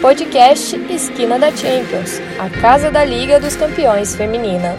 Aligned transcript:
Podcast 0.00 0.76
Esquina 0.88 1.40
da 1.40 1.50
Champions, 1.50 2.20
a 2.38 2.48
casa 2.48 2.88
da 2.88 3.04
Liga 3.04 3.40
dos 3.40 3.56
Campeões 3.56 4.14
Feminina. 4.14 4.76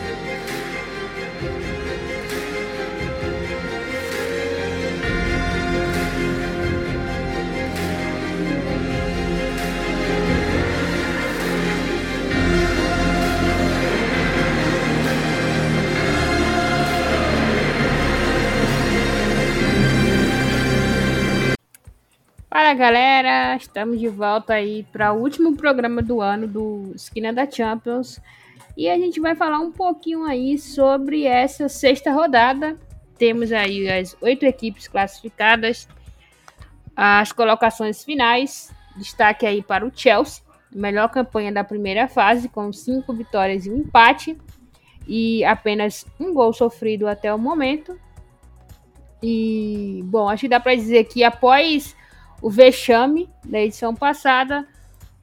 Estamos 23.59 23.99
de 23.99 24.07
volta 24.07 24.53
aí 24.53 24.83
para 24.91 25.13
o 25.13 25.21
último 25.21 25.55
programa 25.55 26.01
do 26.01 26.21
ano 26.21 26.47
do 26.47 26.91
Esquina 26.95 27.33
da 27.33 27.49
Champions 27.49 28.19
e 28.75 28.89
a 28.89 28.97
gente 28.97 29.19
vai 29.19 29.35
falar 29.35 29.59
um 29.59 29.71
pouquinho 29.71 30.23
aí 30.23 30.57
sobre 30.57 31.25
essa 31.25 31.67
sexta 31.67 32.11
rodada. 32.11 32.77
Temos 33.17 33.51
aí 33.51 33.89
as 33.89 34.15
oito 34.21 34.45
equipes 34.45 34.87
classificadas, 34.87 35.87
as 36.95 37.31
colocações 37.31 38.03
finais. 38.03 38.73
Destaque 38.95 39.45
aí 39.45 39.61
para 39.61 39.85
o 39.85 39.91
Chelsea, 39.93 40.43
melhor 40.73 41.09
campanha 41.09 41.51
da 41.51 41.63
primeira 41.63 42.07
fase, 42.07 42.49
com 42.49 42.71
cinco 42.71 43.13
vitórias 43.13 43.65
e 43.65 43.69
um 43.69 43.77
empate 43.77 44.37
e 45.07 45.43
apenas 45.43 46.05
um 46.19 46.33
gol 46.33 46.53
sofrido 46.53 47.07
até 47.07 47.33
o 47.33 47.37
momento. 47.37 47.99
E 49.21 50.01
bom, 50.05 50.29
acho 50.29 50.41
que 50.41 50.49
dá 50.49 50.59
para 50.59 50.75
dizer 50.75 51.05
que 51.05 51.23
após 51.23 51.95
o 52.41 52.49
vexame 52.49 53.29
da 53.43 53.59
edição 53.59 53.93
passada, 53.93 54.67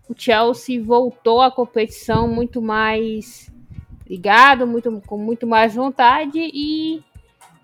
o 0.09 0.14
Chelsea 0.17 0.83
voltou 0.83 1.41
à 1.41 1.50
competição 1.50 2.28
muito 2.28 2.62
mais 2.62 3.50
ligado, 4.09 4.67
muito, 4.67 5.03
com 5.06 5.19
muito 5.19 5.47
mais 5.47 5.75
vontade 5.75 6.39
e 6.39 7.03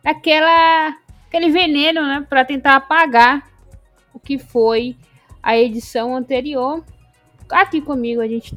aquela, 0.05 0.97
aquele 1.29 1.51
veneno 1.51 2.03
né, 2.03 2.27
para 2.29 2.45
tentar 2.45 2.77
apagar 2.77 3.49
o 4.13 4.19
que 4.19 4.39
foi 4.39 4.97
a 5.43 5.57
edição 5.57 6.17
anterior. 6.17 6.85
Aqui 7.51 7.81
comigo 7.81 8.21
a 8.21 8.27
gente 8.27 8.57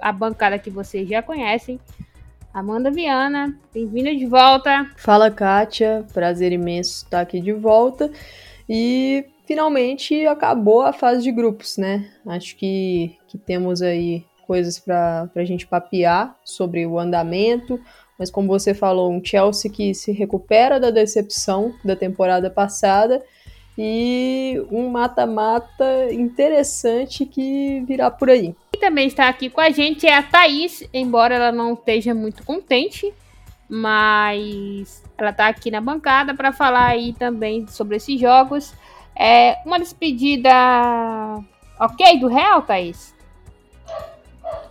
a 0.00 0.10
bancada 0.10 0.58
que 0.58 0.68
vocês 0.68 1.08
já 1.08 1.22
conhecem, 1.22 1.78
Amanda 2.52 2.90
Viana, 2.90 3.56
bem-vinda 3.72 4.14
de 4.14 4.26
volta. 4.26 4.90
Fala, 4.96 5.30
Kátia, 5.30 6.04
prazer 6.12 6.50
imenso 6.50 7.04
estar 7.04 7.20
aqui 7.20 7.40
de 7.40 7.52
volta. 7.52 8.10
E 8.68 9.24
finalmente 9.46 10.26
acabou 10.26 10.82
a 10.82 10.92
fase 10.92 11.22
de 11.22 11.32
grupos, 11.32 11.76
né? 11.76 12.10
Acho 12.26 12.56
que, 12.56 13.16
que 13.28 13.38
temos 13.38 13.82
aí 13.82 14.24
coisas 14.46 14.78
para 14.78 15.30
a 15.34 15.44
gente 15.44 15.66
papear 15.66 16.36
sobre 16.44 16.86
o 16.86 16.98
andamento, 16.98 17.80
mas 18.18 18.30
como 18.30 18.48
você 18.48 18.74
falou, 18.74 19.10
um 19.10 19.24
Chelsea 19.24 19.70
que 19.70 19.94
se 19.94 20.12
recupera 20.12 20.78
da 20.78 20.90
decepção 20.90 21.74
da 21.84 21.96
temporada 21.96 22.50
passada 22.50 23.22
e 23.76 24.62
um 24.70 24.88
mata-mata 24.88 26.12
interessante 26.12 27.24
que 27.24 27.82
virá 27.86 28.10
por 28.10 28.28
aí. 28.30 28.54
E 28.74 28.78
também 28.78 29.06
está 29.06 29.28
aqui 29.28 29.48
com 29.48 29.60
a 29.60 29.70
gente 29.70 30.06
é 30.06 30.14
a 30.14 30.22
Thaís, 30.22 30.86
embora 30.92 31.34
ela 31.34 31.52
não 31.52 31.72
esteja 31.72 32.14
muito 32.14 32.44
contente, 32.44 33.12
mas 33.68 35.02
ela 35.16 35.30
está 35.30 35.48
aqui 35.48 35.70
na 35.70 35.80
bancada 35.80 36.34
para 36.34 36.52
falar 36.52 36.88
aí 36.88 37.14
também 37.14 37.66
sobre 37.66 37.96
esses 37.96 38.20
jogos. 38.20 38.74
É 39.14 39.58
uma 39.64 39.78
despedida 39.78 40.50
ok 41.78 42.18
do 42.18 42.28
Real, 42.28 42.62
Thaís? 42.62 43.14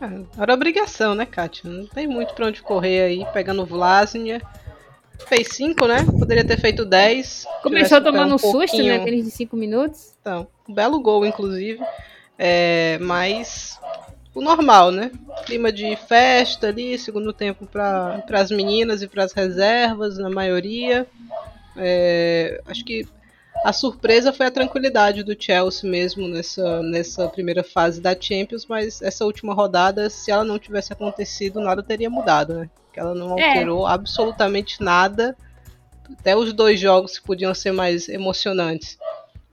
É, 0.01 0.41
era 0.41 0.53
obrigação, 0.53 1.13
né, 1.15 1.25
Kátia? 1.25 1.69
Não 1.69 1.85
tem 1.85 2.07
muito 2.07 2.33
pra 2.33 2.47
onde 2.47 2.61
correr 2.61 3.01
aí, 3.01 3.25
pegando 3.33 3.65
Vlasnia. 3.65 4.41
Fez 5.27 5.49
5, 5.49 5.85
né? 5.87 6.03
Poderia 6.17 6.43
ter 6.43 6.59
feito 6.59 6.83
10. 6.83 7.45
Começou 7.61 8.01
tomando 8.01 8.35
um 8.35 8.37
susto, 8.37 8.81
né? 8.81 8.97
Apenas 8.97 9.25
de 9.25 9.31
5 9.31 9.55
minutos. 9.55 10.15
Então, 10.19 10.47
um 10.67 10.73
belo 10.73 10.99
gol, 10.99 11.25
inclusive. 11.25 11.79
É, 12.37 12.97
mas 12.99 13.79
o 14.33 14.41
normal, 14.41 14.91
né? 14.91 15.11
Clima 15.45 15.71
de 15.71 15.95
festa 15.95 16.67
ali, 16.67 16.97
segundo 16.97 17.31
tempo 17.31 17.67
para 17.67 18.23
as 18.33 18.49
meninas 18.49 19.03
e 19.03 19.07
para 19.07 19.23
as 19.23 19.33
reservas, 19.33 20.17
na 20.17 20.29
maioria. 20.29 21.05
É, 21.77 22.59
acho 22.65 22.83
que 22.83 23.05
a 23.63 23.71
surpresa 23.71 24.33
foi 24.33 24.47
a 24.47 24.51
tranquilidade 24.51 25.23
do 25.23 25.35
Chelsea 25.39 25.89
mesmo 25.89 26.27
nessa, 26.27 26.81
nessa 26.81 27.27
primeira 27.27 27.63
fase 27.63 28.01
da 28.01 28.19
Champions, 28.19 28.65
mas 28.65 29.01
essa 29.01 29.23
última 29.23 29.53
rodada, 29.53 30.09
se 30.09 30.31
ela 30.31 30.43
não 30.43 30.57
tivesse 30.57 30.91
acontecido, 30.91 31.59
nada 31.59 31.83
teria 31.83 32.09
mudado, 32.09 32.55
né? 32.55 32.69
Que 32.91 32.99
ela 32.99 33.13
não 33.13 33.37
é. 33.37 33.49
alterou 33.49 33.87
é. 33.87 33.91
absolutamente 33.91 34.81
nada. 34.81 35.37
Até 36.19 36.35
os 36.35 36.51
dois 36.53 36.79
jogos 36.79 37.19
que 37.19 37.25
podiam 37.25 37.53
ser 37.53 37.71
mais 37.71 38.09
emocionantes. 38.09 38.97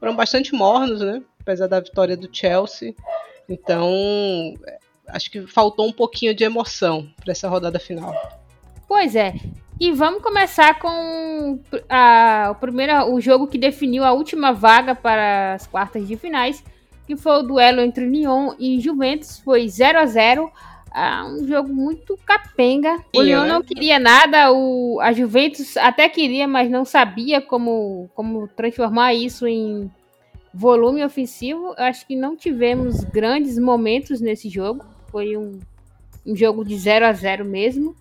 Foram 0.01 0.17
bastante 0.17 0.55
mornos, 0.55 1.01
né? 1.01 1.23
Apesar 1.41 1.67
da 1.67 1.79
vitória 1.79 2.17
do 2.17 2.29
Chelsea. 2.33 2.95
Então, 3.49 4.55
acho 5.09 5.31
que 5.31 5.47
faltou 5.47 5.87
um 5.87 5.93
pouquinho 5.93 6.35
de 6.35 6.45
emoção 6.45 7.09
para 7.23 7.33
essa 7.33 7.49
rodada 7.49 7.79
final. 7.79 8.15
Pois 8.89 9.15
é. 9.15 9.35
E 9.81 9.93
vamos 9.93 10.23
começar 10.23 10.79
com 10.81 11.61
a, 11.89 12.49
o 12.51 12.55
primeiro 12.57 13.15
o 13.15 13.21
jogo 13.21 13.47
que 13.47 13.57
definiu 13.57 14.03
a 14.03 14.13
última 14.13 14.53
vaga 14.53 14.93
para 14.93 15.55
as 15.55 15.69
quartas 15.69 16.07
de 16.07 16.17
finais, 16.17 16.65
que 17.07 17.17
foi 17.17 17.39
o 17.39 17.43
duelo 17.43 17.81
entre 17.81 18.05
Lyon 18.05 18.55
e 18.59 18.81
Juventus, 18.81 19.39
foi 19.39 19.69
0 19.69 20.01
a 20.01 20.07
0 20.07 20.51
ah, 20.91 21.27
um 21.27 21.47
jogo 21.47 21.73
muito 21.73 22.19
capenga. 22.27 22.99
O 23.15 23.23
Lyon 23.23 23.43
né? 23.43 23.49
não 23.49 23.63
queria 23.63 24.01
nada, 24.01 24.51
o, 24.53 24.99
a 25.01 25.13
Juventus 25.13 25.77
até 25.77 26.09
queria, 26.09 26.49
mas 26.49 26.69
não 26.69 26.85
sabia 26.85 27.41
como, 27.41 28.11
como 28.15 28.49
transformar 28.49 29.15
isso 29.15 29.47
em 29.47 29.89
volume 30.53 31.05
ofensivo. 31.05 31.73
Acho 31.77 32.05
que 32.05 32.17
não 32.17 32.35
tivemos 32.35 33.05
grandes 33.05 33.59
momentos 33.59 34.21
nesse 34.21 34.49
jogo. 34.49 34.85
Foi 35.11 35.37
um, 35.37 35.61
um 36.27 36.35
jogo 36.35 36.65
de 36.65 36.77
0 36.77 37.07
a 37.07 37.13
0 37.13 37.45
mesmo. 37.45 37.95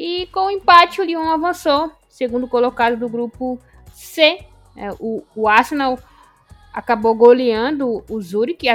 E 0.00 0.26
com 0.28 0.46
o 0.46 0.50
empate, 0.50 0.98
o 0.98 1.04
Lyon 1.04 1.28
avançou, 1.28 1.92
segundo 2.08 2.48
colocado 2.48 2.96
do 2.96 3.06
grupo 3.06 3.58
C. 3.92 4.38
É, 4.74 4.88
o, 4.98 5.22
o 5.36 5.46
Arsenal 5.46 5.98
acabou 6.72 7.14
goleando 7.14 8.02
o 8.08 8.22
Zurich, 8.22 8.66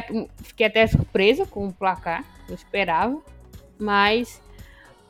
fiquei 0.44 0.68
até 0.68 0.86
surpresa 0.86 1.44
com 1.48 1.68
o 1.68 1.74
placar, 1.74 2.24
eu 2.48 2.54
esperava. 2.54 3.20
Mas 3.80 4.40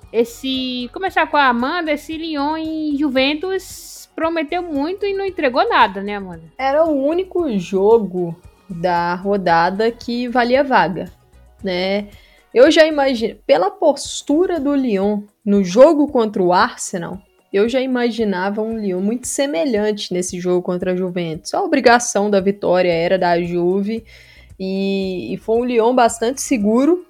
esse. 0.09 0.89
Começar 0.93 1.27
com 1.27 1.35
a 1.35 1.47
Amanda, 1.47 1.91
esse 1.91 2.15
Lyon 2.15 2.55
e 2.55 2.95
Juventus 2.97 4.09
prometeu 4.15 4.63
muito 4.63 5.05
e 5.05 5.13
não 5.13 5.25
entregou 5.25 5.67
nada, 5.67 6.01
né, 6.01 6.15
Amanda? 6.15 6.43
Era 6.57 6.85
o 6.85 6.93
único 6.93 7.59
jogo 7.59 8.33
da 8.69 9.15
rodada 9.15 9.91
que 9.91 10.29
valia 10.29 10.63
vaga, 10.63 11.11
né? 11.61 12.07
Eu 12.55 12.71
já 12.71 12.87
imagino, 12.87 13.35
pela 13.45 13.69
postura 13.69 14.61
do 14.61 14.73
Lyon 14.73 15.23
no 15.43 15.61
jogo 15.61 16.07
contra 16.07 16.41
o 16.41 16.53
Arsenal, 16.53 17.21
eu 17.51 17.67
já 17.67 17.81
imaginava 17.81 18.61
um 18.61 18.77
Lyon 18.77 19.01
muito 19.01 19.27
semelhante 19.27 20.13
nesse 20.13 20.39
jogo 20.39 20.61
contra 20.61 20.93
a 20.93 20.95
Juventus. 20.95 21.53
A 21.53 21.61
obrigação 21.61 22.29
da 22.29 22.39
vitória 22.39 22.93
era 22.93 23.19
da 23.19 23.41
Juve 23.41 24.05
e, 24.57 25.33
e 25.33 25.37
foi 25.37 25.57
um 25.57 25.65
Lyon 25.65 25.93
bastante 25.93 26.41
seguro 26.41 27.05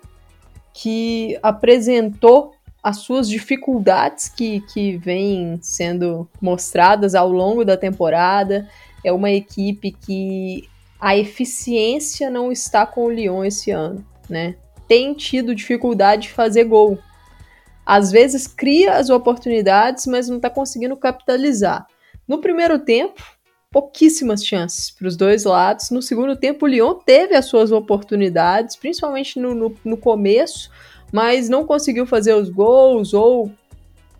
que 0.73 1.37
apresentou 1.43 2.55
as 2.81 2.97
suas 2.97 3.29
dificuldades 3.29 4.27
que, 4.27 4.61
que 4.61 4.97
vêm 4.97 5.59
sendo 5.61 6.27
mostradas 6.41 7.13
ao 7.13 7.31
longo 7.31 7.63
da 7.63 7.77
temporada. 7.77 8.67
É 9.03 9.11
uma 9.11 9.29
equipe 9.29 9.91
que 9.91 10.67
a 10.99 11.15
eficiência 11.15 12.31
não 12.31 12.51
está 12.51 12.83
com 12.83 13.05
o 13.05 13.11
Lyon 13.11 13.45
esse 13.45 13.69
ano, 13.69 14.03
né? 14.27 14.55
Tem 14.87 15.13
tido 15.13 15.55
dificuldade 15.55 16.23
de 16.23 16.33
fazer 16.33 16.65
gol. 16.65 16.97
Às 17.85 18.11
vezes 18.11 18.47
cria 18.47 18.93
as 18.93 19.09
oportunidades, 19.09 20.07
mas 20.07 20.27
não 20.27 20.37
está 20.37 20.49
conseguindo 20.49 20.97
capitalizar. 20.97 21.85
No 22.27 22.39
primeiro 22.39 22.79
tempo, 22.79 23.21
pouquíssimas 23.71 24.43
chances 24.43 24.89
para 24.89 25.07
os 25.07 25.15
dois 25.15 25.43
lados. 25.43 25.91
No 25.91 26.01
segundo 26.01 26.35
tempo, 26.35 26.65
o 26.65 26.67
Lyon 26.67 26.95
teve 26.95 27.35
as 27.35 27.45
suas 27.45 27.71
oportunidades, 27.71 28.75
principalmente 28.75 29.39
no, 29.39 29.53
no, 29.53 29.75
no 29.83 29.97
começo, 29.97 30.71
mas 31.11 31.49
não 31.49 31.65
conseguiu 31.65 32.07
fazer 32.07 32.33
os 32.33 32.49
gols 32.49 33.13
ou 33.13 33.51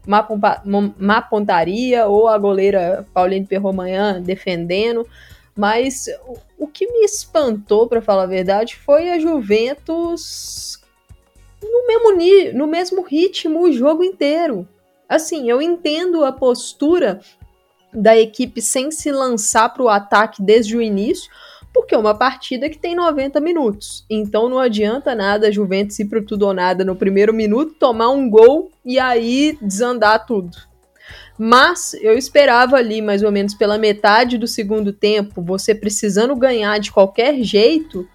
má, 0.06 0.28
má 0.98 1.22
pontaria 1.22 2.06
ou 2.06 2.28
a 2.28 2.38
goleira 2.38 3.08
Pauline 3.14 3.46
Perromanhã 3.46 4.22
defendendo. 4.22 5.08
Mas 5.58 6.08
o 6.58 6.68
que 6.68 6.86
me 6.86 7.06
espantou, 7.06 7.88
para 7.88 8.02
falar 8.02 8.24
a 8.24 8.28
verdade, 8.28 8.76
foi 8.76 9.10
a 9.10 9.20
Juventus 9.20 10.82
no 11.64 11.88
mesmo, 11.88 12.58
no 12.58 12.68
mesmo 12.68 13.02
ritmo 13.02 13.62
o 13.62 13.72
jogo 13.72 14.04
inteiro. 14.04 14.68
Assim, 15.08 15.50
eu 15.50 15.62
entendo 15.62 16.26
a 16.26 16.32
postura 16.32 17.22
da 17.94 18.18
equipe 18.18 18.62
sem 18.62 18.92
se 18.92 19.12
lançar 19.12 19.70
para 19.74 19.84
o 19.84 19.90
ataque 19.90 20.42
desde 20.42 20.76
o 20.76 20.82
início, 20.82 21.32
porque 21.74 21.96
é 21.96 21.98
uma 21.98 22.16
partida 22.16 22.70
que 22.70 22.78
tem 22.78 22.96
90 22.96 23.40
minutos. 23.40 24.06
Então 24.10 24.50
não 24.50 24.60
adianta 24.60 25.16
nada 25.16 25.48
a 25.48 25.52
Juventus 25.52 26.00
ir 26.00 26.06
pro 26.06 26.26
tudo 26.26 26.48
ou 26.48 26.54
nada 26.54 26.84
no 26.84 26.96
primeiro 26.96 27.34
minuto, 27.34 27.76
tomar 27.76 28.10
um 28.10 28.30
gol 28.30 28.72
e 28.84 29.00
aí 29.00 29.58
desandar 29.62 30.26
tudo. 30.26 30.58
Mas 31.38 31.94
eu 31.96 32.18
esperava 32.18 32.78
ali, 32.78 33.02
mais 33.02 33.22
ou 33.22 33.32
menos 33.32 33.54
pela 33.54 33.78
metade 33.78 34.38
do 34.38 34.48
segundo 34.48 34.94
tempo, 34.94 35.42
você 35.42 35.76
precisando 35.76 36.36
ganhar 36.36 36.80
de 36.80 36.92
qualquer 36.92 37.44
jeito, 37.44 38.08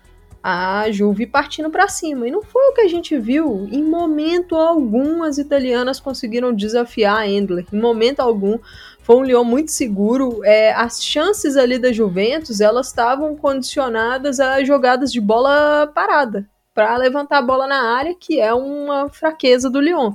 a 0.43 0.91
Juve 0.91 1.27
partindo 1.27 1.71
para 1.71 1.89
cima. 1.89 2.27
E 2.27 2.31
não 2.31 2.43
foi 2.43 2.63
o 2.69 2.73
que 2.73 2.81
a 2.81 2.89
gente 2.89 3.19
viu. 3.19 3.69
Em 3.71 3.83
momento 3.83 4.57
algum, 4.57 5.23
as 5.23 5.39
italianas 5.39 6.01
conseguiram 6.01 6.53
desafiar 6.53 7.19
a 7.19 7.29
Endler. 7.29 7.67
Em 7.73 7.81
momento 7.81 8.21
algum. 8.21 8.59
Foi 9.03 9.17
um 9.17 9.25
Lyon 9.25 9.45
muito 9.45 9.71
seguro. 9.71 10.41
É, 10.45 10.73
as 10.73 11.03
chances 11.05 11.57
ali 11.57 11.79
da 11.79 11.93
Juventus, 11.93 12.61
elas 12.61 12.89
estavam 12.89 13.37
condicionadas 13.37 14.41
a 14.41 14.65
jogadas 14.65 15.13
de 15.13 15.21
bola 15.21 15.87
parada. 15.95 16.49
Para 16.75 16.97
levantar 16.97 17.39
a 17.39 17.43
bola 17.43 17.67
na 17.67 17.97
área, 17.97 18.15
que 18.19 18.41
é 18.41 18.55
uma 18.55 19.11
fraqueza 19.11 19.69
do 19.69 19.81
Lyon. 19.81 20.15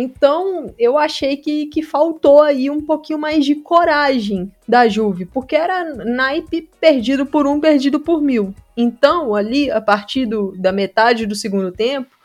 Então, 0.00 0.72
eu 0.78 0.96
achei 0.96 1.36
que, 1.36 1.66
que 1.66 1.82
faltou 1.82 2.40
aí 2.40 2.70
um 2.70 2.80
pouquinho 2.80 3.18
mais 3.18 3.44
de 3.44 3.56
coragem 3.56 4.48
da 4.66 4.86
Juve, 4.86 5.24
porque 5.24 5.56
era 5.56 5.92
naipe 6.04 6.70
perdido 6.80 7.26
por 7.26 7.48
um, 7.48 7.58
perdido 7.58 7.98
por 7.98 8.22
mil. 8.22 8.54
Então, 8.76 9.34
ali, 9.34 9.68
a 9.72 9.80
partir 9.80 10.24
do, 10.24 10.54
da 10.56 10.70
metade 10.70 11.26
do 11.26 11.34
segundo 11.34 11.72
tempo, 11.72 12.16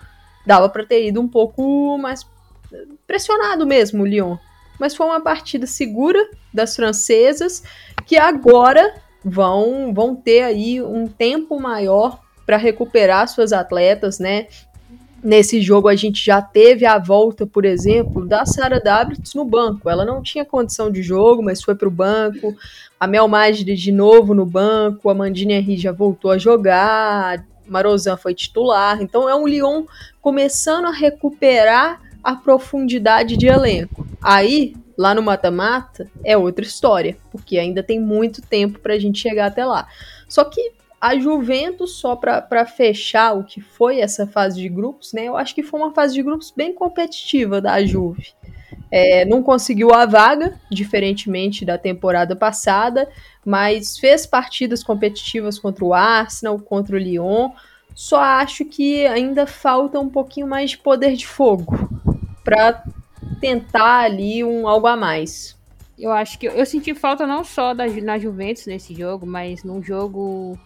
dava 0.45 0.69
para 0.69 0.85
ter 0.85 1.07
ido 1.07 1.19
um 1.19 1.27
pouco 1.27 1.97
mais 1.97 2.23
pressionado 3.07 3.65
mesmo 3.65 4.03
o 4.03 4.05
Lyon. 4.05 4.37
Mas 4.79 4.95
foi 4.95 5.07
uma 5.07 5.21
partida 5.21 5.65
segura 5.65 6.29
das 6.53 6.75
francesas 6.75 7.63
que 8.05 8.17
agora 8.17 8.93
vão, 9.25 9.91
vão 9.91 10.15
ter 10.15 10.43
aí 10.43 10.79
um 10.79 11.07
tempo 11.07 11.59
maior 11.59 12.19
para 12.45 12.57
recuperar 12.57 13.27
suas 13.27 13.51
atletas, 13.51 14.19
né? 14.19 14.47
Nesse 15.23 15.61
jogo 15.61 15.87
a 15.87 15.95
gente 15.95 16.23
já 16.23 16.41
teve 16.41 16.85
a 16.85 16.97
volta, 16.97 17.47
por 17.47 17.63
exemplo, 17.63 18.27
da 18.27 18.45
Sara 18.45 18.81
Dabrits 18.81 19.33
no 19.33 19.45
banco. 19.45 19.89
Ela 19.89 20.03
não 20.03 20.21
tinha 20.21 20.43
condição 20.43 20.91
de 20.91 21.01
jogo, 21.01 21.41
mas 21.41 21.63
foi 21.63 21.75
para 21.75 21.87
o 21.87 21.91
banco. 21.91 22.53
A 22.99 23.07
Mel 23.07 23.27
Magri 23.29 23.73
de 23.73 23.91
novo 23.91 24.33
no 24.33 24.45
banco. 24.45 25.09
A 25.09 25.13
Mandine 25.13 25.53
Henry 25.53 25.77
já 25.77 25.93
voltou 25.93 26.29
a 26.29 26.37
jogar. 26.37 27.45
Marozan 27.65 28.17
foi 28.17 28.33
titular. 28.33 29.01
Então 29.01 29.29
é 29.29 29.33
um 29.33 29.47
Lyon 29.47 29.85
começando 30.21 30.87
a 30.87 30.91
recuperar 30.91 32.01
a 32.21 32.35
profundidade 32.35 33.37
de 33.37 33.47
elenco. 33.47 34.05
Aí, 34.21 34.73
lá 34.97 35.15
no 35.15 35.21
mata-mata, 35.21 36.05
é 36.23 36.37
outra 36.37 36.65
história, 36.65 37.17
porque 37.31 37.57
ainda 37.57 37.81
tem 37.81 37.97
muito 37.97 38.41
tempo 38.41 38.79
para 38.79 38.95
a 38.95 38.99
gente 38.99 39.19
chegar 39.19 39.45
até 39.45 39.65
lá. 39.65 39.87
Só 40.27 40.43
que 40.43 40.73
a 41.03 41.19
Juventus, 41.19 41.97
só 41.97 42.15
para 42.15 42.65
fechar 42.65 43.33
o 43.33 43.43
que 43.43 43.59
foi 43.59 43.99
essa 43.99 44.25
fase 44.25 44.61
de 44.61 44.69
grupos, 44.69 45.11
né? 45.11 45.25
Eu 45.25 45.35
acho 45.35 45.53
que 45.53 45.61
foi 45.61 45.77
uma 45.77 45.93
fase 45.93 46.13
de 46.13 46.23
grupos 46.23 46.49
bem 46.49 46.73
competitiva 46.73 47.59
da 47.59 47.85
Juve. 47.85 48.29
É, 48.89 49.25
não 49.25 49.43
conseguiu 49.43 49.93
a 49.93 50.05
vaga, 50.05 50.57
diferentemente 50.71 51.65
da 51.65 51.77
temporada 51.77 52.37
passada, 52.37 53.09
mas 53.45 53.97
fez 53.97 54.25
partidas 54.25 54.81
competitivas 54.81 55.59
contra 55.59 55.83
o 55.83 55.93
Arsenal, 55.93 56.57
contra 56.57 56.95
o 56.95 56.99
Lyon. 56.99 57.49
Só 57.93 58.21
acho 58.21 58.63
que 58.63 59.05
ainda 59.05 59.45
falta 59.45 59.99
um 59.99 60.07
pouquinho 60.07 60.47
mais 60.47 60.69
de 60.69 60.77
poder 60.77 61.17
de 61.17 61.27
fogo 61.27 61.75
para 62.45 62.81
tentar 63.41 64.03
ali 64.05 64.41
um 64.41 64.65
algo 64.69 64.87
a 64.87 64.95
mais. 64.95 65.57
Eu 65.99 66.13
acho 66.13 66.39
que 66.39 66.45
eu 66.45 66.65
senti 66.65 66.95
falta 66.95 67.27
não 67.27 67.43
só 67.43 67.73
da, 67.73 67.85
na 67.87 68.17
Juventus 68.17 68.65
nesse 68.67 68.95
jogo, 68.95 69.25
mas 69.25 69.65
num 69.65 69.83
jogo 69.83 70.57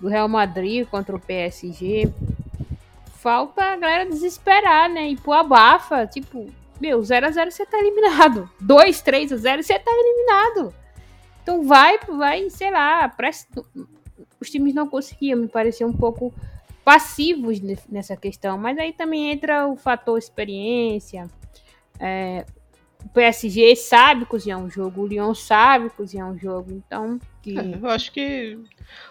do 0.00 0.08
Real 0.08 0.28
Madrid 0.28 0.86
contra 0.88 1.14
o 1.14 1.20
PSG. 1.20 2.12
Falta 3.14 3.62
a 3.62 3.76
galera 3.76 4.08
desesperar, 4.08 4.88
né? 4.88 5.08
E 5.08 5.16
pôr 5.16 5.32
a 5.32 5.42
bafa. 5.42 6.06
Tipo, 6.06 6.46
meu, 6.80 7.00
0x0 7.00 7.50
você 7.50 7.66
tá 7.66 7.78
eliminado. 7.78 8.48
2, 8.60 9.02
3 9.02 9.32
a 9.32 9.36
0 9.36 9.62
você 9.62 9.78
tá 9.78 9.90
eliminado. 9.90 10.74
Então 11.42 11.64
vai, 11.66 11.98
vai, 11.98 12.48
sei 12.50 12.70
lá, 12.70 13.08
presta... 13.08 13.62
os 14.40 14.50
times 14.50 14.74
não 14.74 14.88
conseguiam, 14.88 15.38
me 15.38 15.48
parecia 15.48 15.86
um 15.86 15.92
pouco 15.92 16.32
passivos 16.84 17.60
nessa 17.88 18.16
questão. 18.16 18.56
Mas 18.56 18.78
aí 18.78 18.92
também 18.92 19.30
entra 19.30 19.66
o 19.66 19.76
fator 19.76 20.18
experiência. 20.18 21.28
É, 21.98 22.44
o 23.04 23.08
PSG 23.08 23.76
sabe 23.76 24.24
cozinhar 24.24 24.58
um 24.58 24.70
jogo, 24.70 25.02
o 25.02 25.06
Lyon 25.06 25.34
sabe 25.34 25.90
cozinhar 25.90 26.28
um 26.28 26.38
jogo, 26.38 26.72
então. 26.72 27.18
Que... 27.42 27.58
É, 27.58 27.78
eu 27.80 27.88
acho 27.88 28.12
que 28.12 28.58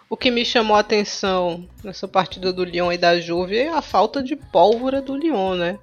o 0.10 0.18
que 0.18 0.30
me 0.30 0.44
chamou 0.44 0.75
a 0.75 0.81
atenção 0.81 1.68
nessa 1.84 2.07
partida 2.07 2.51
do 2.51 2.63
Lyon 2.63 2.92
e 2.92 2.98
da 2.98 3.19
Juve 3.19 3.57
é 3.57 3.69
a 3.69 3.81
falta 3.81 4.22
de 4.22 4.36
pólvora 4.36 5.01
do 5.01 5.16
Lyon, 5.16 5.56
né? 5.56 5.80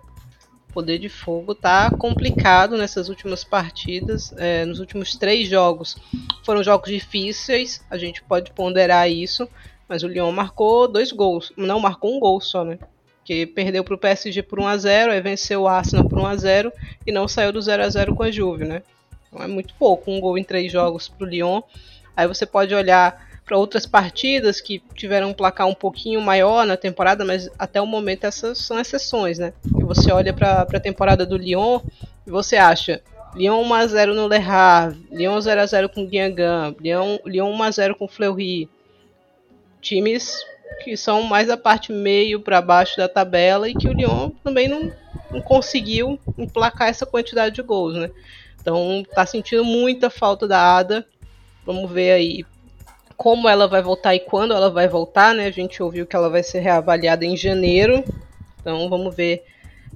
O 0.69 0.73
poder 0.75 0.99
de 0.99 1.09
fogo 1.09 1.55
tá 1.55 1.91
complicado 1.91 2.77
nessas 2.77 3.09
últimas 3.09 3.43
partidas, 3.43 4.35
é, 4.37 4.65
nos 4.65 4.81
últimos 4.81 5.17
três 5.17 5.49
jogos. 5.49 5.97
Foram 6.45 6.63
jogos 6.63 6.91
difíceis, 6.91 7.85
a 7.89 7.97
gente 7.97 8.23
pode 8.23 8.53
ponderar 8.53 9.11
isso, 9.11 9.49
mas 9.89 10.03
o 10.03 10.09
Lyon 10.09 10.31
marcou 10.33 10.89
dois 10.89 11.11
gols, 11.11 11.53
não 11.57 11.81
marcou 11.81 12.15
um 12.15 12.21
gol 12.21 12.41
só, 12.41 12.65
né? 12.65 12.79
Que 13.25 13.47
perdeu 13.47 13.83
para 13.83 13.95
o 13.95 13.99
PSG 13.99 14.43
por 14.43 14.61
1 14.61 14.67
a 14.67 14.77
0, 14.77 15.13
aí 15.13 15.21
venceu 15.21 15.63
o 15.63 15.69
Arsenal 15.69 16.09
por 16.09 16.19
1 16.19 16.27
a 16.27 16.37
0 16.37 16.73
e 17.07 17.13
não 17.13 17.27
saiu 17.27 17.53
do 17.53 17.61
0 17.61 17.83
a 17.83 17.89
0 17.89 18.15
com 18.15 18.23
a 18.23 18.31
Juve, 18.31 18.65
né? 18.65 18.83
Então 19.29 19.43
é 19.43 19.49
muito 19.49 19.75
pouco, 19.75 20.11
um 20.11 20.21
gol 20.21 20.37
em 20.37 20.45
três 20.45 20.71
jogos 20.71 21.09
para 21.09 21.27
o 21.27 21.29
Lyon. 21.29 21.63
Aí 22.17 22.29
você 22.29 22.45
pode 22.47 22.75
olhar 22.75 23.29
para 23.45 23.59
outras 23.59 23.85
partidas 23.87 24.61
que 24.61 24.83
tiveram 24.95 25.31
um 25.31 25.35
placar 25.35 25.67
um 25.67 25.75
pouquinho 25.75 26.21
maior 26.21 26.67
na 26.67 26.77
temporada, 26.77 27.25
mas 27.25 27.51
até 27.59 27.81
o 27.81 27.87
momento 27.87 28.25
essas 28.25 28.59
são 28.59 28.79
exceções, 28.79 29.39
né? 29.39 29.53
Você 29.65 30.11
olha 30.13 30.33
para 30.33 30.63
a 30.63 30.81
temporada 30.81 31.27
do 31.27 31.37
Lyon 31.37 31.81
e 32.27 32.31
você 32.31 32.57
acha 32.57 33.03
Lyon 33.35 33.65
1x0 33.65 34.15
no 34.15 34.29
Le 34.29 34.37
Havre, 34.37 35.07
Lyon 35.11 35.39
0x0 35.39 35.89
com 35.89 36.05
o 36.05 36.07
Guingamp, 36.07 36.81
Lyon, 36.81 37.19
Lyon 37.27 37.53
1x0 37.59 37.95
com 37.95 38.05
o 38.05 38.09
Fleury. 38.09 38.69
Times 39.81 40.43
que 40.83 40.97
são 40.97 41.23
mais 41.23 41.49
a 41.49 41.57
parte 41.57 41.93
meio 41.93 42.41
para 42.41 42.61
baixo 42.61 42.97
da 42.97 43.09
tabela 43.09 43.69
e 43.69 43.75
que 43.75 43.89
o 43.89 43.93
Lyon 43.93 44.31
também 44.43 44.69
não, 44.69 44.93
não 45.31 45.41
conseguiu 45.41 46.19
emplacar 46.37 46.89
essa 46.89 47.07
quantidade 47.07 47.55
de 47.55 47.63
gols, 47.63 47.95
né? 47.95 48.11
Então 48.61 49.05
tá 49.15 49.27
sentindo 49.27 49.65
muita 49.65 50.09
falta 50.09 50.49
da 50.49 50.77
Ada. 50.77 51.07
Vamos 51.67 51.91
ver 51.91 52.13
aí 52.13 52.45
como 53.17 53.49
ela 53.49 53.69
vai 53.69 53.83
voltar 53.83 54.15
e 54.15 54.21
quando 54.21 54.55
ela 54.55 54.71
vai 54.71 54.89
voltar, 54.89 55.35
né? 55.35 55.47
A 55.47 55.51
gente 55.51 55.83
ouviu 55.83 56.07
que 56.07 56.17
ela 56.17 56.29
vai 56.29 56.43
ser 56.43 56.61
reavaliada 56.61 57.25
em 57.25 57.37
janeiro. 57.37 58.05
Então 58.61 58.89
vamos 58.89 59.15
ver 59.15 59.45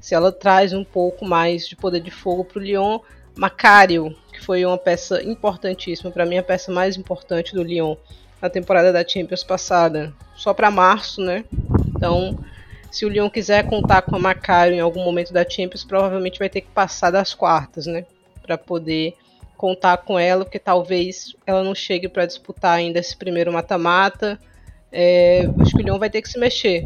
se 0.01 0.15
ela 0.15 0.31
traz 0.31 0.73
um 0.73 0.85
pouco 0.85 1.25
mais 1.25 1.67
de 1.67 1.75
poder 1.75 2.01
de 2.01 2.11
fogo 2.11 2.45
para 2.45 2.59
o 2.59 2.63
Lyon. 2.63 3.01
Macário, 3.37 4.17
que 4.33 4.45
foi 4.45 4.65
uma 4.65 4.77
peça 4.77 5.23
importantíssima, 5.23 6.11
para 6.11 6.27
mim 6.27 6.39
a 6.39 6.43
peça 6.43 6.73
mais 6.73 6.97
importante 6.97 7.55
do 7.55 7.63
Lyon 7.63 7.97
na 8.41 8.49
temporada 8.49 8.93
da 8.93 9.07
Champions 9.07 9.43
passada, 9.43 10.13
só 10.35 10.55
para 10.55 10.71
março, 10.71 11.21
né? 11.21 11.45
Então, 11.89 12.39
se 12.91 13.05
o 13.05 13.09
Lyon 13.09 13.29
quiser 13.29 13.67
contar 13.67 14.03
com 14.03 14.17
a 14.17 14.19
Macário 14.19 14.75
em 14.75 14.81
algum 14.81 15.05
momento 15.05 15.33
da 15.33 15.49
Champions, 15.49 15.85
provavelmente 15.85 16.39
vai 16.39 16.49
ter 16.49 16.61
que 16.61 16.69
passar 16.69 17.11
das 17.11 17.35
quartas, 17.35 17.87
né? 17.87 18.05
Para 18.43 18.57
poder 18.57 19.15
contar 19.57 19.99
com 19.99 20.19
ela, 20.19 20.45
porque 20.45 20.59
talvez 20.59 21.35
ela 21.45 21.65
não 21.65 21.75
chegue 21.75 22.09
para 22.09 22.25
disputar 22.25 22.79
ainda 22.79 23.01
esse 23.01 23.17
primeiro 23.17 23.53
mata-mata. 23.53 24.39
É, 24.93 25.49
acho 25.61 25.75
que 25.75 25.83
o 25.83 25.85
Lyon 25.85 25.99
vai 25.99 26.09
ter 26.09 26.23
que 26.23 26.29
se 26.29 26.39
mexer 26.39 26.85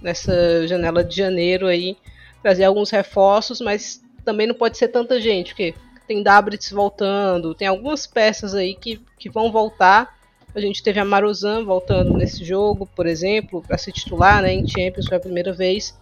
nessa 0.00 0.66
janela 0.66 1.04
de 1.04 1.16
janeiro 1.16 1.66
aí, 1.66 1.96
trazer 2.42 2.64
alguns 2.64 2.90
reforços, 2.90 3.60
mas 3.60 4.02
também 4.24 4.46
não 4.46 4.54
pode 4.54 4.76
ser 4.76 4.88
tanta 4.88 5.20
gente, 5.20 5.48
porque 5.48 5.74
tem 6.06 6.22
Dabrits 6.22 6.70
voltando, 6.70 7.54
tem 7.54 7.68
algumas 7.68 8.06
peças 8.06 8.54
aí 8.54 8.74
que, 8.74 9.00
que 9.18 9.30
vão 9.30 9.52
voltar. 9.52 10.18
A 10.54 10.60
gente 10.60 10.82
teve 10.82 11.00
a 11.00 11.04
Marozan 11.04 11.64
voltando 11.64 12.12
nesse 12.16 12.44
jogo, 12.44 12.86
por 12.86 13.06
exemplo, 13.06 13.62
para 13.66 13.76
se 13.76 13.90
titular 13.90 14.42
né, 14.42 14.52
em 14.52 14.66
Champions, 14.66 15.06
foi 15.06 15.16
a 15.16 15.20
primeira 15.20 15.52
vez. 15.52 15.98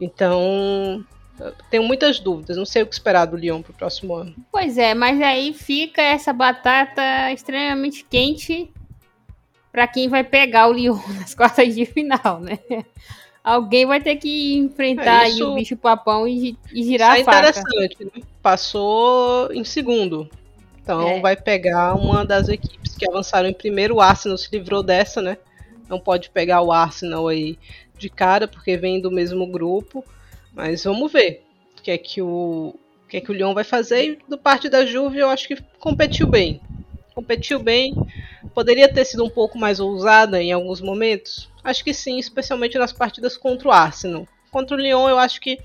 Então, 0.00 1.04
tenho 1.70 1.82
muitas 1.82 2.20
dúvidas, 2.20 2.56
não 2.56 2.64
sei 2.64 2.82
o 2.82 2.86
que 2.86 2.94
esperar 2.94 3.26
do 3.26 3.36
Lyon 3.36 3.62
pro 3.62 3.72
próximo 3.72 4.14
ano. 4.14 4.34
Pois 4.50 4.78
é, 4.78 4.94
mas 4.94 5.20
aí 5.20 5.52
fica 5.52 6.00
essa 6.00 6.32
batata 6.32 7.32
extremamente 7.32 8.04
quente 8.08 8.70
para 9.70 9.86
quem 9.86 10.08
vai 10.08 10.24
pegar 10.24 10.68
o 10.68 10.72
Lyon 10.72 10.98
nas 11.18 11.34
quartas 11.34 11.74
de 11.74 11.84
final, 11.84 12.40
né? 12.40 12.58
Alguém 13.44 13.86
vai 13.86 14.00
ter 14.00 14.16
que 14.16 14.56
enfrentar 14.56 15.28
é, 15.28 15.44
o 15.44 15.54
bicho 15.54 15.76
papão 15.76 16.26
e, 16.26 16.56
e 16.72 16.82
girar 16.82 17.20
isso 17.20 17.30
a 17.30 17.32
faca. 17.32 17.50
interessante, 17.50 18.04
né? 18.04 18.22
Passou 18.42 19.52
em 19.52 19.62
segundo. 19.62 20.28
Então 20.86 21.08
é. 21.08 21.20
vai 21.20 21.34
pegar 21.34 21.96
uma 21.96 22.24
das 22.24 22.48
equipes 22.48 22.94
que 22.94 23.08
avançaram 23.10 23.48
em 23.48 23.52
primeiro. 23.52 23.96
O 23.96 24.00
Arsenal 24.00 24.38
se 24.38 24.48
livrou 24.52 24.84
dessa, 24.84 25.20
né? 25.20 25.36
Não 25.88 25.98
pode 25.98 26.30
pegar 26.30 26.62
o 26.62 26.70
Arsenal 26.70 27.26
aí 27.26 27.58
de 27.98 28.08
cara, 28.08 28.46
porque 28.46 28.76
vem 28.76 29.00
do 29.00 29.10
mesmo 29.10 29.48
grupo. 29.48 30.04
Mas 30.54 30.84
vamos 30.84 31.12
ver 31.12 31.44
o 31.76 31.82
que 31.82 31.90
é 31.90 31.98
que 31.98 32.22
o, 32.22 32.72
o 33.04 33.08
que 33.08 33.16
é 33.16 33.20
que 33.20 33.32
o 33.32 33.34
Lyon 33.34 33.52
vai 33.52 33.64
fazer. 33.64 34.04
E 34.04 34.18
do 34.28 34.38
parte 34.38 34.68
da 34.68 34.86
Juve, 34.86 35.18
eu 35.18 35.28
acho 35.28 35.48
que 35.48 35.60
competiu 35.80 36.28
bem. 36.28 36.60
Competiu 37.16 37.58
bem, 37.58 37.92
poderia 38.54 38.92
ter 38.92 39.04
sido 39.04 39.24
um 39.24 39.30
pouco 39.30 39.58
mais 39.58 39.80
ousada 39.80 40.40
em 40.40 40.52
alguns 40.52 40.80
momentos? 40.80 41.50
Acho 41.64 41.82
que 41.82 41.92
sim, 41.92 42.18
especialmente 42.18 42.78
nas 42.78 42.92
partidas 42.92 43.36
contra 43.36 43.68
o 43.68 43.72
Arsenal. 43.72 44.28
Contra 44.52 44.76
o 44.76 44.80
Lyon, 44.80 45.08
eu 45.08 45.18
acho 45.18 45.40
que 45.40 45.58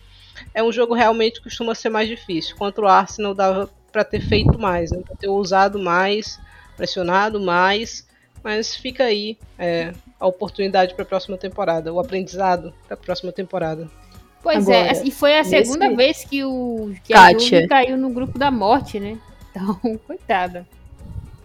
é 0.51 0.63
um 0.63 0.71
jogo 0.71 0.95
realmente 0.95 1.35
que 1.35 1.43
costuma 1.43 1.75
ser 1.75 1.89
mais 1.89 2.07
difícil. 2.07 2.55
Contra 2.55 2.85
o 2.85 2.87
Arsenal 2.87 3.35
dava 3.35 3.69
para 3.91 4.03
ter 4.03 4.21
feito 4.21 4.57
mais, 4.57 4.91
né? 4.91 5.01
para 5.05 5.15
ter 5.15 5.27
ousado 5.27 5.79
mais, 5.79 6.39
pressionado 6.75 7.39
mais. 7.39 8.07
Mas 8.43 8.75
fica 8.75 9.03
aí 9.03 9.37
é, 9.57 9.93
a 10.19 10.25
oportunidade 10.25 10.95
para 10.95 11.03
a 11.03 11.05
próxima 11.05 11.37
temporada, 11.37 11.93
o 11.93 11.99
aprendizado 11.99 12.73
para 12.87 12.95
a 12.95 12.97
próxima 12.97 13.31
temporada. 13.31 13.87
Pois 14.41 14.67
é, 14.67 14.81
Agora, 14.89 14.97
é, 14.97 15.07
e 15.07 15.11
foi 15.11 15.37
a 15.37 15.43
segunda 15.43 15.85
nesse... 15.85 15.95
vez 15.95 16.23
que 16.23 16.43
o 16.43 16.91
que 17.03 17.13
a 17.13 17.31
Juve 17.37 17.67
caiu 17.67 17.97
no 17.97 18.09
grupo 18.09 18.39
da 18.39 18.49
morte, 18.49 18.99
né? 18.99 19.17
Então, 19.53 19.99
coitada. 20.07 20.65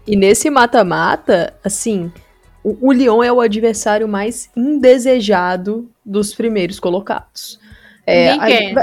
E 0.07 0.15
nesse 0.15 0.49
mata-mata, 0.49 1.53
assim, 1.65 2.13
o, 2.63 2.89
o 2.89 2.93
Lyon 2.93 3.21
é 3.21 3.33
o 3.33 3.41
adversário 3.41 4.07
mais 4.07 4.49
indesejado 4.57 5.91
dos 6.05 6.33
primeiros 6.33 6.79
colocados. 6.79 7.59
É, 8.07 8.31
a, 8.31 8.49
é, 8.49 8.75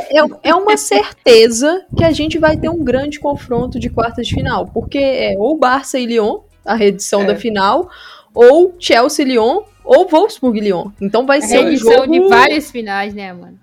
é, 0.44 0.53
uma 0.53 0.75
certeza 0.75 1.86
que 1.96 2.03
a 2.03 2.12
gente 2.12 2.38
vai 2.38 2.58
ter 2.58 2.68
um 2.68 2.84
grande 2.84 3.22
confronto 3.22 3.80
de 3.80 3.89
quartas 3.89 4.27
de 4.27 4.34
final, 4.34 4.65
porque 4.68 4.98
é 4.98 5.36
ou 5.38 5.58
Barça 5.58 5.98
e 5.98 6.06
Lyon, 6.06 6.39
a 6.65 6.75
reedição 6.75 7.22
é. 7.22 7.27
da 7.27 7.36
final, 7.38 7.89
ou 8.34 8.75
Chelsea 8.77 9.24
e 9.24 9.30
Lyon, 9.30 9.62
ou 9.86 10.10
Wolfsburg 10.10 10.58
e 10.58 10.62
Lyon. 10.62 10.89
Então 11.01 11.25
vai 11.25 11.38
a 11.38 11.42
ser 11.42 11.63
um 11.63 11.75
jogo 11.75 12.12
de 12.12 12.20
várias 12.27 12.70
finais, 12.70 13.13
né, 13.13 13.32
mano? 13.32 13.58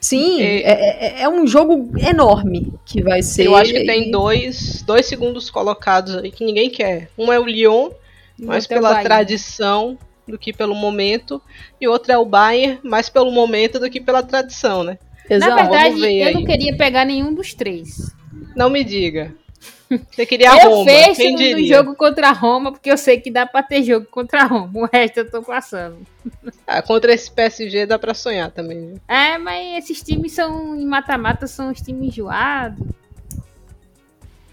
Sim, 0.00 0.40
é, 0.40 0.60
é, 0.60 1.06
é, 1.06 1.22
é, 1.22 1.28
um 1.28 1.46
jogo 1.46 1.90
enorme 1.98 2.72
que 2.86 3.02
vai 3.02 3.20
ser. 3.20 3.46
Eu 3.46 3.56
acho 3.56 3.72
que 3.72 3.84
tem 3.84 4.10
dois, 4.10 4.82
dois 4.82 5.06
segundos 5.06 5.50
colocados 5.50 6.16
aí 6.16 6.30
que 6.30 6.44
ninguém 6.44 6.70
quer. 6.70 7.10
Um 7.18 7.30
é 7.30 7.38
o 7.38 7.44
Lyon, 7.44 7.90
mais 8.38 8.66
pela 8.66 9.02
tradição 9.02 9.98
do 10.30 10.38
que 10.38 10.52
pelo 10.52 10.74
momento, 10.74 11.40
e 11.80 11.88
outro 11.88 12.12
é 12.12 12.18
o 12.18 12.24
Bayern, 12.24 12.78
mais 12.82 13.08
pelo 13.08 13.30
momento 13.30 13.78
do 13.78 13.90
que 13.90 14.00
pela 14.00 14.22
tradição, 14.22 14.84
né? 14.84 14.98
Exato. 15.28 15.50
Na 15.50 15.62
verdade, 15.62 16.00
eu 16.00 16.26
aí. 16.28 16.34
não 16.34 16.44
queria 16.44 16.76
pegar 16.76 17.04
nenhum 17.04 17.32
dos 17.32 17.54
três. 17.54 18.14
Não 18.56 18.70
me 18.70 18.82
diga. 18.82 19.34
Você 20.10 20.24
queria 20.24 20.52
a 20.52 20.64
eu 20.64 20.70
Roma. 20.70 20.90
Eu 20.90 21.14
fecho 21.14 21.56
no 21.56 21.64
jogo 21.64 21.94
contra 21.94 22.28
a 22.28 22.32
Roma, 22.32 22.72
porque 22.72 22.90
eu 22.90 22.96
sei 22.96 23.20
que 23.20 23.30
dá 23.30 23.44
pra 23.44 23.62
ter 23.62 23.82
jogo 23.82 24.06
contra 24.06 24.42
a 24.42 24.46
Roma. 24.46 24.70
O 24.74 24.86
resto 24.86 25.18
eu 25.18 25.30
tô 25.30 25.42
passando. 25.42 25.98
Ah, 26.66 26.80
contra 26.80 27.12
esse 27.12 27.30
PSG 27.30 27.86
dá 27.86 27.98
pra 27.98 28.14
sonhar 28.14 28.50
também. 28.50 28.94
É, 29.08 29.36
mas 29.38 29.84
esses 29.84 30.02
times 30.02 30.32
são 30.32 30.76
em 30.76 30.86
mata-mata, 30.86 31.46
são 31.46 31.70
os 31.70 31.80
times 31.80 32.08
enjoados. 32.08 32.86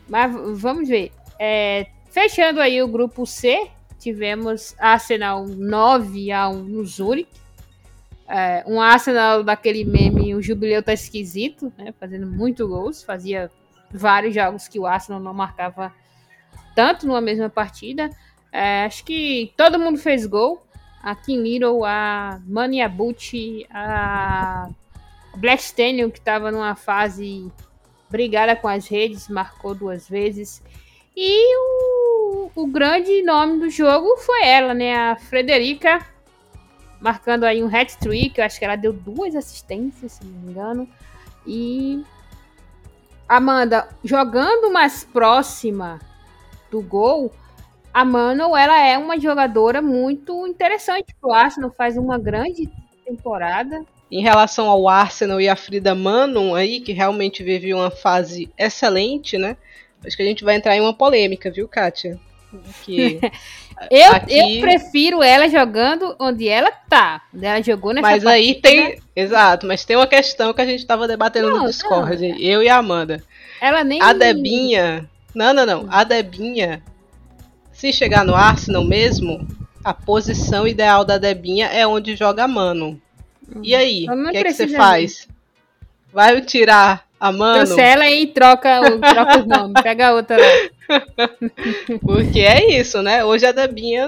Mas 0.09 0.31
vamos 0.59 0.87
ver. 0.87 1.11
É, 1.39 1.87
fechando 2.09 2.59
aí 2.59 2.81
o 2.81 2.87
grupo 2.87 3.25
C, 3.25 3.67
tivemos 4.07 4.73
Arsenal 4.79 5.45
9 5.45 6.31
a 6.31 6.47
1 6.47 6.63
no 6.63 6.85
Zurich. 6.85 7.29
É, 8.25 8.63
um 8.65 8.79
Arsenal 8.79 9.43
daquele 9.43 9.83
meme, 9.83 10.33
o 10.33 10.41
jubileu 10.41 10.81
tá 10.81 10.93
esquisito, 10.93 11.73
né? 11.77 11.93
Fazendo 11.99 12.25
muito 12.25 12.65
gols, 12.65 13.03
fazia 13.03 13.51
vários 13.91 14.33
jogos 14.33 14.67
que 14.69 14.79
o 14.79 14.85
Arsenal 14.85 15.19
não 15.19 15.33
marcava 15.33 15.93
tanto 16.73 17.05
numa 17.05 17.19
mesma 17.19 17.49
partida. 17.49 18.09
É, 18.49 18.85
acho 18.85 19.03
que 19.03 19.53
todo 19.57 19.77
mundo 19.77 19.97
fez 19.99 20.25
gol. 20.25 20.65
A 21.03 21.13
Kim 21.13 21.43
Little, 21.43 21.83
a 21.83 22.39
Mani 22.45 22.81
Abuchi, 22.81 23.67
a 23.69 24.69
Blackstenion, 25.35 26.09
que 26.09 26.19
estava 26.19 26.49
numa 26.49 26.75
fase 26.75 27.51
brigada 28.09 28.55
com 28.55 28.69
as 28.69 28.87
redes, 28.87 29.27
marcou 29.27 29.75
duas 29.75 30.07
vezes. 30.07 30.63
E 31.19 31.57
o, 31.57 32.51
o 32.53 32.67
grande 32.67 33.23
nome 33.23 33.59
do 33.59 33.71
jogo 33.71 34.17
foi 34.17 34.43
ela, 34.45 34.71
né? 34.75 34.95
A 34.95 35.15
Frederica, 35.15 36.05
marcando 37.01 37.43
aí 37.43 37.63
um 37.63 37.75
hat-trick. 37.75 38.37
Eu 38.37 38.45
acho 38.45 38.59
que 38.59 38.65
ela 38.65 38.75
deu 38.75 38.93
duas 38.93 39.35
assistências, 39.35 40.11
se 40.11 40.23
não 40.23 40.39
me 40.39 40.51
engano. 40.51 40.87
E 41.47 42.03
Amanda, 43.27 43.89
jogando 44.03 44.71
mais 44.71 45.03
próxima 45.05 45.99
do 46.69 46.83
gol, 46.83 47.33
a 47.91 48.05
Mano, 48.05 48.55
ela 48.55 48.79
é 48.79 48.95
uma 48.95 49.19
jogadora 49.19 49.81
muito 49.81 50.45
interessante 50.45 51.15
pro 51.19 51.33
Arsenal, 51.33 51.73
faz 51.75 51.97
uma 51.97 52.19
grande 52.19 52.69
temporada. 53.03 53.83
Em 54.11 54.21
relação 54.21 54.69
ao 54.69 54.87
Arsenal 54.87 55.41
e 55.41 55.49
a 55.49 55.55
Frida 55.55 55.95
Manon 55.95 56.53
aí, 56.53 56.79
que 56.79 56.93
realmente 56.93 57.41
vive 57.41 57.73
uma 57.73 57.89
fase 57.89 58.53
excelente, 58.55 59.35
né? 59.35 59.57
Acho 60.07 60.15
que 60.15 60.23
a 60.23 60.25
gente 60.25 60.43
vai 60.43 60.55
entrar 60.55 60.75
em 60.75 60.79
uma 60.79 60.93
polêmica, 60.93 61.51
viu, 61.51 61.67
Kátia? 61.67 62.17
Que 62.83 63.19
eu, 63.91 64.11
aqui... 64.13 64.57
eu 64.57 64.61
prefiro 64.61 65.21
ela 65.21 65.49
jogando 65.49 66.15
onde 66.17 66.47
ela 66.47 66.71
tá. 66.71 67.21
Onde 67.35 67.45
ela 67.45 67.61
jogou 67.61 67.93
nessa 67.93 68.07
Mas 68.07 68.25
aí 68.25 68.55
tem. 68.55 68.99
Exato, 69.13 69.67
mas 69.67 69.83
tem 69.83 69.97
uma 69.97 70.07
questão 70.07 70.53
que 70.53 70.61
a 70.61 70.65
gente 70.65 70.85
tava 70.85 71.07
debatendo 71.07 71.49
não, 71.49 71.59
no 71.59 71.67
Discord, 71.67 72.29
não. 72.29 72.37
eu 72.37 72.63
e 72.63 72.69
a 72.69 72.77
Amanda. 72.77 73.21
Ela 73.59 73.83
nem. 73.83 74.01
A 74.01 74.13
Debinha. 74.13 75.09
Não, 75.35 75.53
não, 75.53 75.65
não. 75.65 75.87
A 75.89 76.03
Debinha, 76.03 76.81
se 77.71 77.91
chegar 77.91 78.23
no 78.23 78.33
Arsenal 78.33 78.83
mesmo, 78.83 79.45
a 79.83 79.93
posição 79.93 80.67
ideal 80.67 81.03
da 81.03 81.17
Debinha 81.17 81.67
é 81.67 81.85
onde 81.85 82.15
joga 82.15 82.45
a 82.45 82.47
Mano. 82.47 82.99
E 83.61 83.75
aí, 83.75 84.05
o 84.09 84.31
que 84.31 84.37
é 84.37 84.43
que 84.43 84.53
você 84.53 84.67
faz? 84.67 85.27
Vai 86.11 86.41
tirar 86.41 87.06
a 87.19 87.31
Mano? 87.31 87.59
Cancela 87.59 88.09
e 88.09 88.27
troca, 88.27 88.81
o, 88.81 88.99
troca 88.99 89.39
os 89.39 89.45
nomes. 89.45 89.73
Pega 89.81 90.13
outra 90.13 90.37
lá. 90.37 91.29
Porque 92.01 92.39
é 92.39 92.79
isso, 92.79 93.01
né? 93.01 93.25
Hoje 93.25 93.45
a 93.45 93.51
Debinha 93.51 94.07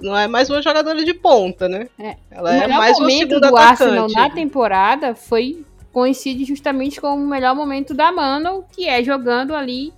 não 0.00 0.16
é 0.16 0.26
mais 0.26 0.50
uma 0.50 0.60
jogadora 0.60 1.04
de 1.04 1.14
ponta, 1.14 1.68
né? 1.68 1.88
É. 1.98 2.16
Ela 2.30 2.54
é 2.54 2.66
mais 2.66 2.98
uma 2.98 3.10
segunda 3.10 3.40
do 3.40 3.56
atacante. 3.56 3.82
Arsenal 3.82 4.08
na 4.08 4.30
temporada 4.30 5.14
foi 5.14 5.64
coincide 5.92 6.44
justamente 6.44 7.00
com 7.00 7.14
o 7.14 7.26
melhor 7.26 7.54
momento 7.54 7.94
da 7.94 8.10
Mano, 8.10 8.64
que 8.72 8.88
é 8.88 9.02
jogando 9.04 9.54
ali, 9.54 9.92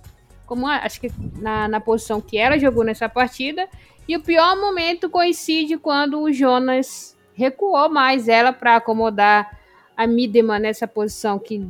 como 0.45 0.67
acho 0.67 0.99
que 0.99 1.09
na, 1.39 1.67
na 1.67 1.79
posição 1.79 2.21
que 2.21 2.37
ela 2.37 2.59
jogou 2.59 2.83
nessa 2.83 3.09
partida. 3.09 3.67
E 4.07 4.15
o 4.15 4.21
pior 4.21 4.55
momento 4.55 5.09
coincide 5.09 5.77
quando 5.77 6.21
o 6.21 6.31
Jonas 6.31 7.17
recuou 7.33 7.89
mais 7.89 8.27
ela 8.27 8.53
para 8.53 8.75
acomodar 8.75 9.57
a 9.97 10.05
Midema 10.05 10.59
nessa 10.59 10.87
posição 10.87 11.39
que 11.39 11.65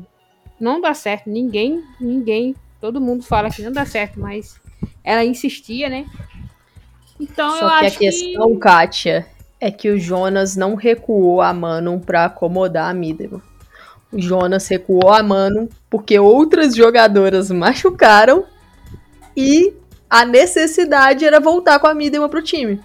não 0.60 0.82
dá 0.82 0.94
certo. 0.94 1.30
Ninguém, 1.30 1.84
ninguém, 2.00 2.56
todo 2.80 3.02
mundo 3.02 3.24
fala 3.24 3.50
que 3.50 3.62
não 3.62 3.72
dá 3.72 3.86
certo, 3.86 4.20
mas 4.20 4.60
ela 5.04 5.24
insistia, 5.24 5.90
né? 5.90 6.06
Então 7.20 7.52
Só 7.52 7.66
eu 7.66 7.80
que 7.80 7.86
acho 7.86 7.96
a 7.96 8.00
questão, 8.00 8.54
que... 8.54 8.60
Kátia, 8.60 9.28
é 9.60 9.72
que 9.72 9.90
o 9.90 10.00
Jonas 10.00 10.56
não 10.56 10.76
recuou 10.76 11.42
a 11.42 11.54
Manon 11.54 12.00
para 12.00 12.26
acomodar 12.26 12.90
a 12.90 12.94
Midema. 12.94 13.42
O 14.12 14.22
Jonas 14.22 14.68
recuou 14.68 15.10
a 15.10 15.24
mano 15.24 15.70
porque 15.90 16.20
outras 16.20 16.76
jogadoras 16.76 17.50
machucaram 17.52 18.46
e 19.36 19.74
a 20.10 20.26
necessidade 20.26 21.26
era 21.26 21.40
voltar 21.40 21.80
com 21.80 21.88
a 21.88 21.94
Midema 21.94 22.30
pro 22.30 22.42
time. 22.42 22.80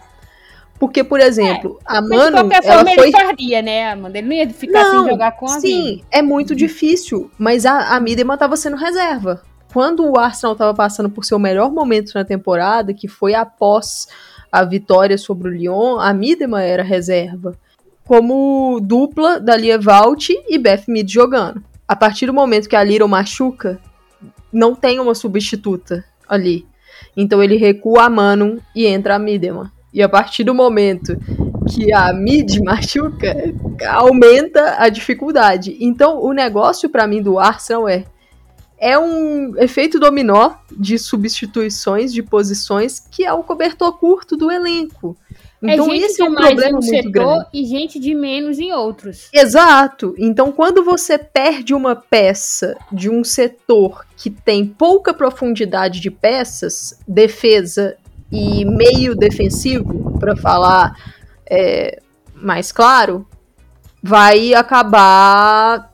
Porque, 0.80 1.04
por 1.04 1.20
exemplo, 1.20 1.78
é, 1.86 1.98
a 1.98 2.00
Mano. 2.00 2.24
De 2.24 2.32
qualquer 2.32 2.62
forma, 2.64 2.90
foi... 2.94 3.08
ele 3.08 3.12
faria, 3.12 3.60
né, 3.60 3.92
Amanda? 3.92 4.16
Ele 4.16 4.26
não 4.26 4.34
ia 4.34 4.48
ficar 4.48 4.84
não, 4.84 5.02
sem 5.02 5.10
jogar 5.10 5.32
com 5.32 5.44
a 5.44 5.60
Sim, 5.60 6.02
é 6.10 6.22
muito 6.22 6.56
difícil. 6.56 7.30
Mas 7.38 7.66
a, 7.66 7.94
a 7.94 8.00
Midema 8.00 8.38
tava 8.38 8.56
sendo 8.56 8.76
reserva. 8.76 9.42
Quando 9.74 10.10
o 10.10 10.18
Arsenal 10.18 10.56
tava 10.56 10.72
passando 10.72 11.10
por 11.10 11.26
seu 11.26 11.38
melhor 11.38 11.70
momento 11.70 12.12
na 12.14 12.24
temporada, 12.24 12.94
que 12.94 13.06
foi 13.06 13.34
após 13.34 14.08
a 14.50 14.64
vitória 14.64 15.18
sobre 15.18 15.50
o 15.50 15.52
Lyon, 15.52 16.00
a 16.00 16.14
Midema 16.14 16.62
era 16.62 16.82
reserva 16.82 17.54
como 18.10 18.80
dupla 18.82 19.38
da 19.38 19.56
Lia 19.56 19.78
Valt 19.78 20.30
e 20.30 20.58
Beth 20.58 20.84
Mead 20.88 21.12
jogando. 21.12 21.62
A 21.86 21.94
partir 21.94 22.26
do 22.26 22.32
momento 22.32 22.68
que 22.68 22.74
a 22.74 22.82
Little 22.82 23.06
machuca, 23.06 23.78
não 24.50 24.74
tem 24.74 24.98
uma 24.98 25.14
substituta 25.14 26.04
ali. 26.26 26.66
Então 27.16 27.40
ele 27.42 27.56
recua 27.56 28.04
a 28.04 28.10
Manon 28.10 28.56
e 28.74 28.86
entra 28.86 29.14
a 29.14 29.18
Midema. 29.18 29.70
E 29.92 30.02
a 30.02 30.08
partir 30.08 30.44
do 30.44 30.54
momento 30.54 31.16
que 31.68 31.92
a 31.92 32.12
mid 32.12 32.58
machuca, 32.64 33.34
aumenta 33.88 34.76
a 34.78 34.88
dificuldade. 34.88 35.76
Então 35.80 36.22
o 36.22 36.32
negócio 36.32 36.88
para 36.88 37.06
mim 37.06 37.22
do 37.22 37.38
Arsenal 37.38 37.88
é 37.88 38.04
é 38.82 38.98
um 38.98 39.58
efeito 39.58 40.00
dominó 40.00 40.54
de 40.74 40.98
substituições 40.98 42.14
de 42.14 42.22
posições 42.22 42.98
que 42.98 43.26
é 43.26 43.32
o 43.32 43.42
cobertor 43.42 43.98
curto 43.98 44.38
do 44.38 44.50
elenco. 44.50 45.14
É 45.62 45.74
então, 45.74 45.92
é 45.92 45.98
esse 45.98 46.22
é 46.22 46.24
um 46.24 46.34
problema 46.34 46.78
um 46.78 46.82
muito 46.82 47.10
grande. 47.10 47.46
E 47.52 47.66
gente 47.66 48.00
de 48.00 48.14
menos 48.14 48.58
em 48.58 48.72
outros. 48.72 49.28
Exato. 49.30 50.14
Então, 50.16 50.50
quando 50.50 50.82
você 50.82 51.18
perde 51.18 51.74
uma 51.74 51.94
peça 51.94 52.78
de 52.90 53.10
um 53.10 53.22
setor 53.22 54.06
que 54.16 54.30
tem 54.30 54.64
pouca 54.64 55.12
profundidade 55.12 56.00
de 56.00 56.10
peças, 56.10 56.98
defesa 57.06 57.98
e 58.30 58.64
meio 58.64 59.14
defensivo, 59.14 60.18
para 60.18 60.36
falar 60.36 60.94
é, 61.48 62.00
mais 62.34 62.70
claro, 62.70 63.26
vai 64.02 64.54
acabar 64.54 65.90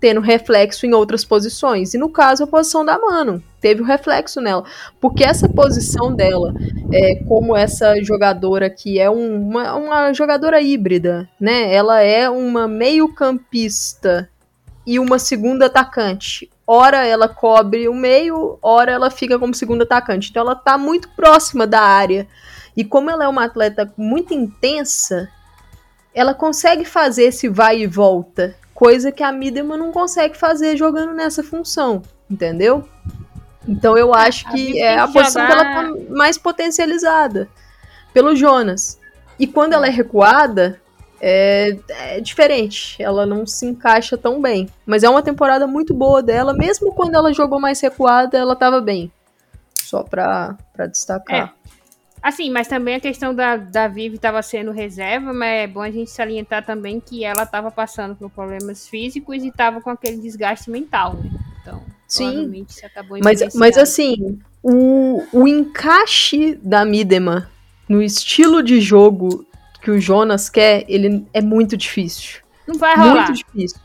tendo 0.00 0.20
reflexo 0.20 0.86
em 0.86 0.92
outras 0.92 1.24
posições. 1.24 1.94
E 1.94 1.98
no 1.98 2.08
caso, 2.08 2.44
a 2.44 2.46
posição 2.46 2.84
da 2.84 2.98
Mano 2.98 3.42
teve 3.60 3.80
o 3.80 3.84
um 3.84 3.86
reflexo 3.86 4.40
nela. 4.40 4.64
Porque 5.00 5.24
essa 5.24 5.48
posição 5.48 6.14
dela, 6.14 6.54
é, 6.92 7.16
como 7.24 7.56
essa 7.56 8.00
jogadora 8.02 8.70
que 8.70 8.98
é 8.98 9.10
um, 9.10 9.48
uma, 9.48 9.74
uma 9.74 10.12
jogadora 10.12 10.60
híbrida, 10.60 11.28
né? 11.40 11.72
Ela 11.72 12.00
é 12.02 12.28
uma 12.28 12.68
meio-campista 12.68 14.28
e 14.86 14.98
uma 14.98 15.18
segunda 15.18 15.66
atacante. 15.66 16.48
Ora 16.66 17.06
ela 17.06 17.28
cobre 17.28 17.88
o 17.88 17.94
meio, 17.94 18.58
ora 18.60 18.90
ela 18.90 19.10
fica 19.10 19.38
como 19.38 19.54
segunda 19.54 19.84
atacante. 19.84 20.30
Então 20.30 20.42
ela 20.42 20.54
tá 20.54 20.76
muito 20.76 21.08
próxima 21.10 21.66
da 21.66 21.80
área. 21.80 22.26
E 22.76 22.84
como 22.84 23.10
ela 23.10 23.24
é 23.24 23.28
uma 23.28 23.44
atleta 23.44 23.92
muito 23.96 24.34
intensa, 24.34 25.28
ela 26.12 26.34
consegue 26.34 26.84
fazer 26.84 27.24
esse 27.24 27.48
vai 27.48 27.80
e 27.80 27.86
volta 27.86 28.56
coisa 28.76 29.10
que 29.10 29.22
a 29.22 29.32
Midema 29.32 29.74
não 29.74 29.90
consegue 29.90 30.36
fazer 30.36 30.76
jogando 30.76 31.14
nessa 31.14 31.42
função, 31.42 32.02
entendeu? 32.30 32.86
Então 33.66 33.96
eu 33.96 34.14
acho 34.14 34.48
que 34.50 34.80
é 34.80 34.98
a 34.98 35.08
posição 35.08 35.44
que 35.46 35.52
ela 35.52 35.64
tá 35.64 35.92
mais 36.10 36.36
potencializada 36.36 37.48
pelo 38.12 38.36
Jonas. 38.36 39.00
E 39.38 39.46
quando 39.46 39.72
ela 39.72 39.86
é 39.86 39.90
recuada, 39.90 40.80
é, 41.20 41.76
é, 41.88 42.20
diferente. 42.20 43.02
Ela 43.02 43.24
não 43.26 43.46
se 43.46 43.66
encaixa 43.66 44.16
tão 44.16 44.40
bem. 44.40 44.68
Mas 44.84 45.02
é 45.02 45.08
uma 45.08 45.22
temporada 45.22 45.66
muito 45.66 45.94
boa 45.94 46.22
dela. 46.22 46.52
Mesmo 46.52 46.92
quando 46.92 47.14
ela 47.14 47.32
jogou 47.32 47.60
mais 47.60 47.80
recuada, 47.80 48.36
ela 48.36 48.56
tava 48.56 48.80
bem. 48.80 49.10
Só 49.74 50.02
pra, 50.02 50.56
pra 50.72 50.86
destacar. 50.86 51.52
É. 51.52 51.56
Assim, 52.22 52.50
mas 52.50 52.66
também 52.66 52.96
a 52.96 53.00
questão 53.00 53.32
da, 53.32 53.56
da 53.56 53.86
Vivi 53.86 54.16
estava 54.16 54.42
sendo 54.42 54.72
reserva, 54.72 55.32
mas 55.32 55.62
é 55.62 55.66
bom 55.68 55.80
a 55.80 55.90
gente 55.90 56.10
salientar 56.10 56.64
também 56.66 56.98
que 56.98 57.24
ela 57.24 57.44
estava 57.44 57.70
passando 57.70 58.16
por 58.16 58.28
problemas 58.30 58.88
físicos 58.88 59.44
e 59.44 59.48
estava 59.48 59.80
com 59.80 59.90
aquele 59.90 60.16
desgaste 60.16 60.68
mental, 60.68 61.14
né? 61.14 61.30
Então, 61.60 61.80
Sim, 62.08 62.66
isso 62.68 62.84
acabou 62.84 63.18
mas, 63.22 63.54
mas 63.54 63.78
assim, 63.78 64.40
o, 64.62 65.22
o 65.32 65.46
encaixe 65.46 66.56
da 66.62 66.84
Midema 66.84 67.48
no 67.88 68.02
estilo 68.02 68.62
de 68.62 68.80
jogo 68.80 69.46
que 69.86 69.90
o 69.92 70.00
Jonas 70.00 70.48
quer, 70.48 70.84
ele 70.88 71.24
é 71.32 71.40
muito 71.40 71.76
difícil. 71.76 72.40
Não 72.66 72.74
vai 72.76 72.96
rolar. 72.96 73.26
Muito 73.26 73.44
difícil. 73.44 73.78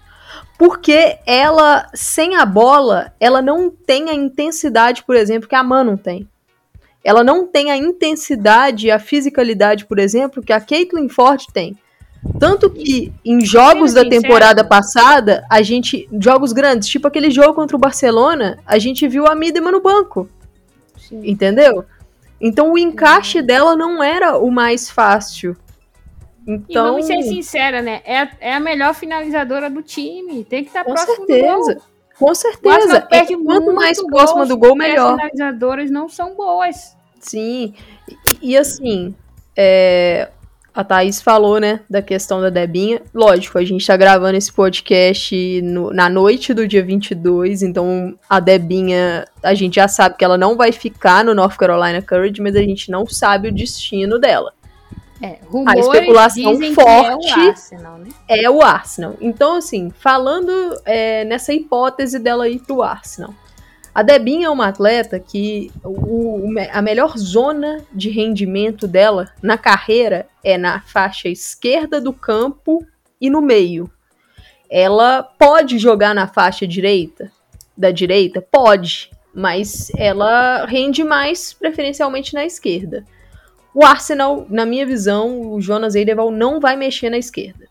Porque 0.58 1.20
ela, 1.27 1.88
sem 1.93 2.36
a 2.36 2.43
bola, 2.43 3.13
ela 3.20 3.39
não 3.39 3.70
tem 3.70 4.10
a 4.10 4.13
intensidade, 4.15 5.03
por 5.03 5.15
exemplo, 5.15 5.48
que 5.48 5.55
a 5.55 5.63
Man 5.63 5.84
não 5.84 5.98
tem 5.98 6.27
ela 7.03 7.24
não 7.24 7.48
tem 7.48 7.72
a 7.72 7.77
intensidade 7.77 8.88
e 8.88 8.91
a 8.91 9.00
fisicalidade, 9.00 9.86
por 9.86 9.98
exemplo, 9.98 10.41
que 10.41 10.53
a 10.53 10.62
Caitlyn 10.62 11.10
Ford 11.10 11.43
tem. 11.51 11.75
Tanto 12.39 12.70
que 12.70 13.12
em 13.25 13.43
jogos 13.43 13.93
da 13.93 14.08
temporada 14.08 14.63
passada, 14.63 15.43
a 15.50 15.63
gente. 15.63 16.08
Jogos 16.20 16.53
grandes, 16.53 16.88
tipo 16.88 17.08
aquele 17.08 17.31
jogo 17.31 17.55
contra 17.55 17.75
o 17.75 17.79
Barcelona, 17.79 18.60
a 18.65 18.77
gente 18.77 19.08
viu 19.08 19.25
a 19.25 19.34
Midema 19.34 19.72
no 19.72 19.81
banco. 19.81 20.29
Sim. 20.96 21.22
Entendeu? 21.24 21.84
Então 22.39 22.74
o 22.74 22.77
encaixe 22.77 23.41
dela 23.41 23.75
não 23.75 24.03
era 24.03 24.38
o 24.38 24.51
mais 24.51 24.91
fácil. 24.91 25.58
Então... 26.48 26.88
E 26.88 26.91
vamos 26.91 27.05
ser 27.05 27.21
sincera, 27.24 27.81
né? 27.81 28.01
É, 28.05 28.27
é 28.39 28.53
a 28.53 28.60
melhor 28.60 28.93
finalizadora 28.93 29.69
do 29.69 29.81
time. 29.81 30.43
Tem 30.43 30.63
que 30.63 30.69
estar 30.69 30.83
tá 30.83 30.91
próximo 30.91 31.25
certeza. 31.25 31.74
do 31.74 31.75
gol. 31.75 31.83
Com 32.17 32.36
certeza. 32.36 33.07
É 33.12 33.25
quanto 33.25 33.74
mais 33.74 34.01
próxima 34.03 34.45
do 34.45 34.57
gol, 34.57 34.75
melhor. 34.75 35.13
As 35.13 35.15
finalizadoras 35.15 35.89
não 35.89 36.07
são 36.07 36.36
boas. 36.36 36.95
Sim. 37.19 37.74
E, 38.41 38.51
e 38.51 38.57
assim, 38.57 39.15
é, 39.55 40.29
a 40.74 40.83
Thaís 40.83 41.21
falou, 41.21 41.60
né, 41.60 41.81
da 41.89 42.01
questão 42.01 42.41
da 42.41 42.50
Debinha. 42.50 43.01
Lógico, 43.13 43.57
a 43.57 43.63
gente 43.63 43.86
tá 43.86 43.97
gravando 43.97 44.38
esse 44.38 44.51
podcast 44.51 45.62
no, 45.62 45.91
na 45.91 46.10
noite 46.10 46.54
do 46.54 46.67
dia 46.67 46.84
22, 46.84 47.62
então 47.62 48.17
a 48.30 48.39
Debinha, 48.39 49.25
a 49.43 49.54
gente 49.54 49.75
já 49.75 49.88
sabe 49.88 50.15
que 50.15 50.23
ela 50.23 50.38
não 50.38 50.56
vai 50.56 50.71
ficar 50.71 51.25
no 51.25 51.36
North 51.36 51.58
Carolina 51.58 52.01
Courage, 52.01 52.41
mas 52.41 52.56
a 52.56 52.62
gente 52.62 52.89
não 52.89 53.06
sabe 53.06 53.49
o 53.49 53.54
destino 53.54 54.17
dela. 54.17 54.54
É, 55.21 55.39
a 55.67 55.77
especulação 55.77 56.73
forte 56.73 57.29
é 57.29 57.38
o, 57.38 57.49
Arsenal, 57.49 57.97
né? 57.99 58.10
é 58.27 58.49
o 58.49 58.62
Arsenal. 58.62 59.15
Então, 59.21 59.57
assim, 59.57 59.91
falando 59.91 60.51
é, 60.84 61.23
nessa 61.25 61.53
hipótese 61.53 62.17
dela 62.17 62.49
ir 62.49 62.60
pro 62.60 62.81
Arsenal. 62.81 63.34
A 63.93 64.01
Debinha 64.03 64.47
é 64.47 64.49
uma 64.49 64.67
atleta 64.67 65.19
que 65.19 65.69
o, 65.84 66.53
a 66.71 66.81
melhor 66.81 67.17
zona 67.17 67.86
de 67.91 68.10
rendimento 68.10 68.88
dela 68.88 69.29
na 69.43 69.57
carreira 69.57 70.27
é 70.43 70.57
na 70.57 70.79
faixa 70.81 71.27
esquerda 71.27 71.99
do 71.99 72.13
campo 72.13 72.86
e 73.19 73.29
no 73.29 73.41
meio. 73.41 73.91
Ela 74.69 75.21
pode 75.21 75.77
jogar 75.77 76.15
na 76.15 76.25
faixa 76.25 76.65
direita, 76.65 77.29
da 77.77 77.91
direita? 77.91 78.41
Pode, 78.41 79.12
mas 79.34 79.91
ela 79.97 80.65
rende 80.65 81.03
mais 81.03 81.51
preferencialmente 81.51 82.34
na 82.34 82.45
esquerda. 82.45 83.05
O 83.73 83.86
Arsenal, 83.86 84.45
na 84.49 84.65
minha 84.65 84.86
visão, 84.86 85.53
o 85.53 85.62
Jonas 85.62 85.95
Eideval 85.95 86.29
não 86.29 86.60
vai 86.60 86.75
mexer 86.75 87.10
na 87.10 87.17
esquerda. 87.17 87.67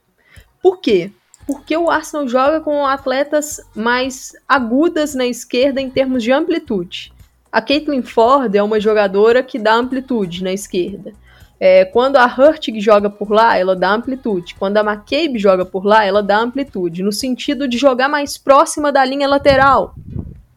Por 0.62 0.80
quê? 0.80 1.10
Porque 1.46 1.76
o 1.76 1.90
Arsenal 1.90 2.26
joga 2.26 2.60
com 2.60 2.86
atletas 2.86 3.60
mais 3.74 4.32
agudas 4.48 5.14
na 5.14 5.26
esquerda 5.26 5.80
em 5.80 5.90
termos 5.90 6.22
de 6.22 6.32
amplitude. 6.32 7.12
A 7.52 7.60
Caitlin 7.60 8.02
Ford 8.02 8.54
é 8.54 8.62
uma 8.62 8.78
jogadora 8.78 9.42
que 9.42 9.58
dá 9.58 9.74
amplitude 9.74 10.44
na 10.44 10.52
esquerda. 10.52 11.12
É, 11.58 11.84
quando 11.84 12.16
a 12.16 12.24
Hurtig 12.24 12.80
joga 12.80 13.10
por 13.10 13.30
lá, 13.30 13.58
ela 13.58 13.76
dá 13.76 13.92
amplitude. 13.92 14.54
Quando 14.54 14.78
a 14.78 14.80
McCabe 14.80 15.38
joga 15.38 15.66
por 15.66 15.84
lá, 15.84 16.04
ela 16.04 16.22
dá 16.22 16.38
amplitude. 16.38 17.02
No 17.02 17.12
sentido 17.12 17.68
de 17.68 17.76
jogar 17.76 18.08
mais 18.08 18.38
próxima 18.38 18.90
da 18.90 19.04
linha 19.04 19.28
lateral. 19.28 19.94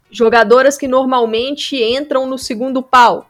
Jogadoras 0.09 0.77
que 0.77 0.87
normalmente 0.87 1.75
entram 1.75 2.25
no 2.25 2.37
segundo 2.37 2.81
pau. 2.81 3.27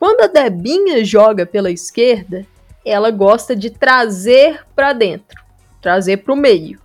Quando 0.00 0.22
a 0.22 0.26
Debinha 0.26 1.04
joga 1.04 1.44
pela 1.44 1.70
esquerda, 1.70 2.46
ela 2.82 3.10
gosta 3.10 3.54
de 3.54 3.68
trazer 3.68 4.64
para 4.74 4.94
dentro, 4.94 5.38
trazer 5.82 6.16
para 6.16 6.32
o 6.32 6.36
meio. 6.36 6.80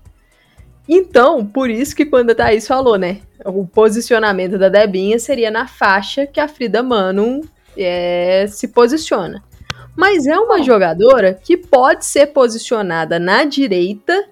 Então, 0.87 1.45
por 1.45 1.69
isso 1.69 1.95
que 1.95 2.05
quando 2.05 2.31
a 2.31 2.35
Thaís 2.35 2.67
falou, 2.67 2.97
né, 2.97 3.21
o 3.45 3.65
posicionamento 3.65 4.57
da 4.57 4.67
Debinha 4.67 5.17
seria 5.17 5.49
na 5.49 5.65
faixa 5.65 6.27
que 6.27 6.41
a 6.41 6.47
Frida 6.49 6.83
Mano 6.83 7.39
é, 7.77 8.47
se 8.49 8.67
posiciona. 8.67 9.41
Mas 9.95 10.27
é 10.27 10.37
uma 10.37 10.61
jogadora 10.61 11.33
que 11.33 11.55
pode 11.55 12.05
ser 12.05 12.27
posicionada 12.27 13.17
na 13.17 13.45
direita, 13.45 14.27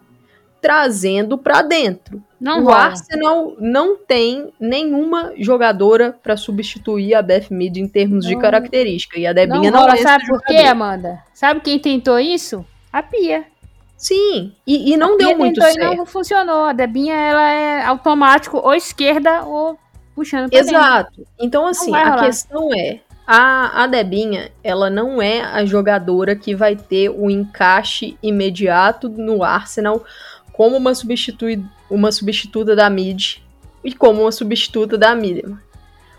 trazendo 0.62 1.38
para 1.38 1.62
dentro. 1.62 2.22
Não 2.44 2.60
o 2.60 2.64
rola. 2.66 2.78
Arsenal 2.88 3.56
não 3.58 3.96
tem 3.96 4.52
nenhuma 4.60 5.32
jogadora 5.38 6.14
para 6.22 6.36
substituir 6.36 7.16
a 7.16 7.22
Beth 7.22 7.48
Mead 7.50 7.80
em 7.80 7.88
termos 7.88 8.26
não. 8.26 8.32
de 8.34 8.38
característica. 8.38 9.18
E 9.18 9.26
a 9.26 9.32
Debinha 9.32 9.72
não, 9.72 9.80
não 9.80 9.80
rola, 9.80 9.94
é 9.94 10.02
Sabe 10.02 10.28
por 10.28 10.42
quê, 10.44 10.58
Amanda? 10.58 11.24
Sabe 11.34 11.62
quem 11.62 11.80
tentou 11.80 12.20
isso? 12.20 12.66
A 12.92 13.02
Pia. 13.02 13.46
Sim, 13.98 14.52
e, 14.68 14.92
e 14.92 14.98
não 14.98 15.14
a 15.14 15.18
deu 15.18 15.28
Pia 15.30 15.38
muito 15.38 15.62
certo. 15.62 15.94
E 15.94 15.96
não 15.96 16.06
funcionou. 16.06 16.66
A 16.66 16.74
Debinha 16.74 17.16
ela 17.16 17.50
é 17.50 17.86
automático 17.86 18.58
ou 18.58 18.74
esquerda 18.74 19.46
ou 19.46 19.80
puxando 20.14 20.50
pra 20.50 20.60
Exato. 20.60 21.12
Dentro. 21.16 21.32
Então, 21.40 21.66
assim, 21.66 21.96
a 21.96 22.26
questão 22.26 22.70
é, 22.78 23.00
a, 23.26 23.84
a 23.84 23.88
Debinha, 23.88 24.52
ela 24.62 24.90
não 24.90 25.22
é 25.22 25.42
a 25.42 25.64
jogadora 25.64 26.36
que 26.36 26.54
vai 26.54 26.76
ter 26.76 27.10
o 27.10 27.30
encaixe 27.30 28.18
imediato 28.22 29.08
no 29.08 29.44
Arsenal 29.44 30.04
como 30.54 30.78
uma, 30.78 30.96
substitui, 30.96 31.62
uma 31.90 32.12
substituta 32.12 32.76
da 32.76 32.90
mid 32.90 33.38
e 33.84 33.94
como 33.94 34.22
uma 34.22 34.32
substituta 34.32 34.98
da 34.98 35.14
Miriam. 35.14 35.60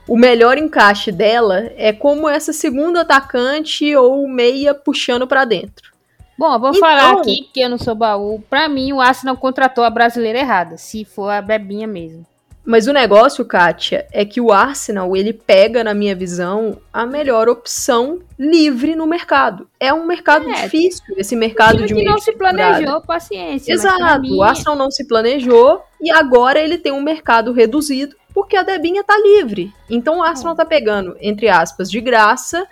O 0.07 0.19
melhor 0.19 0.59
encaixe 0.59 1.11
dela 1.11 1.71
é 1.77 1.91
como 1.93 2.29
essa 2.29 2.53
segunda 2.53 3.01
atacante 3.01 3.97
ou 3.97 4.29
meia 4.29 4.75
puxando 4.75 5.27
para 5.27 5.47
dentro. 5.47 5.95
Bom, 6.37 6.53
eu 6.53 6.61
vou 6.61 6.71
então, 6.71 6.81
falar 6.81 7.13
aqui 7.13 7.49
que 7.53 7.61
eu 7.61 7.71
não 7.71 7.79
sou 7.79 7.95
baú. 7.95 8.43
Para 8.51 8.69
mim, 8.69 8.93
o 8.93 9.01
Arsenal 9.01 9.37
contratou 9.37 9.85
a 9.85 9.89
brasileira 9.89 10.41
errada, 10.41 10.77
se 10.77 11.05
for 11.05 11.31
a 11.31 11.41
Bebinha 11.41 11.87
mesmo. 11.87 12.27
Mas 12.65 12.87
o 12.87 12.93
negócio, 12.93 13.45
Kátia, 13.45 14.07
é 14.11 14.25
que 14.25 14.41
o 14.41 14.51
Arsenal, 14.51 15.15
ele 15.15 15.33
pega, 15.33 15.85
na 15.85 15.93
minha 15.93 16.15
visão, 16.15 16.79
a 16.93 17.05
melhor 17.05 17.49
opção 17.49 18.21
livre 18.39 18.97
no 18.97 19.07
mercado. 19.07 19.69
É 19.79 19.93
um 19.93 20.07
mercado 20.07 20.49
é, 20.49 20.63
difícil, 20.63 21.05
esse 21.19 21.37
mercado 21.37 21.85
de 21.85 21.95
que 21.95 22.05
não 22.05 22.19
se 22.19 22.33
planejou, 22.33 23.03
paciência. 23.03 23.73
Exato, 23.73 24.23
mim... 24.23 24.35
o 24.35 24.43
Arsenal 24.43 24.77
não 24.77 24.91
se 24.91 25.07
planejou 25.07 25.83
e 26.01 26.11
agora 26.11 26.59
ele 26.59 26.79
tem 26.79 26.93
um 26.93 27.03
mercado 27.03 27.53
reduzido 27.53 28.17
porque 28.33 28.57
a 28.57 28.63
Debinha 28.63 29.05
tá 29.05 29.17
livre. 29.17 29.73
Então 29.89 30.19
o 30.19 30.23
Arsenal 30.23 30.57
tá 30.57 30.65
pegando, 30.65 31.17
entre 31.21 31.49
aspas, 31.49 31.91
de 31.91 32.01
graça, 32.01 32.67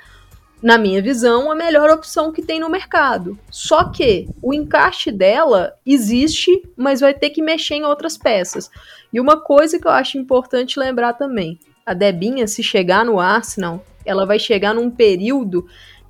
na 0.63 0.79
minha 0.79 1.03
visão, 1.03 1.51
a 1.51 1.55
melhor 1.55 1.91
opção 1.91 2.31
que 2.31 2.41
tem 2.41 2.61
no 2.61 2.71
mercado. 2.71 3.37
Só 3.51 3.85
que 3.85 4.29
o 4.41 4.55
encaixe 4.55 5.11
dela 5.11 5.75
existe, 5.85 6.63
mas 6.77 7.01
vai 7.01 7.13
ter 7.13 7.31
que 7.31 7.43
mexer 7.43 7.75
em 7.75 7.85
outras 7.85 8.17
peças. 8.17 8.71
E 9.13 9.21
uma 9.21 9.41
coisa 9.41 9.79
que 9.79 9.87
eu 9.87 9.91
acho 9.91 10.19
importante 10.19 10.79
lembrar 10.79 11.15
também: 11.15 11.59
a 11.85 11.93
Debinha, 11.93 12.47
se 12.47 12.63
chegar 12.63 13.05
no 13.05 13.19
Arsenal, 13.19 13.85
ela 14.07 14.25
vai 14.25 14.39
chegar 14.39 14.73
num 14.73 14.91
período 14.91 15.67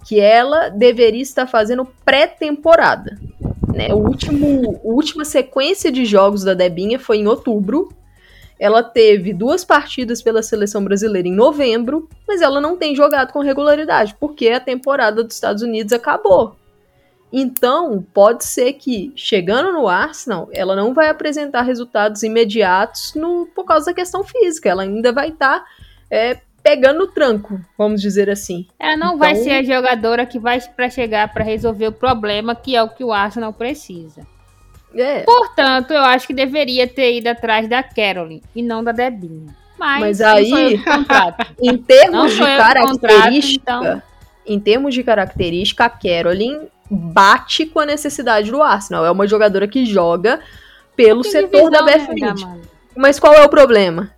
que 0.07 0.21
ela 0.21 0.69
deveria 0.69 1.23
estar 1.23 1.47
fazendo 1.47 1.87
pré-temporada. 2.05 3.19
Né? 3.73 3.88
O 3.95 3.99
último, 3.99 4.81
a 4.85 4.88
última 4.88 5.25
sequência 5.25 5.91
de 5.91 6.05
jogos 6.05 6.45
da 6.45 6.55
Debinha 6.55 6.99
foi 6.99 7.19
em 7.19 7.27
outubro. 7.27 7.88
Ela 8.62 8.81
teve 8.81 9.33
duas 9.33 9.64
partidas 9.64 10.22
pela 10.22 10.40
seleção 10.40 10.85
brasileira 10.85 11.27
em 11.27 11.35
novembro, 11.35 12.09
mas 12.29 12.40
ela 12.40 12.61
não 12.61 12.77
tem 12.77 12.94
jogado 12.94 13.33
com 13.33 13.40
regularidade, 13.40 14.14
porque 14.20 14.51
a 14.51 14.61
temporada 14.61 15.25
dos 15.25 15.35
Estados 15.35 15.64
Unidos 15.64 15.92
acabou. 15.92 16.55
Então, 17.33 18.07
pode 18.14 18.44
ser 18.44 18.75
que, 18.75 19.12
chegando 19.16 19.72
no 19.72 19.88
Arsenal, 19.88 20.48
ela 20.53 20.77
não 20.77 20.94
vai 20.94 21.09
apresentar 21.09 21.62
resultados 21.62 22.22
imediatos 22.22 23.14
no, 23.16 23.46
por 23.46 23.64
causa 23.64 23.87
da 23.87 23.94
questão 23.94 24.22
física. 24.22 24.68
Ela 24.68 24.85
ainda 24.85 25.11
vai 25.11 25.31
estar 25.31 25.59
tá, 25.59 25.66
é, 26.09 26.38
pegando 26.62 27.03
o 27.03 27.09
tranco, 27.09 27.61
vamos 27.77 28.01
dizer 28.01 28.31
assim. 28.31 28.68
Ela 28.79 28.96
não 28.96 29.16
então, 29.16 29.18
vai 29.18 29.35
ser 29.35 29.51
a 29.51 29.62
jogadora 29.64 30.25
que 30.25 30.38
vai 30.38 30.61
para 30.61 30.88
chegar 30.88 31.35
para 31.35 31.42
resolver 31.42 31.88
o 31.88 31.92
problema, 31.92 32.55
que 32.55 32.77
é 32.77 32.83
o 32.85 32.90
que 32.90 33.03
o 33.03 33.12
Arsenal 33.12 33.53
precisa. 33.53 34.25
É. 34.95 35.21
Portanto, 35.23 35.93
eu 35.93 36.01
acho 36.01 36.27
que 36.27 36.35
deveria 36.35 36.87
ter 36.87 37.19
ido 37.19 37.29
atrás 37.29 37.69
da 37.69 37.83
Caroline 37.83 38.43
e 38.55 38.63
não 38.63 38.83
da 38.83 38.93
Debinha. 38.93 39.55
Mas, 39.79 40.01
Mas 40.01 40.21
aí, 40.21 40.81
em 41.61 41.77
termos 41.77 42.33
de 42.33 42.39
característica, 42.39 43.73
contrato, 43.73 43.85
então... 43.85 44.03
em 44.47 44.61
termos 44.61 44.95
de 44.95 45.03
característica, 45.03 45.85
a 45.85 45.91
Caroline 45.91 46.69
bate 46.89 47.67
com 47.67 47.81
a 47.81 47.87
necessidade 47.87 48.51
do 48.51 48.63
Arsenal. 48.63 49.05
É 49.05 49.11
uma 49.11 49.27
jogadora 49.27 49.67
que 49.67 49.85
joga 49.85 50.41
pelo 50.95 51.23
tem 51.23 51.33
setor 51.33 51.71
da 51.71 51.83
Bethlehem. 51.83 52.35
Mas 52.97 53.19
qual 53.19 53.35
é 53.35 53.45
o 53.45 53.49
problema? 53.49 54.11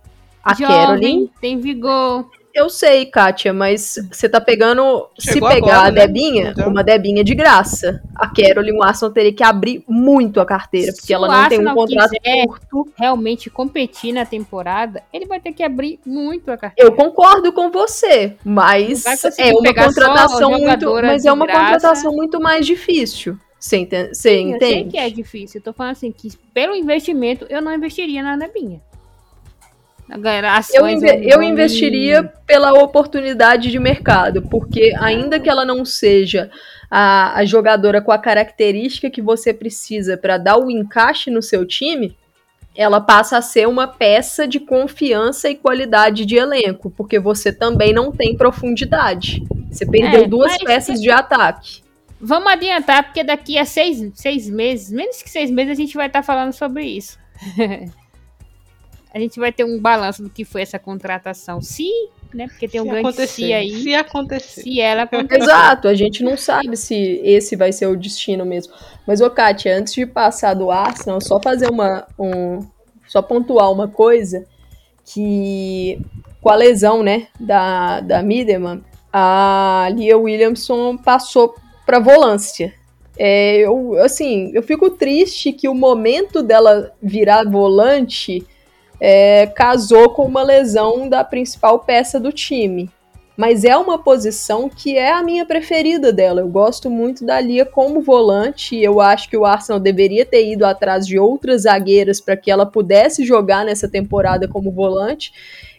A 0.43 0.53
Jovem, 0.53 0.67
Caroline 0.67 1.31
tem 1.41 1.59
vigor, 1.59 2.29
eu 2.55 2.69
sei, 2.69 3.05
Kátia, 3.05 3.51
mas 3.51 3.95
você 4.09 4.29
tá 4.29 4.39
pegando. 4.39 5.09
Chegou 5.19 5.49
se 5.49 5.55
pegar 5.55 5.73
agora, 5.73 5.87
a 5.89 5.91
né? 5.91 6.07
Debinha, 6.07 6.51
então. 6.51 6.69
uma 6.69 6.85
Debinha 6.85 7.21
de 7.21 7.35
graça. 7.35 8.01
A 8.15 8.29
Caroline, 8.29 8.77
o 8.77 8.81
Arsenal 8.81 9.13
teria 9.13 9.33
que 9.33 9.43
abrir 9.43 9.83
muito 9.85 10.39
a 10.39 10.45
carteira, 10.45 10.93
porque 10.93 11.05
se 11.05 11.13
ela 11.13 11.27
não 11.27 11.49
tem 11.49 11.59
um 11.59 11.73
contrato 11.73 12.15
curto. 12.47 12.93
realmente 12.97 13.49
competir 13.49 14.13
na 14.13 14.25
temporada, 14.25 15.03
ele 15.11 15.25
vai 15.25 15.41
ter 15.41 15.51
que 15.51 15.61
abrir 15.61 15.99
muito 16.05 16.49
a 16.49 16.55
carteira. 16.57 16.89
Eu 16.89 16.95
concordo 16.95 17.51
com 17.51 17.69
você, 17.69 18.37
mas 18.45 19.03
é 19.37 19.53
uma 19.53 19.73
contratação 19.73 20.51
muito. 20.51 20.93
Mas 20.93 21.25
é 21.25 21.33
uma 21.33 21.45
graça. 21.45 21.73
contratação 21.73 22.13
muito 22.13 22.39
mais 22.39 22.65
difícil. 22.65 23.37
Você 23.59 23.77
entende? 23.77 24.15
Sim, 24.15 24.51
entende? 24.51 24.63
Eu 24.63 24.69
sei 24.69 24.83
que 24.85 24.97
é 24.97 25.09
difícil. 25.09 25.59
Eu 25.59 25.63
tô 25.63 25.73
falando 25.73 25.91
assim, 25.91 26.11
que 26.11 26.29
pelo 26.53 26.73
investimento, 26.73 27.45
eu 27.49 27.61
não 27.61 27.73
investiria 27.73 28.23
na 28.23 28.37
Debinha 28.37 28.79
eu, 30.73 30.87
inve 30.87 31.27
eu 31.27 31.41
investiria 31.41 32.23
pela 32.45 32.71
oportunidade 32.73 33.71
de 33.71 33.79
mercado, 33.79 34.43
porque 34.43 34.93
ainda 34.99 35.39
que 35.39 35.49
ela 35.49 35.65
não 35.65 35.83
seja 35.83 36.51
a, 36.89 37.39
a 37.39 37.45
jogadora 37.45 38.01
com 38.01 38.11
a 38.11 38.19
característica 38.19 39.09
que 39.09 39.21
você 39.21 39.53
precisa 39.53 40.15
para 40.15 40.37
dar 40.37 40.57
o 40.57 40.69
encaixe 40.69 41.31
no 41.31 41.41
seu 41.41 41.65
time, 41.65 42.15
ela 42.75 42.99
passa 42.99 43.37
a 43.37 43.41
ser 43.41 43.67
uma 43.67 43.87
peça 43.87 44.47
de 44.47 44.59
confiança 44.59 45.49
e 45.49 45.55
qualidade 45.55 46.25
de 46.25 46.35
elenco, 46.35 46.91
porque 46.91 47.17
você 47.17 47.51
também 47.51 47.93
não 47.93 48.11
tem 48.11 48.35
profundidade. 48.35 49.41
Você 49.71 49.85
perdeu 49.85 50.23
é, 50.23 50.27
duas 50.27 50.57
peças 50.57 51.01
de 51.01 51.09
ataque. 51.09 51.83
Vamos 52.19 52.51
adiantar, 52.51 53.05
porque 53.05 53.23
daqui 53.23 53.57
a 53.57 53.65
seis, 53.65 54.11
seis 54.13 54.49
meses, 54.49 54.91
menos 54.91 55.21
que 55.21 55.29
seis 55.29 55.49
meses, 55.49 55.71
a 55.71 55.75
gente 55.75 55.95
vai 55.95 56.07
estar 56.07 56.19
tá 56.19 56.23
falando 56.23 56.53
sobre 56.53 56.83
isso. 56.83 57.17
a 59.15 59.19
gente 59.19 59.39
vai 59.39 59.49
ter 59.49 59.63
um 59.63 59.79
balanço 59.79 60.21
do 60.21 60.29
que 60.29 60.43
foi 60.43 60.61
essa 60.61 60.77
contratação. 60.77 61.61
Se, 61.61 61.89
né? 62.33 62.49
Porque 62.49 62.67
tem 62.67 62.81
um 62.81 62.83
se 62.83 62.89
grande 62.89 63.07
acontecer, 63.07 63.27
se 63.27 63.53
aí. 63.53 63.81
Se 63.81 63.95
acontecer. 63.95 64.61
Se 64.61 64.81
ela 64.81 65.03
acontecer. 65.03 65.41
Exato, 65.41 65.87
a 65.87 65.93
gente 65.93 66.21
não 66.21 66.35
sabe 66.35 66.75
se 66.75 67.21
esse 67.23 67.55
vai 67.55 67.71
ser 67.71 67.87
o 67.87 67.95
destino 67.95 68.45
mesmo. 68.45 68.73
Mas, 69.07 69.21
ô 69.21 69.29
Kátia, 69.29 69.77
antes 69.77 69.93
de 69.93 70.05
passar 70.05 70.53
do 70.53 70.69
Arsenal, 70.69 71.21
só 71.21 71.41
fazer 71.41 71.71
uma. 71.71 72.05
Um, 72.19 72.59
só 73.07 73.21
pontuar 73.21 73.71
uma 73.71 73.87
coisa 73.87 74.45
que 75.05 75.97
com 76.41 76.49
a 76.49 76.55
lesão, 76.55 77.01
né, 77.01 77.27
da, 77.39 78.01
da 78.01 78.21
Mideman, 78.21 78.83
a 79.13 79.87
Lia 79.93 80.17
Williamson 80.17 80.97
passou 80.97 81.55
para 81.85 81.99
volância. 81.99 82.73
É, 83.17 83.59
eu, 83.59 83.95
assim, 84.03 84.51
eu 84.53 84.61
fico 84.61 84.89
triste 84.89 85.53
que 85.53 85.69
o 85.69 85.73
momento 85.73 86.43
dela 86.43 86.91
virar 87.01 87.49
volante 87.49 88.45
é, 88.99 89.47
casou 89.47 90.09
com 90.09 90.23
uma 90.23 90.43
lesão 90.43 91.07
da 91.07 91.23
principal 91.23 91.79
peça 91.79 92.19
do 92.19 92.31
time. 92.31 92.89
Mas 93.37 93.65
é 93.65 93.75
uma 93.75 93.99
posição 93.99 94.69
que 94.69 94.97
é 94.97 95.11
a 95.11 95.21
minha 95.21 95.45
preferida 95.45 96.13
dela. 96.13 96.39
Eu 96.39 96.47
gosto 96.47 96.89
muito 96.89 97.25
da 97.25 97.39
Lia 97.39 97.65
como 97.65 98.01
volante. 98.01 98.77
Eu 98.81 99.01
acho 99.01 99.29
que 99.29 99.35
o 99.35 99.45
Arsenal 99.45 99.79
deveria 99.79 100.25
ter 100.25 100.49
ido 100.49 100.65
atrás 100.65 101.05
de 101.05 101.19
outras 101.19 101.63
zagueiras 101.63 102.21
para 102.21 102.37
que 102.37 102.49
ela 102.49 102.65
pudesse 102.65 103.25
jogar 103.25 103.65
nessa 103.65 103.89
temporada 103.89 104.47
como 104.47 104.71
volante. 104.71 105.33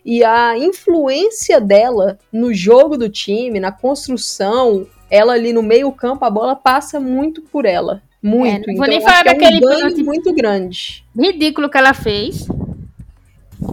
E 0.05 0.23
a 0.23 0.57
influência 0.59 1.61
dela 1.61 2.19
no 2.31 2.53
jogo 2.53 2.97
do 2.97 3.09
time, 3.09 3.59
na 3.59 3.73
construção, 3.73 4.87
ela 5.11 5.33
ali 5.33 5.53
no 5.53 5.63
meio-campo, 5.63 6.25
a 6.25 6.31
bola 6.31 6.55
passa 6.55 7.01
muito 7.01 7.41
por 7.41 7.65
ela. 7.65 8.03
Muito. 8.23 8.69
É, 8.69 8.73
não 8.73 8.77
vou 8.77 8.85
então, 8.85 8.87
nem 8.87 9.01
falar 9.01 9.25
daquele 9.25 9.65
é 9.65 9.87
um 9.87 10.05
muito 10.05 10.33
grande. 10.35 11.05
Ridículo 11.19 11.71
que 11.71 11.79
ela 11.79 11.95
fez. 11.95 12.47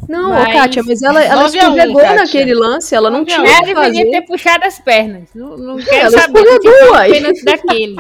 Não, 0.07 0.29
mas... 0.29 0.53
Kátia, 0.53 0.83
mas 0.85 1.01
ela, 1.01 1.23
ela 1.23 1.45
escorregou 1.45 2.01
um, 2.01 2.15
naquele 2.15 2.53
lance, 2.53 2.93
ela 2.95 3.09
não 3.09 3.25
tinha. 3.25 3.37
Ela 3.37 3.91
ter 3.91 4.21
puxado 4.21 4.65
as 4.65 4.79
pernas. 4.79 5.29
Não, 5.33 5.57
não 5.57 5.77
quero 5.77 6.07
ela 6.07 6.21
saber 6.21 6.45
se 6.45 6.67
um 6.67 7.11
pênalti 7.11 7.43
daquele. 7.43 7.95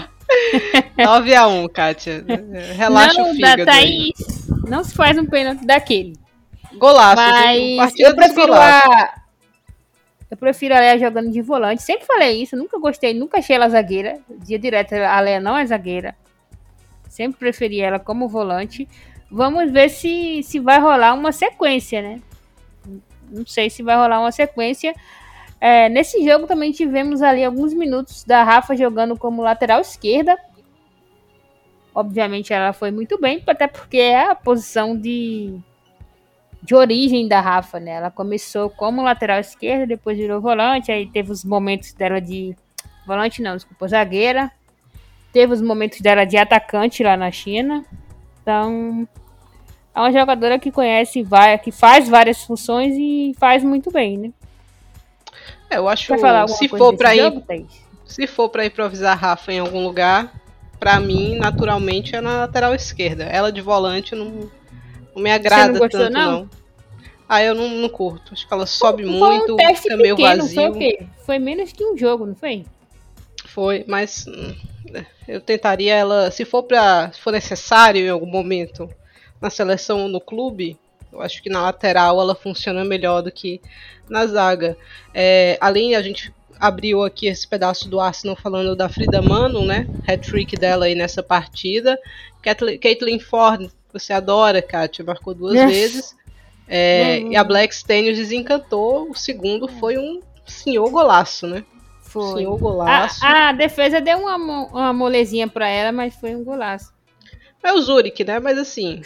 9x1, 0.97 1.71
Kátia. 1.71 2.25
Relaxa 2.75 3.21
não, 3.21 3.31
o 3.31 3.33
fígado. 3.33 3.65
Thaís, 3.65 4.13
não 4.67 4.83
se 4.83 4.93
faz 4.93 5.17
um 5.17 5.25
pênalti 5.25 5.65
daquele. 5.65 6.13
Golaço. 6.77 7.21
Mas 7.77 7.93
eu 7.97 8.15
prefiro 8.15 8.53
a... 8.53 9.13
Eu 10.31 10.37
prefiro 10.37 10.73
a 10.73 10.79
Leia 10.79 10.97
jogando 10.97 11.29
de 11.29 11.41
volante. 11.43 11.83
Sempre 11.83 12.07
falei 12.07 12.41
isso, 12.41 12.55
nunca 12.55 12.79
gostei, 12.79 13.13
nunca 13.13 13.37
achei 13.37 13.55
ela 13.55 13.69
zagueira. 13.69 14.19
Dia 14.43 14.57
direto, 14.57 14.93
a 14.93 15.19
Leia 15.19 15.39
não 15.39 15.55
é 15.55 15.63
zagueira. 15.63 16.15
Sempre 17.07 17.37
preferi 17.37 17.79
ela 17.79 17.99
como 17.99 18.27
volante. 18.27 18.87
Vamos 19.33 19.71
ver 19.71 19.89
se, 19.89 20.43
se 20.43 20.59
vai 20.59 20.79
rolar 20.79 21.15
uma 21.15 21.31
sequência, 21.31 22.03
né? 22.03 22.21
Não 23.31 23.43
sei 23.47 23.67
se 23.67 23.81
vai 23.81 23.95
rolar 23.95 24.19
uma 24.19 24.31
sequência. 24.31 24.93
É, 25.59 25.89
nesse 25.89 26.23
jogo 26.23 26.45
também 26.45 26.71
tivemos 26.71 27.19
ali 27.23 27.43
alguns 27.43 27.73
minutos 27.73 28.23
da 28.23 28.43
Rafa 28.43 28.75
jogando 28.75 29.17
como 29.17 29.41
lateral 29.41 29.81
esquerda. 29.81 30.37
Obviamente 31.95 32.53
ela 32.53 32.73
foi 32.73 32.91
muito 32.91 33.19
bem, 33.19 33.41
até 33.47 33.65
porque 33.65 33.97
é 33.97 34.29
a 34.29 34.35
posição 34.35 34.95
de, 34.95 35.57
de 36.61 36.75
origem 36.75 37.27
da 37.27 37.41
Rafa, 37.41 37.79
né? 37.79 37.93
Ela 37.93 38.11
começou 38.11 38.69
como 38.69 39.01
lateral 39.01 39.39
esquerda, 39.39 39.87
depois 39.87 40.15
virou 40.15 40.39
volante, 40.41 40.91
aí 40.91 41.07
teve 41.07 41.31
os 41.31 41.43
momentos 41.43 41.91
dela 41.93 42.21
de 42.21 42.55
volante 43.07 43.41
não, 43.41 43.55
desculpa, 43.55 43.87
zagueira. 43.87 44.51
Teve 45.31 45.53
os 45.53 45.61
momentos 45.61 46.01
dela 46.01 46.23
de 46.23 46.37
atacante 46.37 47.01
lá 47.01 47.17
na 47.17 47.31
China. 47.31 47.83
Então, 48.43 49.07
é 49.95 49.99
uma 49.99 50.11
jogadora 50.11 50.57
que 50.57 50.71
conhece, 50.71 51.21
vai, 51.21 51.57
que 51.57 51.71
faz 51.71 52.09
várias 52.09 52.43
funções 52.43 52.95
e 52.97 53.33
faz 53.39 53.63
muito 53.63 53.91
bem, 53.91 54.17
né? 54.17 54.31
É, 55.69 55.77
eu 55.77 55.87
acho 55.87 56.07
que 56.07 56.19
se 56.47 56.67
for 56.67 56.95
para 56.95 57.15
ir, 57.15 57.43
se 58.05 58.27
for 58.27 58.49
para 58.49 58.65
improvisar 58.65 59.17
Rafa 59.17 59.51
em 59.51 59.59
algum 59.59 59.83
lugar, 59.83 60.33
para 60.79 60.99
mim, 60.99 61.35
naturalmente 61.35 62.15
é 62.15 62.21
na 62.21 62.39
lateral 62.39 62.75
esquerda. 62.75 63.23
Ela 63.23 63.51
de 63.51 63.61
volante 63.61 64.13
não, 64.15 64.49
não 65.15 65.21
me 65.21 65.31
agrada 65.31 65.79
gostou, 65.79 66.01
tanto 66.01 66.13
não? 66.13 66.31
não. 66.31 66.49
Ah, 67.27 67.41
eu 67.41 67.55
não, 67.55 67.69
não, 67.69 67.89
curto. 67.89 68.33
Acho 68.33 68.47
que 68.47 68.53
ela 68.53 68.65
sobe 68.65 69.03
foi 69.03 69.11
muito, 69.11 69.53
um 69.53 69.57
teste 69.57 69.83
fica 69.83 69.97
meio 69.97 70.15
pequeno, 70.15 70.43
vazio. 70.43 70.55
Foi 70.55 70.69
o 70.69 70.73
quê? 70.73 71.07
Foi 71.25 71.39
menos 71.39 71.71
que 71.71 71.83
um 71.83 71.97
jogo, 71.97 72.25
não 72.25 72.35
foi? 72.35 72.65
Foi, 73.45 73.85
mas 73.87 74.25
hum, 74.27 74.53
eu 75.27 75.39
tentaria 75.39 75.95
ela, 75.95 76.29
se 76.31 76.43
for 76.45 76.63
para, 76.63 77.11
se 77.11 77.21
for 77.21 77.31
necessário 77.31 78.05
em 78.05 78.09
algum 78.09 78.27
momento, 78.27 78.89
na 79.43 79.49
seleção 79.49 80.07
no 80.07 80.21
clube, 80.21 80.79
eu 81.11 81.21
acho 81.21 81.43
que 81.43 81.49
na 81.49 81.63
lateral 81.63 82.19
ela 82.21 82.33
funciona 82.33 82.85
melhor 82.85 83.21
do 83.21 83.29
que 83.29 83.59
na 84.09 84.25
zaga. 84.25 84.77
É, 85.13 85.57
além, 85.59 85.95
a 85.95 86.01
gente 86.01 86.33
abriu 86.57 87.03
aqui 87.03 87.27
esse 87.27 87.45
pedaço 87.45 87.89
do 87.89 87.99
Arsenal 87.99 88.37
falando 88.37 88.73
da 88.73 88.87
Frida 88.87 89.21
Mano, 89.21 89.65
né? 89.65 89.85
Hat-trick 90.07 90.55
dela 90.55 90.85
aí 90.85 90.95
nessa 90.95 91.21
partida. 91.21 91.99
Caitlin 92.41 93.19
Ford, 93.19 93.69
você 93.91 94.13
adora, 94.13 94.61
Kátia, 94.61 95.03
marcou 95.03 95.33
duas 95.33 95.55
yes. 95.55 95.65
vezes. 95.65 96.15
É, 96.65 97.19
uhum. 97.21 97.33
E 97.33 97.35
a 97.35 97.43
Black 97.43 97.75
Stenius 97.75 98.17
desencantou. 98.17 99.09
O 99.09 99.13
segundo 99.13 99.67
foi 99.67 99.97
um 99.97 100.21
senhor 100.45 100.89
golaço, 100.89 101.45
né? 101.47 101.65
Foi. 102.01 102.37
Senhor 102.37 102.57
golaço. 102.57 103.19
A, 103.25 103.49
a 103.49 103.51
defesa 103.51 103.99
deu 103.99 104.19
uma, 104.19 104.37
uma 104.37 104.93
molezinha 104.93 105.49
para 105.49 105.67
ela, 105.67 105.91
mas 105.91 106.15
foi 106.15 106.33
um 106.33 106.45
golaço. 106.45 106.93
É 107.63 107.71
o 107.71 107.81
Zurich, 107.81 108.23
né? 108.23 108.39
Mas 108.39 108.57
assim, 108.57 109.01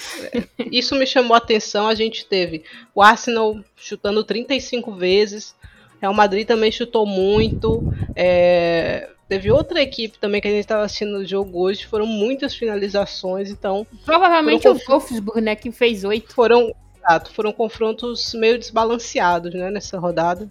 isso 0.72 0.96
me 0.96 1.06
chamou 1.06 1.36
a 1.36 1.38
atenção. 1.38 1.88
A 1.88 1.96
gente 1.96 2.26
teve 2.26 2.64
o 2.94 3.02
Arsenal 3.02 3.60
chutando 3.76 4.24
35 4.24 4.92
vezes, 4.94 5.56
Real 6.02 6.14
Madrid 6.14 6.48
também 6.48 6.72
chutou 6.72 7.06
muito. 7.06 7.84
É... 8.16 9.10
teve 9.28 9.52
outra 9.52 9.82
equipe 9.82 10.18
também 10.18 10.42
que 10.42 10.48
a 10.48 10.52
gente 10.52 10.62
estava 10.62 10.84
assistindo 10.84 11.18
o 11.18 11.26
jogo 11.26 11.60
hoje, 11.60 11.86
foram 11.86 12.06
muitas 12.06 12.56
finalizações, 12.56 13.50
então. 13.50 13.86
Provavelmente 14.06 14.68
o 14.68 14.74
Wolfsburg, 14.88 15.42
né, 15.42 15.56
que 15.56 15.72
fez 15.72 16.04
oito. 16.04 16.34
Foram, 16.34 16.74
exato, 16.98 17.32
foram 17.34 17.52
confrontos 17.52 18.34
meio 18.34 18.58
desbalanceados, 18.58 19.54
né, 19.54 19.70
nessa 19.70 20.00
rodada. 20.00 20.48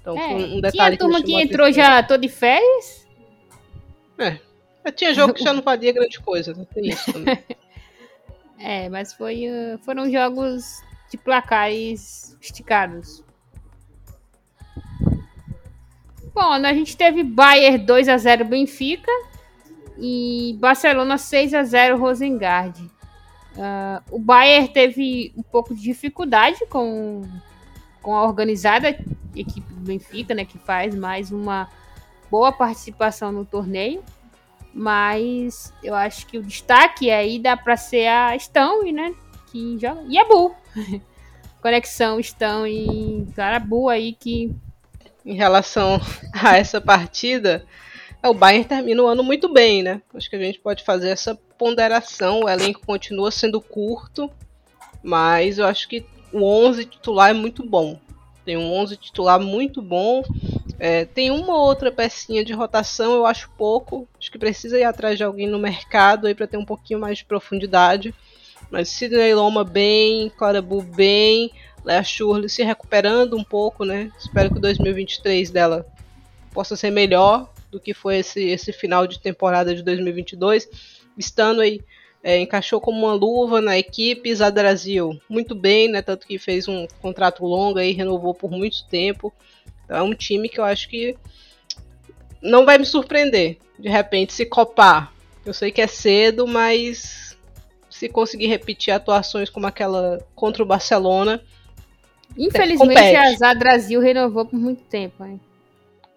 Então, 0.00 0.18
É, 0.18 0.34
um 0.34 0.60
detalhe 0.60 0.96
tinha 0.96 0.98
turma 0.98 1.18
me 1.18 1.24
que 1.24 1.34
a 1.34 1.40
entrou 1.40 1.72
já 1.72 2.02
todo 2.02 2.20
de 2.20 2.28
férias. 2.28 3.06
É. 4.18 4.38
Tinha 4.92 5.14
jogo 5.14 5.34
que 5.34 5.42
já 5.42 5.52
não 5.54 5.62
valia 5.62 5.92
grande 5.92 6.20
coisa, 6.20 6.52
né? 6.54 6.66
Tem 6.72 6.88
isso 6.88 7.12
também. 7.12 7.38
É, 8.56 8.88
mas 8.88 9.12
foi, 9.12 9.46
uh, 9.46 9.78
foram 9.84 10.10
jogos 10.10 10.80
de 11.10 11.18
placares 11.18 12.38
esticados. 12.40 13.22
Bom, 16.34 16.50
a 16.50 16.72
gente 16.72 16.96
teve 16.96 17.22
Bayern 17.22 17.78
2 17.78 18.08
a 18.08 18.16
0 18.16 18.44
Benfica 18.44 19.10
e 19.98 20.56
Barcelona 20.58 21.18
6 21.18 21.52
a 21.54 21.62
0 21.62 21.98
Rosengard. 21.98 22.90
Ah, 23.56 24.02
o 24.10 24.18
Bayern 24.18 24.68
teve 24.68 25.32
um 25.36 25.42
pouco 25.42 25.74
de 25.74 25.82
dificuldade 25.82 26.66
com, 26.66 27.22
com 28.02 28.14
a 28.14 28.24
organizada 28.24 28.88
equipe 29.34 29.72
do 29.72 29.80
Benfica, 29.80 30.34
né, 30.34 30.44
que 30.44 30.58
faz 30.58 30.94
mais 30.94 31.30
uma 31.30 31.68
boa 32.30 32.50
participação 32.50 33.30
no 33.30 33.44
torneio. 33.44 34.02
Mas 34.74 35.72
eu 35.82 35.94
acho 35.94 36.26
que 36.26 36.36
o 36.36 36.42
destaque 36.42 37.10
aí 37.10 37.38
dá 37.38 37.56
para 37.56 37.76
ser 37.76 38.08
a 38.08 38.36
Stão, 38.36 38.82
né? 38.92 39.14
Que 39.52 39.78
joga. 39.78 40.02
E 40.08 40.18
a 40.18 40.24
Bu. 40.24 40.54
Conexão 41.62 42.20
Stão 42.20 42.66
e 42.66 43.26
Carabu 43.34 43.88
aí 43.88 44.12
que. 44.12 44.54
em 45.24 45.34
relação 45.34 46.00
a 46.34 46.58
essa 46.58 46.80
partida, 46.80 47.64
é, 48.24 48.28
o 48.28 48.34
Bayern 48.34 48.64
termina 48.64 49.02
o 49.02 49.06
ano 49.06 49.22
muito 49.22 49.52
bem, 49.52 49.82
né? 49.82 50.02
Acho 50.14 50.28
que 50.28 50.36
a 50.36 50.40
gente 50.40 50.58
pode 50.58 50.82
fazer 50.82 51.10
essa 51.10 51.38
ponderação. 51.58 52.40
O 52.40 52.48
elenco 52.48 52.80
continua 52.84 53.30
sendo 53.30 53.60
curto, 53.60 54.30
mas 55.02 55.58
eu 55.58 55.66
acho 55.66 55.86
que 55.88 56.04
o 56.32 56.42
11 56.42 56.86
titular 56.86 57.30
é 57.30 57.34
muito 57.34 57.62
bom. 57.62 58.00
Tem 58.44 58.56
um 58.56 58.72
11 58.72 58.96
titular 58.96 59.38
muito 59.38 59.80
bom. 59.80 60.22
É, 60.78 61.04
tem 61.04 61.30
uma 61.30 61.54
ou 61.54 61.66
outra 61.66 61.92
pecinha 61.92 62.44
de 62.44 62.52
rotação, 62.52 63.14
eu 63.14 63.26
acho 63.26 63.50
pouco. 63.56 64.08
Acho 64.18 64.30
que 64.30 64.38
precisa 64.38 64.78
ir 64.78 64.84
atrás 64.84 65.16
de 65.16 65.24
alguém 65.24 65.46
no 65.46 65.58
mercado 65.58 66.26
aí 66.26 66.34
para 66.34 66.46
ter 66.46 66.56
um 66.56 66.64
pouquinho 66.64 66.98
mais 67.00 67.18
de 67.18 67.24
profundidade. 67.24 68.14
Mas 68.70 68.88
Sidney 68.88 69.34
Loma 69.34 69.62
bem, 69.62 70.30
Clarabu 70.30 70.82
bem, 70.82 71.50
Lea 71.84 72.02
Shurley 72.02 72.48
se 72.48 72.62
recuperando 72.62 73.36
um 73.36 73.44
pouco, 73.44 73.84
né? 73.84 74.10
Espero 74.18 74.50
que 74.50 74.58
o 74.58 74.60
2023 74.60 75.50
dela 75.50 75.86
possa 76.52 76.76
ser 76.76 76.90
melhor 76.90 77.52
do 77.70 77.78
que 77.78 77.92
foi 77.92 78.18
esse, 78.18 78.42
esse 78.42 78.72
final 78.72 79.06
de 79.06 79.20
temporada 79.20 79.74
de 79.74 79.82
2022. 79.82 80.68
Stanley 81.18 81.82
é, 82.22 82.38
encaixou 82.38 82.80
como 82.80 83.06
uma 83.06 83.12
luva 83.12 83.60
na 83.60 83.76
equipe, 83.78 84.34
Zadrazil 84.34 85.20
muito 85.28 85.54
bem, 85.54 85.88
né? 85.88 86.00
Tanto 86.00 86.26
que 86.26 86.38
fez 86.38 86.66
um 86.66 86.86
contrato 87.02 87.44
longo 87.44 87.78
aí, 87.78 87.92
renovou 87.92 88.34
por 88.34 88.50
muito 88.50 88.86
tempo. 88.86 89.32
Então 89.84 89.96
é 89.96 90.02
um 90.02 90.14
time 90.14 90.48
que 90.48 90.58
eu 90.58 90.64
acho 90.64 90.88
que 90.88 91.16
não 92.42 92.64
vai 92.64 92.78
me 92.78 92.84
surpreender 92.84 93.58
de 93.78 93.88
repente 93.88 94.32
se 94.32 94.46
copar. 94.46 95.12
Eu 95.44 95.52
sei 95.52 95.70
que 95.70 95.80
é 95.80 95.86
cedo, 95.86 96.46
mas 96.46 97.36
se 97.90 98.08
conseguir 98.08 98.46
repetir 98.46 98.92
atuações 98.92 99.50
como 99.50 99.66
aquela 99.66 100.24
contra 100.34 100.62
o 100.62 100.66
Barcelona, 100.66 101.42
Infelizmente 102.36 102.78
compete. 102.78 103.16
a 103.16 103.32
Zadrazil 103.34 104.00
renovou 104.00 104.44
por 104.44 104.58
muito 104.58 104.82
tempo. 104.84 105.24
Hein? 105.24 105.40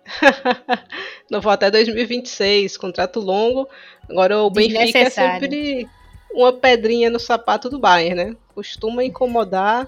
não 1.30 1.42
vou 1.42 1.52
até 1.52 1.70
2026, 1.70 2.78
contrato 2.78 3.20
longo. 3.20 3.68
Agora 4.10 4.40
o 4.42 4.50
Benfica 4.50 5.00
é 5.00 5.10
sempre 5.10 5.88
uma 6.32 6.54
pedrinha 6.54 7.10
no 7.10 7.20
sapato 7.20 7.70
do 7.70 7.80
Bayern, 7.80 8.16
né? 8.16 8.36
Costuma 8.58 9.04
incomodar. 9.04 9.88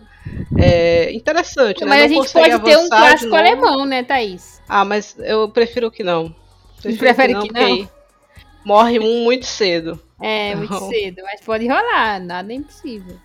É 0.56 1.12
interessante, 1.12 1.84
né? 1.84 1.88
Mas 1.88 2.12
Não 2.12 2.22
a 2.22 2.24
gente 2.24 2.34
pode 2.34 2.64
ter 2.64 2.78
um 2.78 2.88
clássico 2.88 3.36
alemão, 3.36 3.84
né, 3.84 4.04
Thaís? 4.04 4.62
Ah, 4.70 4.86
mas 4.86 5.16
eu 5.18 5.50
prefiro 5.50 5.90
que 5.90 6.04
não. 6.04 6.36
Prefiro 6.80 7.00
Prefere 7.00 7.34
que 7.34 7.48
porque 7.48 7.88
Morre 8.64 9.00
um 9.00 9.24
muito 9.24 9.48
cedo. 9.48 10.00
É, 10.22 10.54
muito 10.54 10.72
Não. 10.72 10.88
cedo, 10.88 11.24
mas 11.24 11.42
pode 11.42 11.68
rolar, 11.68 12.20
nada 12.20 12.54
é 12.54 12.58
impossível. 12.58 13.18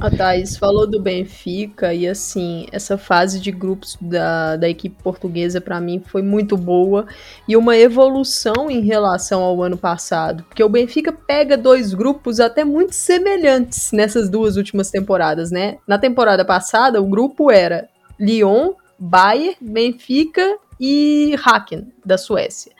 A 0.00 0.10
Thaís 0.10 0.56
falou 0.56 0.86
do 0.86 0.98
Benfica 0.98 1.92
e 1.92 2.08
assim, 2.08 2.66
essa 2.72 2.96
fase 2.96 3.38
de 3.38 3.52
grupos 3.52 3.98
da, 4.00 4.56
da 4.56 4.66
equipe 4.66 4.96
portuguesa 5.02 5.60
pra 5.60 5.78
mim 5.78 6.02
foi 6.06 6.22
muito 6.22 6.56
boa 6.56 7.06
e 7.46 7.54
uma 7.54 7.76
evolução 7.76 8.70
em 8.70 8.80
relação 8.80 9.42
ao 9.42 9.62
ano 9.62 9.76
passado, 9.76 10.42
porque 10.44 10.64
o 10.64 10.70
Benfica 10.70 11.12
pega 11.12 11.54
dois 11.54 11.92
grupos 11.92 12.40
até 12.40 12.64
muito 12.64 12.94
semelhantes 12.94 13.92
nessas 13.92 14.30
duas 14.30 14.56
últimas 14.56 14.90
temporadas, 14.90 15.50
né? 15.50 15.76
Na 15.86 15.98
temporada 15.98 16.46
passada, 16.46 17.02
o 17.02 17.06
grupo 17.06 17.50
era 17.50 17.86
Lyon, 18.18 18.72
Bayern, 18.98 19.56
Benfica 19.60 20.56
e 20.80 21.36
Haken 21.44 21.92
da 22.02 22.16
Suécia. 22.16 22.72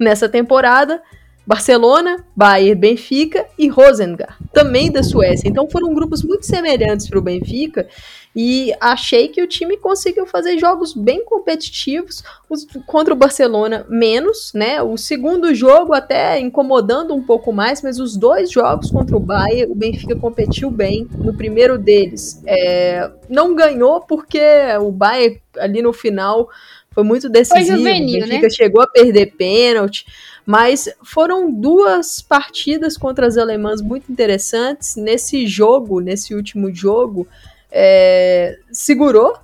Nessa 0.00 0.26
temporada, 0.26 1.02
Barcelona, 1.46 2.24
Bayern, 2.36 2.74
Benfica 2.80 3.46
e 3.58 3.68
Rosengard, 3.68 4.34
também 4.52 4.90
da 4.90 5.02
Suécia. 5.02 5.48
Então 5.48 5.68
foram 5.68 5.92
grupos 5.92 6.22
muito 6.22 6.46
semelhantes 6.46 7.08
para 7.08 7.18
o 7.18 7.22
Benfica 7.22 7.88
e 8.34 8.72
achei 8.80 9.28
que 9.28 9.42
o 9.42 9.46
time 9.46 9.76
conseguiu 9.76 10.24
fazer 10.24 10.56
jogos 10.58 10.94
bem 10.94 11.22
competitivos 11.24 12.22
os- 12.48 12.66
contra 12.86 13.12
o 13.12 13.16
Barcelona 13.16 13.84
menos, 13.88 14.52
né? 14.54 14.80
O 14.80 14.96
segundo 14.96 15.54
jogo 15.54 15.92
até 15.92 16.38
incomodando 16.38 17.12
um 17.14 17.22
pouco 17.22 17.52
mais, 17.52 17.82
mas 17.82 17.98
os 17.98 18.16
dois 18.16 18.50
jogos 18.50 18.90
contra 18.90 19.16
o 19.16 19.20
Bayern, 19.20 19.70
o 19.70 19.74
Benfica 19.74 20.14
competiu 20.16 20.70
bem. 20.70 21.06
No 21.18 21.34
primeiro 21.34 21.76
deles, 21.76 22.40
é, 22.46 23.10
não 23.28 23.54
ganhou 23.54 24.00
porque 24.00 24.40
o 24.80 24.90
Bayern 24.92 25.40
ali 25.58 25.82
no 25.82 25.92
final 25.92 26.48
foi 26.92 27.02
muito 27.04 27.28
decisivo. 27.28 27.76
juvenil, 27.78 28.18
o 28.18 28.28
Benfica 28.28 28.50
chegou 28.50 28.82
a 28.82 28.86
perder 28.86 29.34
pênalti. 29.36 30.06
Mas 30.44 30.88
foram 31.04 31.50
duas 31.50 32.20
partidas 32.20 32.96
contra 32.96 33.26
as 33.26 33.36
alemãs 33.36 33.80
muito 33.80 34.10
interessantes. 34.10 34.96
Nesse 34.96 35.46
jogo, 35.46 36.00
nesse 36.00 36.34
último 36.34 36.74
jogo, 36.74 37.26
é, 37.70 38.58
segurou 38.70 39.38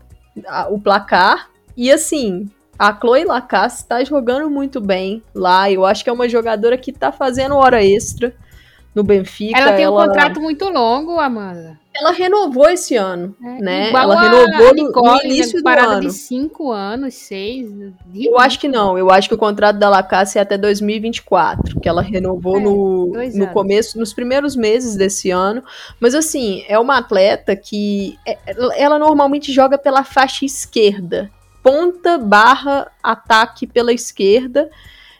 o 0.71 0.81
placar. 0.81 1.51
E 1.77 1.91
assim, 1.91 2.49
a 2.79 2.93
Chloe 2.99 3.25
Lacasse 3.25 3.83
está 3.83 4.03
jogando 4.03 4.51
muito 4.51 4.81
bem 4.81 5.23
lá. 5.35 5.71
Eu 5.71 5.85
acho 5.85 6.03
que 6.03 6.11
é 6.11 6.13
uma 6.13 6.29
jogadora 6.29 6.77
que 6.77 6.91
está 6.91 7.13
fazendo 7.13 7.55
hora 7.57 7.85
extra 7.85 8.35
no 8.95 9.03
Benfica. 9.05 9.59
Ela 9.59 9.73
tem 9.73 9.87
um 9.89 9.93
contrato 9.95 10.41
muito 10.41 10.69
longo, 10.69 11.19
Amanda. 11.21 11.79
ela 11.95 12.11
renovou 12.13 12.69
esse 12.69 12.95
ano, 12.97 13.35
É, 13.45 13.61
né? 13.61 13.89
igual 13.89 14.03
Ela 14.05 14.15
a 14.19 14.23
renovou 14.23 14.69
no, 14.69 14.73
Nicole, 14.87 15.07
no 15.09 15.15
né, 15.17 15.25
início 15.25 15.59
do 15.59 15.63
parada 15.65 15.93
ano. 15.95 16.01
de 16.03 16.13
5 16.13 16.71
anos, 16.73 17.15
6. 17.15 17.71
Eu 18.15 18.39
acho 18.39 18.59
que 18.61 18.69
não, 18.69 18.97
eu 18.99 19.11
acho 19.11 19.29
que 19.29 19.35
o 19.35 19.39
contrato 19.39 19.79
da 19.79 19.89
Lacasse 19.89 20.39
é 20.39 20.41
até 20.41 20.57
2024, 20.59 21.81
que 21.81 21.89
ela 21.89 22.03
renovou 22.03 22.57
É, 22.59 22.61
no, 22.61 23.13
no 23.35 23.47
começo, 23.49 23.99
nos 23.99 24.13
primeiros 24.13 24.55
meses 24.57 24.97
desse 24.97 25.31
ano. 25.31 25.63
Mas 26.01 26.15
assim, 26.15 26.65
é 26.69 26.79
uma 26.79 26.99
atleta 26.99 27.55
que 27.57 28.17
é- 28.27 28.39
ela 28.77 28.99
normalmente 28.99 29.53
joga 29.53 29.77
pela 29.79 30.05
faixa 30.05 30.45
esquerda, 30.45 31.31
ponta 31.63 32.17
barra 32.19 32.91
ataque 33.03 33.67
pela 33.67 33.93
esquerda. 33.93 34.71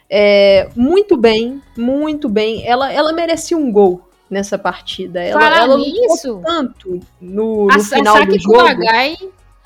É, 0.09 0.69
muito 0.75 1.15
bem, 1.15 1.61
muito 1.77 2.27
bem. 2.27 2.65
Ela, 2.67 2.91
ela 2.91 3.13
merecia 3.13 3.55
um 3.57 3.71
gol 3.71 4.01
nessa 4.29 4.57
partida. 4.57 5.21
Ela, 5.23 5.39
Falar 5.39 5.57
ela 5.57 5.77
nisso, 5.77 6.41
tanto 6.43 6.99
no, 7.21 7.67
no 7.67 7.71
a, 7.73 7.79
final 7.79 8.15
a 8.17 8.25
do 8.25 8.39
jogo. 8.39 8.57
Kumagai 8.57 9.15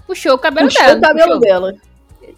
puxou 0.05 0.33
o 0.33 0.37
cabelo 0.37 0.67
Puxou 0.67 0.83
dela. 0.85 0.97
o 0.97 1.01
cabelo 1.01 1.27
puxou? 1.27 1.39
dela. 1.39 1.73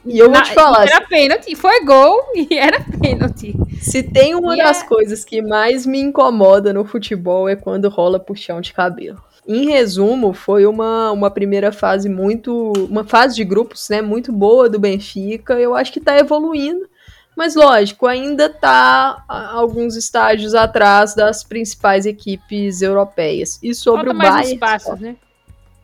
E 0.06 0.20
eu 0.20 0.32
vou 0.32 0.41
te 0.41 0.54
falar, 0.54 0.86
Era 0.88 1.02
pênalti, 1.02 1.56
foi 1.56 1.84
gol 1.84 2.20
e 2.36 2.56
era 2.58 2.80
pênalti. 3.02 3.56
Se 3.82 4.04
tem 4.04 4.36
uma 4.36 4.54
E 4.56 4.58
das 4.58 4.84
é- 4.84 4.86
coisas 4.86 5.26
que 5.26 5.41
mais 5.41 5.86
me 5.86 6.00
incomoda 6.00 6.72
no 6.72 6.86
futebol 6.86 7.50
é 7.50 7.56
quando 7.56 7.89
rola 7.89 8.20
puxão 8.20 8.62
de 8.62 8.72
cabelo. 8.72 9.20
Em 9.48 9.65
resumo, 9.70 10.34
foi 10.34 10.65
uma, 10.65 11.12
uma 11.12 11.30
primeira 11.30 11.72
fase 11.72 12.10
muito. 12.10 12.74
Uma 12.89 13.04
fase 13.04 13.36
de 13.36 13.44
grupos, 13.44 13.88
né? 13.89 14.02
Muito 14.02 14.32
boa 14.32 14.68
do 14.68 14.80
Benfica. 14.80 15.54
Eu 15.60 15.76
acho 15.76 15.91
que 15.94 16.00
tá 16.00 16.18
evoluindo. 16.18 16.88
Mas 17.36 17.54
lógico, 17.56 18.08
ainda 18.08 18.48
tá 18.50 19.24
a- 19.28 19.52
alguns 19.54 19.95
estágios 19.95 20.56
atrás 20.56 21.13
das 21.15 21.43
principais 21.43 22.06
equipes 22.06 22.82
europeias. 22.82 23.60
E 23.62 23.74
sobre 23.76 24.06
Falta 24.13 24.15
o 24.15 24.32
Bayern. 24.32 24.58
passos, 24.60 25.00
né? 25.00 25.15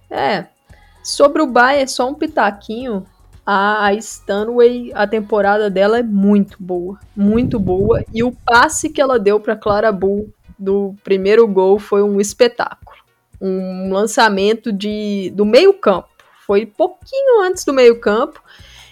É. 0.09 0.45
Sobre 1.03 1.41
o 1.41 1.47
Bayern, 1.47 1.89
só 1.89 2.07
um 2.09 2.13
pitaquinho. 2.13 3.05
A 3.45 3.87
a 3.87 3.93
Stanway, 3.95 4.91
a 4.93 5.07
temporada 5.07 5.69
dela 5.69 5.97
é 5.99 6.03
muito 6.03 6.57
boa. 6.59 6.99
Muito 7.15 7.59
boa. 7.59 8.03
E 8.13 8.23
o 8.23 8.31
passe 8.31 8.89
que 8.89 9.01
ela 9.01 9.17
deu 9.19 9.39
para 9.39 9.55
Clara 9.55 9.91
Bull 9.91 10.29
do 10.57 10.95
primeiro 11.03 11.47
gol 11.47 11.79
foi 11.79 12.03
um 12.03 12.21
espetáculo. 12.21 12.97
Um 13.41 13.91
lançamento 13.91 14.71
de, 14.71 15.31
do 15.35 15.43
meio-campo. 15.43 16.07
Foi 16.45 16.65
pouquinho 16.67 17.41
antes 17.41 17.65
do 17.65 17.73
meio-campo. 17.73 18.39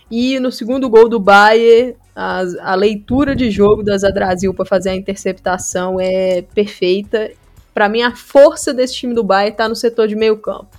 E 0.10 0.39
no 0.39 0.52
segundo 0.52 0.89
gol 0.89 1.08
do 1.08 1.19
Bayern, 1.19 1.95
A, 2.19 2.71
a 2.73 2.75
leitura 2.75 3.34
de 3.34 3.49
jogo 3.49 3.82
da 3.82 3.97
Zadrasil 3.97 4.53
para 4.53 4.65
fazer 4.65 4.89
a 4.89 4.95
interceptação 4.95 5.97
é 6.01 6.41
perfeita. 6.41 7.32
Para 7.73 7.88
mim, 7.88 8.01
a 8.01 8.13
força 8.13 8.73
desse 8.73 8.95
time 8.95 9.13
do 9.13 9.23
Bayern 9.23 9.53
está 9.53 9.69
no 9.69 9.75
setor 9.75 10.05
de 10.05 10.17
meio 10.17 10.38
campo. 10.38 10.77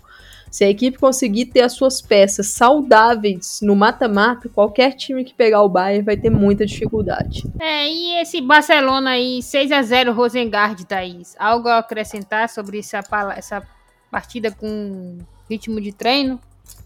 Se 0.51 0.65
a 0.65 0.69
equipe 0.69 0.99
conseguir 0.99 1.47
ter 1.47 1.63
as 1.63 1.73
suas 1.73 2.03
peças 2.03 2.49
saudáveis 2.49 3.61
no 3.63 3.75
mata-mata, 3.75 4.51
qualquer 4.51 4.93
time 4.93 5.25
que 5.25 5.33
pegar 5.33 5.63
o 5.63 5.69
Bayern 5.69 6.05
vai 6.05 6.17
ter 6.19 6.29
muita 6.29 6.67
dificuldade. 6.67 7.45
É, 7.59 7.89
e 7.89 8.21
esse 8.21 8.43
Barcelona 8.43 9.13
aí, 9.13 9.43
6 9.43 9.73
a 9.73 9.81
0 9.81 10.13
Rosengard, 10.13 10.85
Thaís. 10.85 11.35
Algo 11.39 11.69
a 11.69 11.79
acrescentar 11.79 12.51
sobre 12.51 12.81
essa, 12.81 13.01
essa 13.35 13.63
partida 14.11 14.51
com 14.51 15.17
ritmo 15.49 15.81
de 15.81 15.93
treino? 15.93 16.39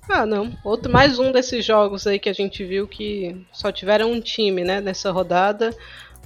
Ah, 0.09 0.27
não. 0.27 0.53
Outro, 0.63 0.93
mais 0.93 1.19
um 1.19 1.33
desses 1.33 1.65
jogos 1.65 2.07
aí 2.07 2.19
que 2.19 2.29
a 2.29 2.33
gente 2.33 2.63
viu 2.65 2.87
que 2.87 3.45
só 3.51 3.73
tiveram 3.73 4.13
um 4.13 4.21
time, 4.21 4.63
né, 4.63 4.81
nessa 4.81 5.11
rodada. 5.11 5.75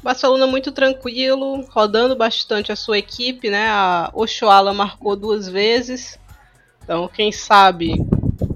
Barcelona 0.02 0.46
muito 0.46 0.72
tranquilo, 0.72 1.64
rodando 1.70 2.14
bastante 2.16 2.72
a 2.72 2.76
sua 2.76 2.98
equipe, 2.98 3.50
né? 3.50 3.68
A 3.68 4.10
Oshoala 4.14 4.74
marcou 4.74 5.16
duas 5.16 5.48
vezes. 5.48 6.18
Então, 6.82 7.08
quem 7.08 7.30
sabe 7.30 7.94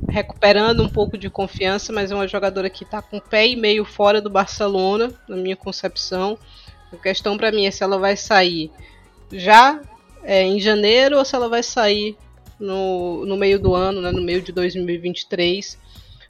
recuperando 0.08 0.82
um 0.82 0.88
pouco 0.88 1.16
de 1.16 1.30
confiança, 1.30 1.92
mas 1.92 2.10
é 2.10 2.14
uma 2.14 2.28
jogadora 2.28 2.68
que 2.68 2.84
está 2.84 3.00
com 3.00 3.18
pé 3.18 3.48
e 3.48 3.56
meio 3.56 3.84
fora 3.84 4.20
do 4.20 4.28
Barcelona, 4.28 5.10
na 5.28 5.36
minha 5.36 5.56
concepção. 5.56 6.38
A 6.92 6.96
questão 6.96 7.36
para 7.36 7.50
mim 7.50 7.64
é 7.64 7.70
se 7.70 7.82
ela 7.82 7.98
vai 7.98 8.16
sair 8.16 8.70
já 9.32 9.80
é, 10.22 10.42
em 10.42 10.60
janeiro 10.60 11.16
ou 11.16 11.24
se 11.24 11.34
ela 11.34 11.48
vai 11.48 11.62
sair 11.62 12.16
no, 12.62 13.26
no 13.26 13.36
meio 13.36 13.58
do 13.58 13.74
ano, 13.74 14.00
né, 14.00 14.10
no 14.10 14.22
meio 14.22 14.40
de 14.40 14.52
2023. 14.52 15.78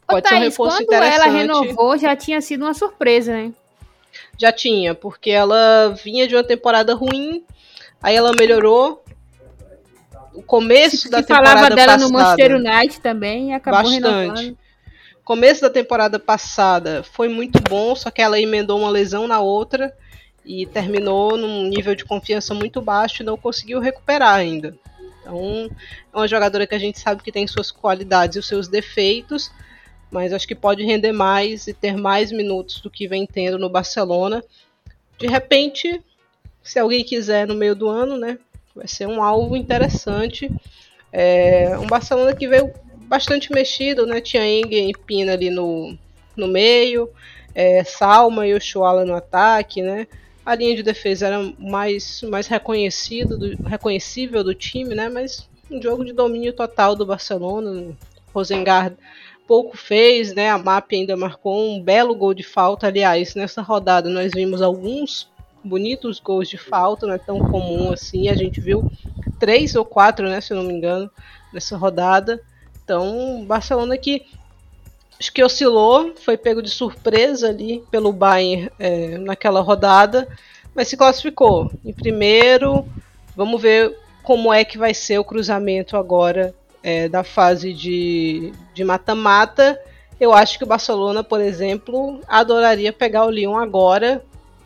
Pode 0.06 0.18
Ô, 0.18 0.22
Thaís, 0.22 0.28
ser 0.28 0.34
um 0.34 0.44
reforço 0.44 0.76
quando 0.78 0.82
interessante. 0.86 1.14
ela 1.14 1.38
renovou, 1.38 1.98
já 1.98 2.16
tinha 2.16 2.40
sido 2.40 2.64
uma 2.64 2.74
surpresa, 2.74 3.32
né? 3.32 3.52
Já 4.38 4.52
tinha, 4.52 4.94
porque 4.94 5.30
ela 5.30 5.94
vinha 6.02 6.26
de 6.26 6.34
uma 6.34 6.44
temporada 6.44 6.94
ruim, 6.94 7.44
aí 8.02 8.14
ela 8.14 8.32
melhorou, 8.32 9.02
o 10.34 10.42
começo 10.42 10.96
se, 10.96 11.10
da 11.10 11.18
se 11.18 11.24
temporada 11.24 11.50
falava 11.50 11.74
dela 11.74 11.92
passada, 11.92 12.04
no 12.04 12.12
Manchester 12.12 12.56
United 12.56 13.00
também 13.00 13.50
e 13.50 13.52
acabou 13.52 13.82
bastante. 13.82 14.02
renovando. 14.02 14.58
Começo 15.24 15.60
da 15.60 15.70
temporada 15.70 16.18
passada 16.18 17.02
foi 17.02 17.28
muito 17.28 17.60
bom, 17.62 17.94
só 17.94 18.10
que 18.10 18.20
ela 18.20 18.40
emendou 18.40 18.80
uma 18.80 18.90
lesão 18.90 19.28
na 19.28 19.40
outra 19.40 19.94
e 20.44 20.66
terminou 20.66 21.36
num 21.36 21.62
nível 21.64 21.94
de 21.94 22.04
confiança 22.04 22.52
muito 22.52 22.80
baixo 22.80 23.22
e 23.22 23.26
não 23.26 23.36
conseguiu 23.36 23.78
recuperar 23.78 24.34
ainda. 24.34 24.74
Então, 25.22 25.70
é 26.12 26.16
uma 26.16 26.28
jogadora 26.28 26.66
que 26.66 26.74
a 26.74 26.78
gente 26.78 26.98
sabe 26.98 27.22
que 27.22 27.32
tem 27.32 27.46
suas 27.46 27.70
qualidades 27.70 28.36
e 28.36 28.38
os 28.38 28.46
seus 28.46 28.68
defeitos, 28.68 29.50
mas 30.10 30.32
acho 30.32 30.46
que 30.46 30.54
pode 30.54 30.84
render 30.84 31.12
mais 31.12 31.66
e 31.66 31.72
ter 31.72 31.96
mais 31.96 32.30
minutos 32.30 32.80
do 32.80 32.90
que 32.90 33.08
vem 33.08 33.26
tendo 33.26 33.58
no 33.58 33.70
Barcelona. 33.70 34.44
De 35.18 35.26
repente, 35.26 36.02
se 36.62 36.78
alguém 36.78 37.02
quiser 37.02 37.46
no 37.46 37.54
meio 37.54 37.74
do 37.74 37.88
ano, 37.88 38.18
né, 38.18 38.38
Vai 38.74 38.88
ser 38.88 39.06
um 39.06 39.22
alvo 39.22 39.56
interessante. 39.56 40.50
É, 41.12 41.76
um 41.78 41.86
Barcelona 41.86 42.34
que 42.34 42.48
veio 42.48 42.72
bastante 43.02 43.52
mexido, 43.52 44.06
né? 44.06 44.20
Tinha 44.20 44.46
Engen 44.46 44.90
e 44.90 44.94
Pina 44.94 45.32
ali 45.32 45.50
no, 45.50 45.96
no 46.34 46.48
meio, 46.48 47.10
é, 47.54 47.84
Salma 47.84 48.46
e 48.46 48.54
Oshuala 48.54 49.04
no 49.04 49.14
ataque, 49.14 49.82
né? 49.82 50.06
A 50.44 50.54
linha 50.54 50.74
de 50.74 50.82
defesa 50.82 51.26
era 51.26 51.52
mais, 51.58 52.22
mais 52.22 52.46
reconhecido, 52.46 53.38
do, 53.38 53.56
reconhecível 53.66 54.42
do 54.42 54.54
time, 54.54 54.94
né? 54.94 55.08
Mas 55.08 55.48
um 55.70 55.80
jogo 55.80 56.04
de 56.04 56.12
domínio 56.12 56.52
total 56.52 56.94
do 56.96 57.06
Barcelona. 57.06 57.96
Rosengard 58.34 58.96
pouco 59.46 59.76
fez, 59.76 60.34
né? 60.34 60.50
A 60.50 60.58
MAP 60.58 60.92
ainda 60.92 61.16
marcou 61.16 61.54
um 61.58 61.82
belo 61.82 62.14
gol 62.14 62.34
de 62.34 62.42
falta. 62.42 62.86
Aliás, 62.86 63.34
nessa 63.34 63.62
rodada 63.62 64.08
nós 64.08 64.32
vimos 64.34 64.62
alguns 64.62 65.30
bonitos 65.64 66.18
gols 66.18 66.48
de 66.48 66.56
falta, 66.56 67.06
não 67.06 67.14
é 67.14 67.18
tão 67.18 67.38
comum 67.38 67.92
assim. 67.92 68.28
A 68.28 68.34
gente 68.34 68.60
viu 68.60 68.90
três 69.38 69.74
ou 69.74 69.84
quatro, 69.84 70.28
né, 70.28 70.40
se 70.40 70.52
eu 70.52 70.56
não 70.56 70.64
me 70.64 70.72
engano, 70.72 71.10
nessa 71.52 71.76
rodada. 71.76 72.40
Então, 72.82 73.44
Barcelona 73.46 73.96
que 73.96 74.26
acho 75.22 75.32
que 75.32 75.44
oscilou, 75.44 76.14
foi 76.16 76.36
pego 76.36 76.60
de 76.60 76.68
surpresa 76.68 77.48
ali 77.48 77.84
pelo 77.92 78.12
Bayern 78.12 78.68
é, 78.76 79.16
naquela 79.18 79.60
rodada, 79.60 80.26
mas 80.74 80.88
se 80.88 80.96
classificou 80.96 81.70
em 81.84 81.92
primeiro. 81.92 82.84
Vamos 83.36 83.62
ver 83.62 83.96
como 84.24 84.52
é 84.52 84.64
que 84.64 84.76
vai 84.76 84.92
ser 84.92 85.20
o 85.20 85.24
cruzamento 85.24 85.96
agora 85.96 86.52
é, 86.82 87.08
da 87.08 87.22
fase 87.22 87.72
de 87.72 88.52
mata-mata. 88.84 89.80
Eu 90.20 90.32
acho 90.32 90.58
que 90.58 90.64
o 90.64 90.66
Barcelona, 90.66 91.22
por 91.22 91.40
exemplo, 91.40 92.20
adoraria 92.26 92.92
pegar 92.92 93.24
o 93.24 93.30
Lyon 93.30 93.56
agora, 93.56 94.24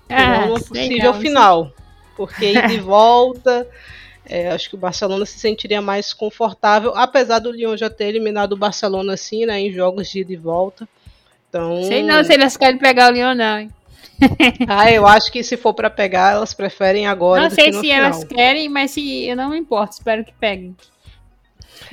ah, 0.09 0.47
numa 0.47 0.59
possível 0.59 0.89
legal, 0.89 1.15
final. 1.15 1.73
Porque 2.17 2.47
ir 2.47 2.67
de 2.67 2.81
volta, 2.81 3.69
é, 4.29 4.51
acho 4.51 4.69
que 4.69 4.75
o 4.75 4.79
Barcelona 4.79 5.25
se 5.25 5.39
sentiria 5.39 5.81
mais 5.81 6.13
confortável, 6.13 6.93
apesar 6.95 7.39
do 7.39 7.51
Lyon 7.51 7.77
já 7.77 7.91
ter 7.91 8.07
eliminado 8.07 8.53
o 8.53 8.57
Barcelona 8.57 9.15
assim, 9.15 9.47
né, 9.47 9.61
em 9.61 9.73
jogos 9.73 10.09
de 10.11 10.21
ida 10.21 10.33
e 10.33 10.37
volta. 10.37 10.89
Então, 11.49 11.83
Sei 11.85 12.03
não 12.03 12.23
se 12.23 12.33
eles 12.33 12.57
querem 12.57 12.79
pegar 12.79 13.11
o 13.11 13.15
Lyon 13.15 13.35
não, 13.35 13.59
hein? 13.59 13.71
ah, 14.67 14.91
eu 14.91 15.07
acho 15.07 15.31
que 15.31 15.43
se 15.43 15.57
for 15.57 15.75
para 15.75 15.91
pegar, 15.91 16.33
elas 16.33 16.55
preferem 16.55 17.07
agora. 17.07 17.43
Não 17.43 17.51
sei 17.51 17.73
se 17.73 17.81
final. 17.81 17.97
elas 17.97 18.25
querem, 18.25 18.69
mas 18.69 18.91
se 18.91 19.25
eu 19.25 19.37
não 19.37 19.51
me 19.51 19.59
importo, 19.59 19.95
espero 19.95 20.25
que 20.25 20.33
peguem. 20.33 20.75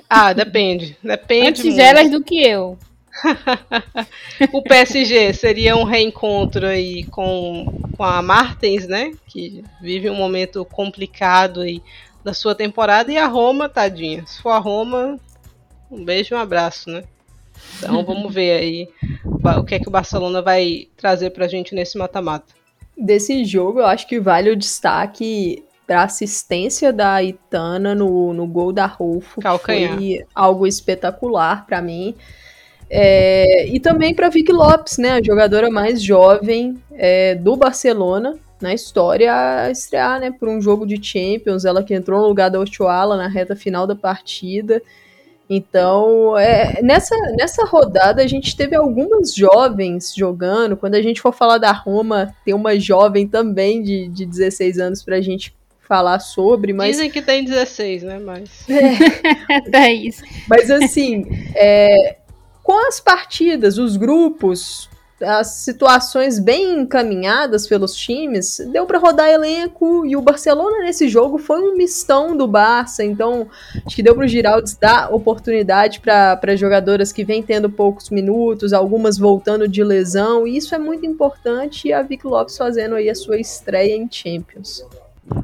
Ah, 0.09 0.33
depende. 0.33 0.97
Depende. 1.03 1.49
Antes 1.49 1.65
muito. 1.65 1.79
elas 1.79 2.09
do 2.09 2.23
que 2.23 2.41
eu. 2.41 2.77
o 4.51 4.61
PSG 4.63 5.33
seria 5.33 5.75
um 5.75 5.83
reencontro 5.83 6.65
aí 6.65 7.03
com, 7.05 7.81
com 7.95 8.03
a 8.03 8.21
Martens, 8.21 8.87
né? 8.87 9.11
Que 9.27 9.63
vive 9.81 10.09
um 10.09 10.15
momento 10.15 10.65
complicado 10.65 11.61
aí 11.61 11.81
da 12.23 12.33
sua 12.33 12.55
temporada. 12.55 13.11
E 13.11 13.17
a 13.17 13.27
Roma, 13.27 13.67
tadinha. 13.67 14.25
Se 14.25 14.41
for 14.41 14.51
a 14.51 14.57
Roma, 14.57 15.19
um 15.91 16.03
beijo 16.03 16.33
e 16.33 16.37
um 16.37 16.39
abraço, 16.39 16.89
né? 16.89 17.03
Então 17.77 18.03
vamos 18.05 18.33
ver 18.33 18.59
aí 18.59 18.89
o 19.25 19.63
que 19.63 19.75
é 19.75 19.79
que 19.79 19.87
o 19.87 19.91
Barcelona 19.91 20.41
vai 20.41 20.87
trazer 20.97 21.31
pra 21.31 21.47
gente 21.47 21.75
nesse 21.75 21.97
mata-mata. 21.97 22.53
Desse 22.97 23.43
jogo, 23.43 23.79
eu 23.79 23.87
acho 23.87 24.07
que 24.07 24.19
vale 24.19 24.49
o 24.49 24.55
destaque 24.55 25.63
para 25.85 26.03
assistência 26.03 26.93
da 26.93 27.21
Itana 27.21 27.93
no, 27.93 28.33
no 28.33 28.47
gol 28.47 28.71
da 28.71 28.85
Rolfo. 28.85 29.41
Calcanhar. 29.41 29.97
Foi 29.97 30.25
algo 30.33 30.65
espetacular 30.65 31.65
para 31.65 31.81
mim. 31.81 32.15
É, 32.89 33.67
e 33.67 33.79
também 33.79 34.13
para 34.13 34.29
Vicky 34.29 34.51
Lopes, 34.51 34.99
né, 34.99 35.13
a 35.13 35.23
jogadora 35.23 35.71
mais 35.71 36.01
jovem 36.01 36.77
é, 36.91 37.33
do 37.33 37.55
Barcelona 37.55 38.37
na 38.63 38.73
história 38.73 39.31
a 39.31 39.69
estrear, 39.69 40.19
né, 40.19 40.31
por 40.31 40.47
um 40.47 40.61
jogo 40.61 40.87
de 40.87 40.97
Champions, 41.03 41.65
ela 41.65 41.83
que 41.83 41.93
entrou 41.93 42.21
no 42.21 42.27
lugar 42.27 42.49
da 42.49 42.59
Ochoala 42.59 43.17
na 43.17 43.27
reta 43.27 43.55
final 43.55 43.85
da 43.85 43.95
partida. 43.95 44.81
Então, 45.49 46.37
é, 46.37 46.81
nessa, 46.81 47.15
nessa 47.37 47.65
rodada 47.65 48.23
a 48.23 48.27
gente 48.27 48.55
teve 48.55 48.75
algumas 48.75 49.35
jovens 49.35 50.13
jogando. 50.15 50.77
Quando 50.77 50.95
a 50.95 51.01
gente 51.01 51.19
for 51.19 51.33
falar 51.33 51.57
da 51.57 51.71
Roma, 51.71 52.33
tem 52.45 52.53
uma 52.53 52.79
jovem 52.79 53.27
também 53.27 53.83
de, 53.83 54.07
de 54.07 54.25
16 54.25 54.79
anos 54.79 55.03
para 55.03 55.17
a 55.17 55.21
gente 55.21 55.53
falar 55.85 56.19
sobre, 56.19 56.71
mas... 56.71 56.95
Dizem 56.95 57.11
que 57.11 57.21
tem 57.21 57.43
16, 57.43 58.03
né, 58.03 58.17
mas... 58.17 58.65
É, 59.73 59.77
é 59.77 59.93
isso. 59.93 60.23
Mas 60.47 60.71
assim, 60.71 61.25
é, 61.53 62.17
com 62.63 62.87
as 62.87 62.99
partidas, 62.99 63.77
os 63.77 63.97
grupos, 63.97 64.89
as 65.23 65.47
situações 65.47 66.39
bem 66.39 66.81
encaminhadas 66.81 67.67
pelos 67.67 67.95
times, 67.95 68.57
deu 68.71 68.85
para 68.85 68.99
rodar 68.99 69.29
elenco 69.29 70.05
e 70.05 70.15
o 70.15 70.21
Barcelona 70.21 70.79
nesse 70.79 71.07
jogo 71.07 71.37
foi 71.37 71.61
um 71.61 71.75
mistão 71.75 72.35
do 72.35 72.47
Barça, 72.47 73.03
então 73.03 73.47
acho 73.85 73.95
que 73.95 74.03
deu 74.03 74.15
para 74.15 74.25
o 74.25 74.27
Giraldes 74.27 74.75
dar 74.75 75.13
oportunidade 75.13 75.99
para 75.99 76.55
jogadoras 76.55 77.11
que 77.11 77.23
vêm 77.23 77.41
tendo 77.41 77.69
poucos 77.69 78.09
minutos, 78.09 78.73
algumas 78.73 79.17
voltando 79.17 79.67
de 79.67 79.83
lesão, 79.83 80.47
e 80.47 80.57
isso 80.57 80.75
é 80.75 80.77
muito 80.77 81.05
importante 81.05 81.87
e 81.87 81.93
a 81.93 82.01
Vic 82.01 82.25
Lopes 82.25 82.57
fazendo 82.57 82.95
aí 82.95 83.09
a 83.09 83.15
sua 83.15 83.37
estreia 83.37 83.95
em 83.95 84.07
Champions. 84.09 84.85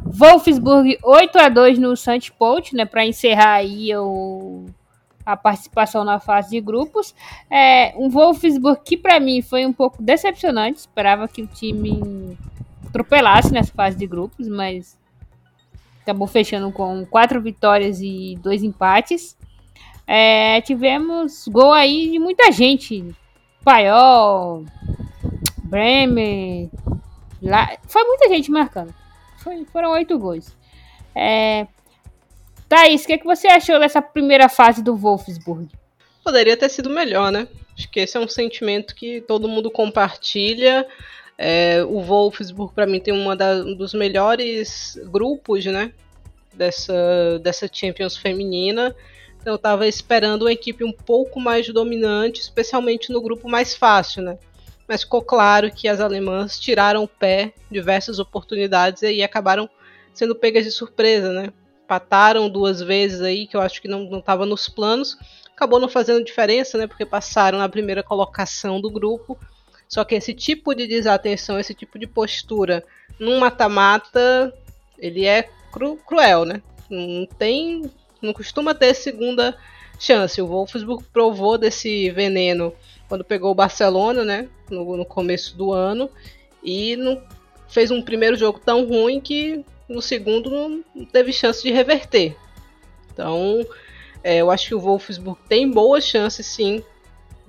Wolfsburg 0.05 0.97
8 1.01 1.37
a 1.37 1.49
2 1.49 1.79
no 1.79 1.95
Santpolch, 1.95 2.75
né, 2.75 2.85
para 2.85 3.05
encerrar 3.05 3.53
aí 3.53 3.95
o 3.95 4.65
a 5.31 5.37
participação 5.37 6.03
na 6.03 6.19
fase 6.19 6.49
de 6.49 6.59
grupos. 6.59 7.13
É, 7.49 7.93
um 7.95 8.09
Wolfsburg 8.09 8.81
que 8.83 8.97
para 8.97 9.19
mim 9.19 9.43
foi 9.43 9.63
um 9.65 9.71
pouco 9.71 10.01
decepcionante, 10.01 10.79
esperava 10.79 11.27
que 11.27 11.43
o 11.43 11.47
time 11.47 12.35
atropelasse 12.87 13.53
nessa 13.53 13.71
fase 13.71 13.95
de 13.95 14.07
grupos, 14.07 14.47
mas 14.47 14.97
acabou 16.01 16.25
fechando 16.25 16.71
com 16.71 17.05
quatro 17.05 17.39
vitórias 17.39 18.01
e 18.01 18.39
dois 18.41 18.63
empates. 18.63 19.37
É, 20.07 20.61
tivemos 20.61 21.47
gol 21.47 21.71
aí 21.71 22.09
de 22.09 22.17
muita 22.17 22.51
gente. 22.51 23.15
Paiol, 23.63 24.65
Bremer. 25.63 26.69
Lá, 27.39 27.77
foi 27.87 28.03
muita 28.03 28.27
gente 28.29 28.49
marcando. 28.49 28.91
Foi, 29.37 29.63
foram 29.65 29.91
oito 29.91 30.17
gols. 30.17 30.57
É, 31.13 31.67
Thaís, 32.69 33.03
o 33.03 33.07
que, 33.07 33.13
é 33.13 33.17
que 33.17 33.25
você 33.25 33.47
achou 33.47 33.79
dessa 33.79 33.99
primeira 33.99 34.47
fase 34.47 34.83
do 34.83 34.95
Wolfsburg? 34.95 35.67
Poderia 36.23 36.55
ter 36.55 36.69
sido 36.69 36.87
melhor, 36.87 37.31
né? 37.31 37.47
Acho 37.75 37.89
que 37.89 37.99
esse 37.99 38.15
é 38.15 38.19
um 38.19 38.27
sentimento 38.27 38.93
que 38.93 39.21
todo 39.21 39.47
mundo 39.47 39.71
compartilha. 39.71 40.87
É, 41.35 41.83
o 41.83 41.99
Wolfsburg, 41.99 42.71
para 42.75 42.85
mim, 42.85 42.99
tem 42.99 43.13
da, 43.35 43.55
um 43.55 43.73
dos 43.73 43.95
melhores 43.95 44.99
grupos, 45.05 45.65
né? 45.65 45.91
Dessa, 46.53 47.39
dessa 47.41 47.67
Champions 47.71 48.15
feminina. 48.15 48.95
Então 49.41 49.53
eu 49.53 49.57
estava 49.57 49.87
esperando 49.87 50.43
uma 50.43 50.51
equipe 50.51 50.83
um 50.83 50.91
pouco 50.91 51.39
mais 51.39 51.67
dominante, 51.69 52.39
especialmente 52.39 53.11
no 53.11 53.21
grupo 53.21 53.49
mais 53.49 53.73
fácil, 53.73 54.21
né? 54.21 54.37
Mas 54.87 55.01
ficou 55.01 55.23
claro 55.23 55.71
que 55.71 55.87
as 55.87 55.99
alemãs 55.99 56.59
tiraram 56.59 57.03
o 57.03 57.07
pé 57.07 57.53
diversas 57.71 58.19
oportunidades 58.19 59.01
e 59.01 59.23
acabaram 59.23 59.67
sendo 60.13 60.35
pegas 60.35 60.65
de 60.65 60.71
surpresa, 60.71 61.31
né? 61.31 61.53
Pataram 61.89 62.47
duas 62.47 62.81
vezes 62.81 63.19
aí, 63.19 63.47
que 63.47 63.57
eu 63.57 63.61
acho 63.61 63.81
que 63.81 63.89
não 63.89 64.17
estava 64.17 64.45
nos 64.45 64.69
planos. 64.69 65.17
Acabou 65.53 65.77
não 65.77 65.89
fazendo 65.89 66.23
diferença, 66.23 66.77
né? 66.77 66.87
Porque 66.87 67.05
passaram 67.05 67.59
na 67.59 67.67
primeira 67.67 68.01
colocação 68.01 68.79
do 68.79 68.89
grupo 68.89 69.37
só 69.89 70.05
que 70.05 70.13
esse 70.13 70.35
tipo 70.35 70.75
de 70.75 70.85
desatenção, 70.85 71.59
esse 71.59 71.73
tipo 71.73 71.97
de 71.97 72.05
postura 72.05 72.85
num 73.19 73.39
mata-mata, 73.39 74.53
ele 74.99 75.25
é 75.25 75.49
cru, 75.71 75.97
cruel, 75.97 76.45
né? 76.45 76.61
Não 76.87 77.25
tem, 77.25 77.89
não 78.21 78.31
costuma 78.31 78.75
ter 78.75 78.93
segunda 78.93 79.57
chance. 79.99 80.39
O 80.39 80.45
Wolfsburg 80.45 81.03
provou 81.11 81.57
desse 81.57 82.11
veneno 82.11 82.71
quando 83.07 83.23
pegou 83.23 83.49
o 83.49 83.55
Barcelona, 83.55 84.23
né? 84.23 84.47
No, 84.69 84.95
no 84.95 85.05
começo 85.05 85.57
do 85.57 85.73
ano 85.73 86.07
e 86.63 86.95
não 86.95 87.23
fez 87.67 87.89
um 87.89 88.01
primeiro 88.01 88.35
jogo 88.35 88.61
tão 88.63 88.85
ruim 88.85 89.19
que 89.19 89.65
no 89.89 90.01
segundo 90.01 90.49
não 90.93 91.05
teve 91.05 91.33
chance 91.33 91.63
de 91.63 91.71
reverter. 91.71 92.37
Então, 93.11 93.65
é, 94.23 94.37
eu 94.37 94.51
acho 94.51 94.67
que 94.67 94.75
o 94.75 94.79
Wolfsburg 94.79 95.39
tem 95.49 95.69
boas 95.69 96.05
chances, 96.05 96.45
sim, 96.45 96.83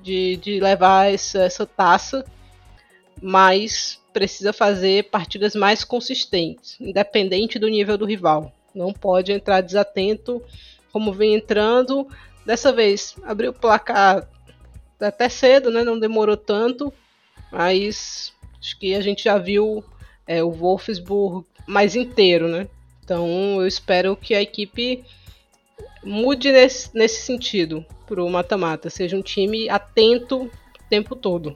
de, 0.03 0.37
de 0.37 0.59
levar 0.59 1.13
essa, 1.13 1.43
essa 1.43 1.67
taça, 1.67 2.25
mas 3.21 4.01
precisa 4.13 4.53
fazer 4.53 5.05
partidas 5.11 5.55
mais 5.55 5.85
consistentes, 5.85 6.77
independente 6.81 7.59
do 7.59 7.69
nível 7.69 7.99
do 7.99 8.07
rival. 8.07 8.53
Não 8.75 8.93
pode 8.93 9.33
entrar 9.33 9.61
desatento 9.61 10.43
como 10.93 11.13
vem 11.13 11.35
entrando. 11.35 12.09
Dessa 12.45 12.73
vez 12.73 13.15
abriu 13.23 13.51
o 13.51 13.55
placar 13.55 14.29
até 14.99 15.29
cedo, 15.29 15.71
né? 15.71 15.85
Não 15.85 15.99
demorou 15.99 16.37
tanto, 16.37 16.93
mas 17.53 18.33
acho 18.61 18.79
que 18.79 18.95
a 18.95 19.01
gente 19.01 19.25
já 19.25 19.39
viu 19.39 19.85
é, 20.27 20.43
o 20.43 20.51
Wolfsburg 20.51 21.47
mais 21.67 21.95
inteiro, 21.95 22.49
né? 22.49 22.67
Então 23.05 23.61
eu 23.61 23.67
espero 23.67 24.17
que 24.17 24.35
a 24.35 24.43
equipe 24.43 25.05
mude 26.05 26.51
nesse, 26.53 26.91
nesse 26.95 27.23
sentido 27.23 27.85
pro 28.07 28.29
mata-mata, 28.29 28.91
seja 28.91 29.17
um 29.17 29.23
time 29.23 29.69
atento 29.69 30.45
o 30.45 30.51
tempo 30.89 31.15
todo. 31.15 31.55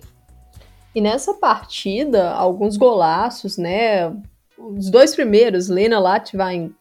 E 0.95 1.01
nessa 1.01 1.35
partida, 1.35 2.31
alguns 2.31 2.77
golaços, 2.77 3.59
né? 3.59 4.15
Os 4.57 4.91
dois 4.91 5.15
primeiros, 5.15 5.69
Lena 5.69 5.99
Latvain 5.99 6.73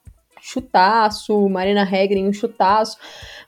chutaço, 0.43 1.47
Marina 1.47 1.87
Hegren 1.89 2.27
um 2.27 2.33
chutaço, 2.33 2.97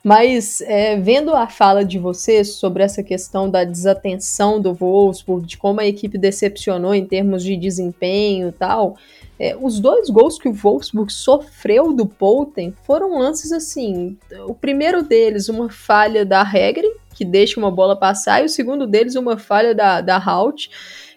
mas 0.02 0.62
é, 0.62 0.96
vendo 0.96 1.34
a 1.34 1.46
fala 1.46 1.84
de 1.84 1.98
vocês 1.98 2.54
sobre 2.54 2.82
essa 2.82 3.02
questão 3.02 3.50
da 3.50 3.64
desatenção 3.64 4.58
do 4.58 4.72
Wolfsburg, 4.72 5.46
de 5.46 5.58
como 5.58 5.80
a 5.80 5.86
equipe 5.86 6.16
decepcionou 6.16 6.94
em 6.94 7.04
termos 7.04 7.44
de 7.44 7.54
desempenho 7.54 8.48
e 8.48 8.52
tal, 8.52 8.96
é, 9.38 9.54
os 9.60 9.78
dois 9.78 10.08
gols 10.08 10.38
que 10.38 10.48
o 10.48 10.52
Wolfsburg 10.54 11.12
sofreu 11.12 11.92
do 11.92 12.06
Poulten 12.06 12.72
foram 12.84 13.18
lances 13.18 13.52
assim. 13.52 14.16
O 14.46 14.54
primeiro 14.54 15.02
deles, 15.02 15.50
uma 15.50 15.68
falha 15.68 16.24
da 16.24 16.40
Hegre, 16.42 16.90
que 17.14 17.24
deixa 17.24 17.60
uma 17.60 17.70
bola 17.70 17.94
passar, 17.94 18.40
e 18.40 18.46
o 18.46 18.48
segundo 18.48 18.86
deles, 18.86 19.14
uma 19.14 19.36
falha 19.36 19.74
da, 19.74 20.00
da 20.00 20.16
Halt. 20.16 20.70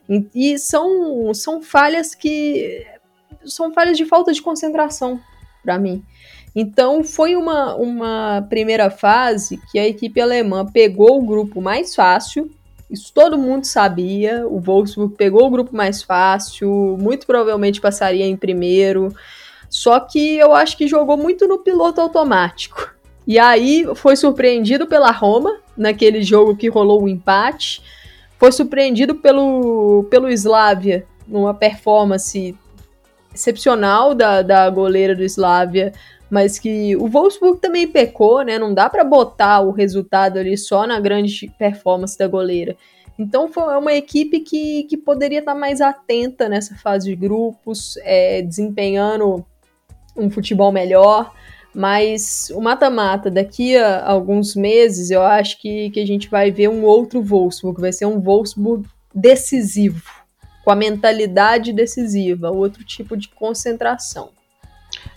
E, 0.10 0.28
e 0.36 0.60
são, 0.60 1.34
são 1.34 1.62
falhas 1.62 2.14
que. 2.14 2.86
São 3.46 3.72
falhas 3.72 3.96
de 3.96 4.04
falta 4.04 4.34
de 4.34 4.42
concentração, 4.42 5.18
para 5.64 5.78
mim. 5.78 6.04
Então 6.56 7.04
foi 7.04 7.36
uma, 7.36 7.76
uma 7.76 8.46
primeira 8.50 8.90
fase 8.90 9.60
que 9.72 9.78
a 9.78 9.88
equipe 9.88 10.20
alemã 10.20 10.66
pegou 10.66 11.20
o 11.20 11.26
grupo 11.26 11.62
mais 11.62 11.96
fácil, 11.96 12.50
isso 12.90 13.14
todo 13.14 13.38
mundo 13.38 13.66
sabia. 13.66 14.48
O 14.48 14.60
Wolfsburg 14.60 15.16
pegou 15.16 15.46
o 15.46 15.50
grupo 15.50 15.76
mais 15.76 16.02
fácil, 16.02 16.98
muito 17.00 17.28
provavelmente 17.28 17.80
passaria 17.80 18.26
em 18.26 18.36
primeiro. 18.36 19.14
Só 19.70 20.00
que 20.00 20.38
eu 20.38 20.54
acho 20.54 20.76
que 20.76 20.88
jogou 20.88 21.16
muito 21.16 21.48
no 21.48 21.60
piloto 21.60 22.02
automático. 22.02 22.92
E 23.28 23.38
aí 23.38 23.86
foi 23.94 24.16
surpreendido 24.16 24.88
pela 24.88 25.12
Roma, 25.12 25.58
naquele 25.78 26.24
jogo 26.24 26.58
que 26.58 26.68
rolou 26.68 27.02
o 27.02 27.04
um 27.04 27.08
empate. 27.08 27.84
Foi 28.40 28.52
surpreendido 28.52 29.14
pelo, 29.14 30.08
pelo 30.10 30.28
Slavia, 30.30 31.06
numa 31.28 31.54
performance 31.54 32.58
excepcional 33.34 34.14
da, 34.14 34.42
da 34.42 34.70
goleira 34.70 35.16
do 35.16 35.24
Slavia 35.24 35.94
mas 36.30 36.60
que 36.60 36.96
o 36.96 37.08
Wolfsburg 37.08 37.60
também 37.60 37.88
pecou, 37.88 38.44
né? 38.44 38.60
Não 38.60 38.74
dá 38.74 38.90
para 38.90 39.04
botar 39.04 39.62
o 39.62 39.72
resultado 39.72 40.38
ali 40.38 40.56
só 40.58 40.86
na 40.86 41.00
grande 41.00 41.52
performance 41.58 42.18
da 42.18 42.28
goleira. 42.28 42.78
Então 43.18 43.52
foi 43.52 43.76
uma 43.76 43.94
equipe 43.94 44.40
que, 44.40 44.84
que 44.84 44.96
poderia 44.96 45.40
estar 45.40 45.56
mais 45.56 45.82
atenta 45.82 46.48
nessa 46.48 46.76
fase 46.76 47.10
de 47.10 47.16
grupos, 47.16 47.98
é, 48.04 48.42
desempenhando 48.42 49.44
um 50.16 50.30
futebol 50.30 50.72
melhor. 50.72 51.34
Mas 51.74 52.52
o 52.56 52.62
mata-mata, 52.62 53.30
daqui 53.30 53.76
a 53.76 54.08
alguns 54.08 54.56
meses, 54.56 55.12
eu 55.12 55.22
acho 55.22 55.60
que, 55.62 55.90
que 55.92 56.00
a 56.00 56.06
gente 56.06 56.30
vai 56.30 56.50
ver 56.52 56.70
um 56.70 56.84
outro 56.84 57.22
Wolfsburg, 57.22 57.82
vai 57.82 57.92
ser 57.92 58.06
um 58.06 58.20
Wolfsburg 58.20 58.88
decisivo, 59.14 60.19
com 60.70 60.74
a 60.74 60.76
mentalidade 60.76 61.74
decisiva, 61.74 62.52
outro 62.52 62.84
tipo 62.84 63.18
de 63.18 63.28
concentração. 63.28 64.30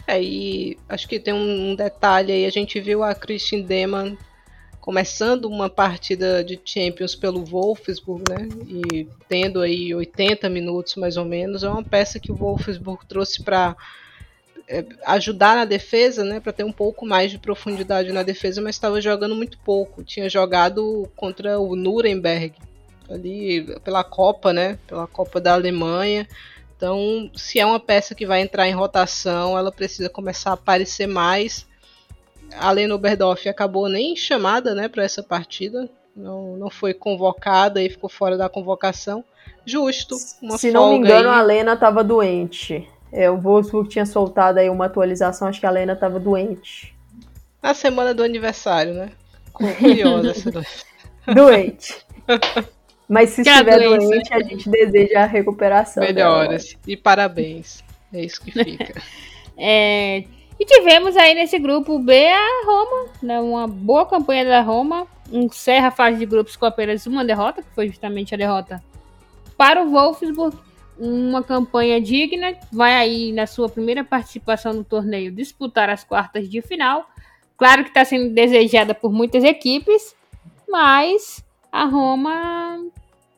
É, 0.06 0.18
e 0.18 0.78
acho 0.88 1.06
que 1.06 1.20
tem 1.20 1.34
um 1.34 1.74
detalhe 1.74 2.32
aí, 2.32 2.46
a 2.46 2.50
gente 2.50 2.80
viu 2.80 3.02
a 3.02 3.14
Christine 3.14 3.62
Deman 3.62 4.16
começando 4.80 5.44
uma 5.44 5.68
partida 5.68 6.42
de 6.42 6.58
Champions 6.64 7.14
pelo 7.14 7.44
Wolfsburg, 7.44 8.24
né? 8.30 8.48
E 8.66 9.06
tendo 9.28 9.60
aí 9.60 9.94
80 9.94 10.48
minutos 10.48 10.94
mais 10.94 11.18
ou 11.18 11.24
menos, 11.26 11.62
é 11.62 11.68
uma 11.68 11.84
peça 11.84 12.18
que 12.18 12.32
o 12.32 12.34
Wolfsburg 12.34 13.04
trouxe 13.06 13.44
para 13.44 13.76
é, 14.66 14.86
ajudar 15.04 15.54
na 15.54 15.66
defesa, 15.66 16.24
né? 16.24 16.40
Para 16.40 16.54
ter 16.54 16.64
um 16.64 16.72
pouco 16.72 17.04
mais 17.04 17.30
de 17.30 17.38
profundidade 17.38 18.10
na 18.10 18.22
defesa, 18.22 18.62
mas 18.62 18.76
estava 18.76 19.02
jogando 19.02 19.34
muito 19.34 19.58
pouco. 19.58 20.02
Tinha 20.02 20.30
jogado 20.30 21.06
contra 21.14 21.60
o 21.60 21.76
Nuremberg 21.76 22.54
ali 23.08 23.78
pela 23.80 24.04
Copa, 24.04 24.52
né? 24.52 24.78
Pela 24.86 25.06
Copa 25.06 25.40
da 25.40 25.54
Alemanha. 25.54 26.26
Então, 26.76 27.30
se 27.34 27.60
é 27.60 27.66
uma 27.66 27.78
peça 27.78 28.14
que 28.14 28.26
vai 28.26 28.40
entrar 28.40 28.68
em 28.68 28.72
rotação, 28.72 29.56
ela 29.56 29.70
precisa 29.70 30.08
começar 30.08 30.50
a 30.50 30.54
aparecer 30.54 31.06
mais. 31.06 31.64
A 32.58 32.70
Lena 32.72 32.94
Oberdoff 32.94 33.48
acabou 33.48 33.88
nem 33.88 34.16
chamada 34.16 34.74
né, 34.74 34.88
para 34.88 35.04
essa 35.04 35.22
partida, 35.22 35.88
não, 36.14 36.56
não 36.56 36.68
foi 36.68 36.92
convocada 36.92 37.80
e 37.80 37.88
ficou 37.88 38.10
fora 38.10 38.36
da 38.36 38.48
convocação. 38.48 39.24
Justo, 39.64 40.16
uma 40.42 40.58
Se 40.58 40.72
não 40.72 40.90
me 40.90 40.96
engano, 40.96 41.30
aí. 41.30 41.38
a 41.38 41.42
Lena 41.42 41.74
estava 41.74 42.02
doente. 42.02 42.88
É, 43.12 43.30
o 43.30 43.38
Wolfsburg 43.38 43.88
tinha 43.88 44.04
soltado 44.04 44.58
aí 44.58 44.68
uma 44.68 44.86
atualização, 44.86 45.46
acho 45.46 45.60
que 45.60 45.66
a 45.66 45.70
Lena 45.70 45.92
estava 45.92 46.18
doente. 46.18 46.96
Na 47.62 47.74
semana 47.74 48.12
do 48.12 48.24
aniversário, 48.24 48.94
né? 48.94 49.12
Curiosa 49.52 50.30
essa 50.30 50.50
doença. 50.50 50.84
Doente. 51.32 52.04
Mas 53.12 53.28
se 53.28 53.42
que 53.42 53.50
estiver 53.50 53.78
doente, 53.78 54.32
a 54.32 54.42
gente 54.42 54.70
deseja 54.70 55.24
a 55.24 55.26
recuperação. 55.26 56.02
Melhoras. 56.02 56.78
E 56.86 56.96
parabéns. 56.96 57.84
É 58.10 58.24
isso 58.24 58.42
que 58.42 58.50
fica. 58.50 59.02
é, 59.54 60.24
e 60.58 60.64
tivemos 60.64 61.14
aí 61.14 61.34
nesse 61.34 61.58
grupo 61.58 61.98
B 61.98 62.26
a 62.26 62.62
Roma, 62.64 63.10
né, 63.22 63.38
uma 63.38 63.68
boa 63.68 64.06
campanha 64.06 64.46
da 64.46 64.62
Roma. 64.62 65.06
Encerra 65.30 65.88
a 65.88 65.90
fase 65.90 66.20
de 66.20 66.24
grupos 66.24 66.56
com 66.56 66.64
apenas 66.64 67.06
uma 67.06 67.22
derrota, 67.22 67.62
que 67.62 67.68
foi 67.74 67.88
justamente 67.88 68.34
a 68.34 68.38
derrota 68.38 68.82
para 69.58 69.82
o 69.82 69.90
Wolfsburg. 69.90 70.56
Uma 70.98 71.42
campanha 71.42 72.00
digna. 72.00 72.54
Vai 72.72 72.94
aí 72.94 73.30
na 73.30 73.46
sua 73.46 73.68
primeira 73.68 74.02
participação 74.02 74.72
no 74.72 74.84
torneio 74.84 75.30
disputar 75.30 75.90
as 75.90 76.02
quartas 76.02 76.48
de 76.48 76.62
final. 76.62 77.06
Claro 77.58 77.82
que 77.82 77.90
está 77.90 78.06
sendo 78.06 78.32
desejada 78.32 78.94
por 78.94 79.12
muitas 79.12 79.44
equipes, 79.44 80.16
mas 80.66 81.44
a 81.70 81.84
Roma 81.84 82.90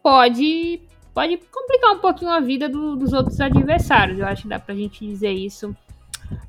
pode 0.05 0.83
pode 1.15 1.39
complicar 1.51 1.93
um 1.93 1.99
pouquinho 1.99 2.31
a 2.31 2.41
vida 2.41 2.69
do, 2.69 2.95
dos 2.95 3.15
outros 3.15 3.41
adversários. 3.41 4.19
Eu 4.19 4.27
acho 4.27 4.43
que 4.43 4.49
dá 4.49 4.59
pra 4.59 4.75
gente 4.75 5.07
dizer 5.07 5.31
isso. 5.31 5.75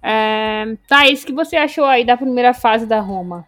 É, 0.03 0.75
Thaís, 0.87 1.23
o 1.23 1.25
que 1.25 1.31
você 1.33 1.55
achou 1.55 1.85
aí 1.85 2.03
da 2.03 2.17
primeira 2.17 2.53
fase 2.53 2.85
da 2.85 2.99
Roma? 2.99 3.47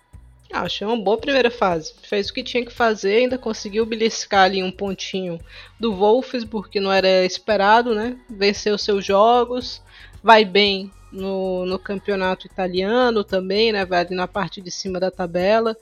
Ah, 0.54 0.62
achei 0.62 0.88
uma 0.88 0.96
boa 0.96 1.18
primeira 1.18 1.52
fase. 1.52 1.94
Fez 2.04 2.30
o 2.30 2.34
que 2.34 2.44
tinha 2.44 2.66
que 2.66 2.72
fazer, 2.72 3.18
ainda 3.18 3.38
conseguiu 3.38 3.86
beliscar 3.86 4.46
ali 4.46 4.64
um 4.64 4.72
pontinho 4.72 5.40
do 5.78 5.94
Wolfsburg, 5.94 6.70
que 6.70 6.80
não 6.80 6.92
era 6.92 7.26
esperado, 7.26 7.94
né? 7.94 8.16
Venceu 8.30 8.78
seus 8.78 9.04
jogos, 9.04 9.82
vai 10.24 10.46
bem 10.46 10.90
no, 11.12 11.66
no 11.66 11.78
campeonato 11.78 12.46
italiano 12.46 13.26
também, 13.26 13.74
né? 13.74 13.84
Vai 13.86 14.02
ali 14.02 14.16
na 14.16 14.28
parte 14.28 14.62
de 14.62 14.72
cima 14.72 15.00
da 15.02 15.12
tabela. 15.12 15.76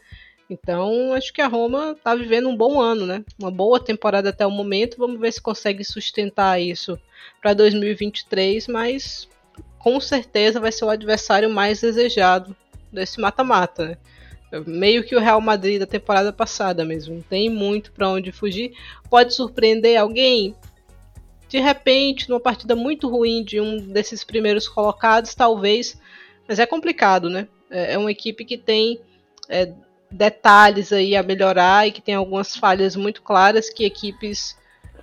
Então, 0.50 1.14
acho 1.14 1.34
que 1.34 1.42
a 1.42 1.48
Roma 1.48 1.96
está 1.98 2.14
vivendo 2.14 2.48
um 2.48 2.56
bom 2.56 2.80
ano, 2.80 3.06
né? 3.06 3.24
Uma 3.40 3.50
boa 3.50 3.80
temporada 3.80 4.30
até 4.30 4.46
o 4.46 4.52
momento. 4.52 4.98
Vamos 4.98 5.20
ver 5.20 5.32
se 5.32 5.42
consegue 5.42 5.84
sustentar 5.84 6.62
isso 6.62 7.00
para 7.42 7.54
2023, 7.54 8.68
mas 8.68 9.28
com 9.80 10.00
certeza 10.00 10.60
vai 10.60 10.72
ser 10.72 10.86
o 10.86 10.90
adversário 10.90 11.50
mais 11.50 11.82
desejado 11.82 12.56
desse 12.92 13.20
mata-mata, 13.20 13.86
né? 13.86 13.98
Meio 14.66 15.04
que 15.04 15.16
o 15.16 15.20
Real 15.20 15.42
Madrid 15.42 15.80
da 15.80 15.88
temporada 15.88 16.32
passada 16.32 16.86
mesmo. 16.86 17.24
Tem 17.28 17.50
muito 17.50 17.92
para 17.92 18.10
onde 18.10 18.32
fugir. 18.32 18.74
Pode 19.10 19.34
surpreender 19.34 20.00
alguém? 20.00 20.56
De 21.50 21.60
repente, 21.60 22.30
numa 22.30 22.40
partida 22.40 22.76
muito 22.76 23.10
ruim 23.10 23.44
de 23.44 23.60
um 23.60 23.78
desses 23.78 24.24
primeiros 24.24 24.68
colocados, 24.68 25.34
talvez. 25.34 26.00
Mas 26.48 26.60
é 26.60 26.66
complicado, 26.66 27.30
né? 27.30 27.48
É, 27.70 27.94
é 27.94 27.98
uma 27.98 28.12
equipe 28.12 28.46
que 28.46 28.58
tem 28.58 29.00
é, 29.50 29.74
detalhes 30.12 30.92
aí 30.94 31.16
a 31.16 31.24
melhorar 31.24 31.88
e 31.88 31.92
que 31.92 32.02
tem 32.02 32.16
algumas 32.16 32.56
falhas 32.56 32.96
muito 32.96 33.22
claras 33.22 33.70
que 33.70 33.86
equipes 33.86 34.56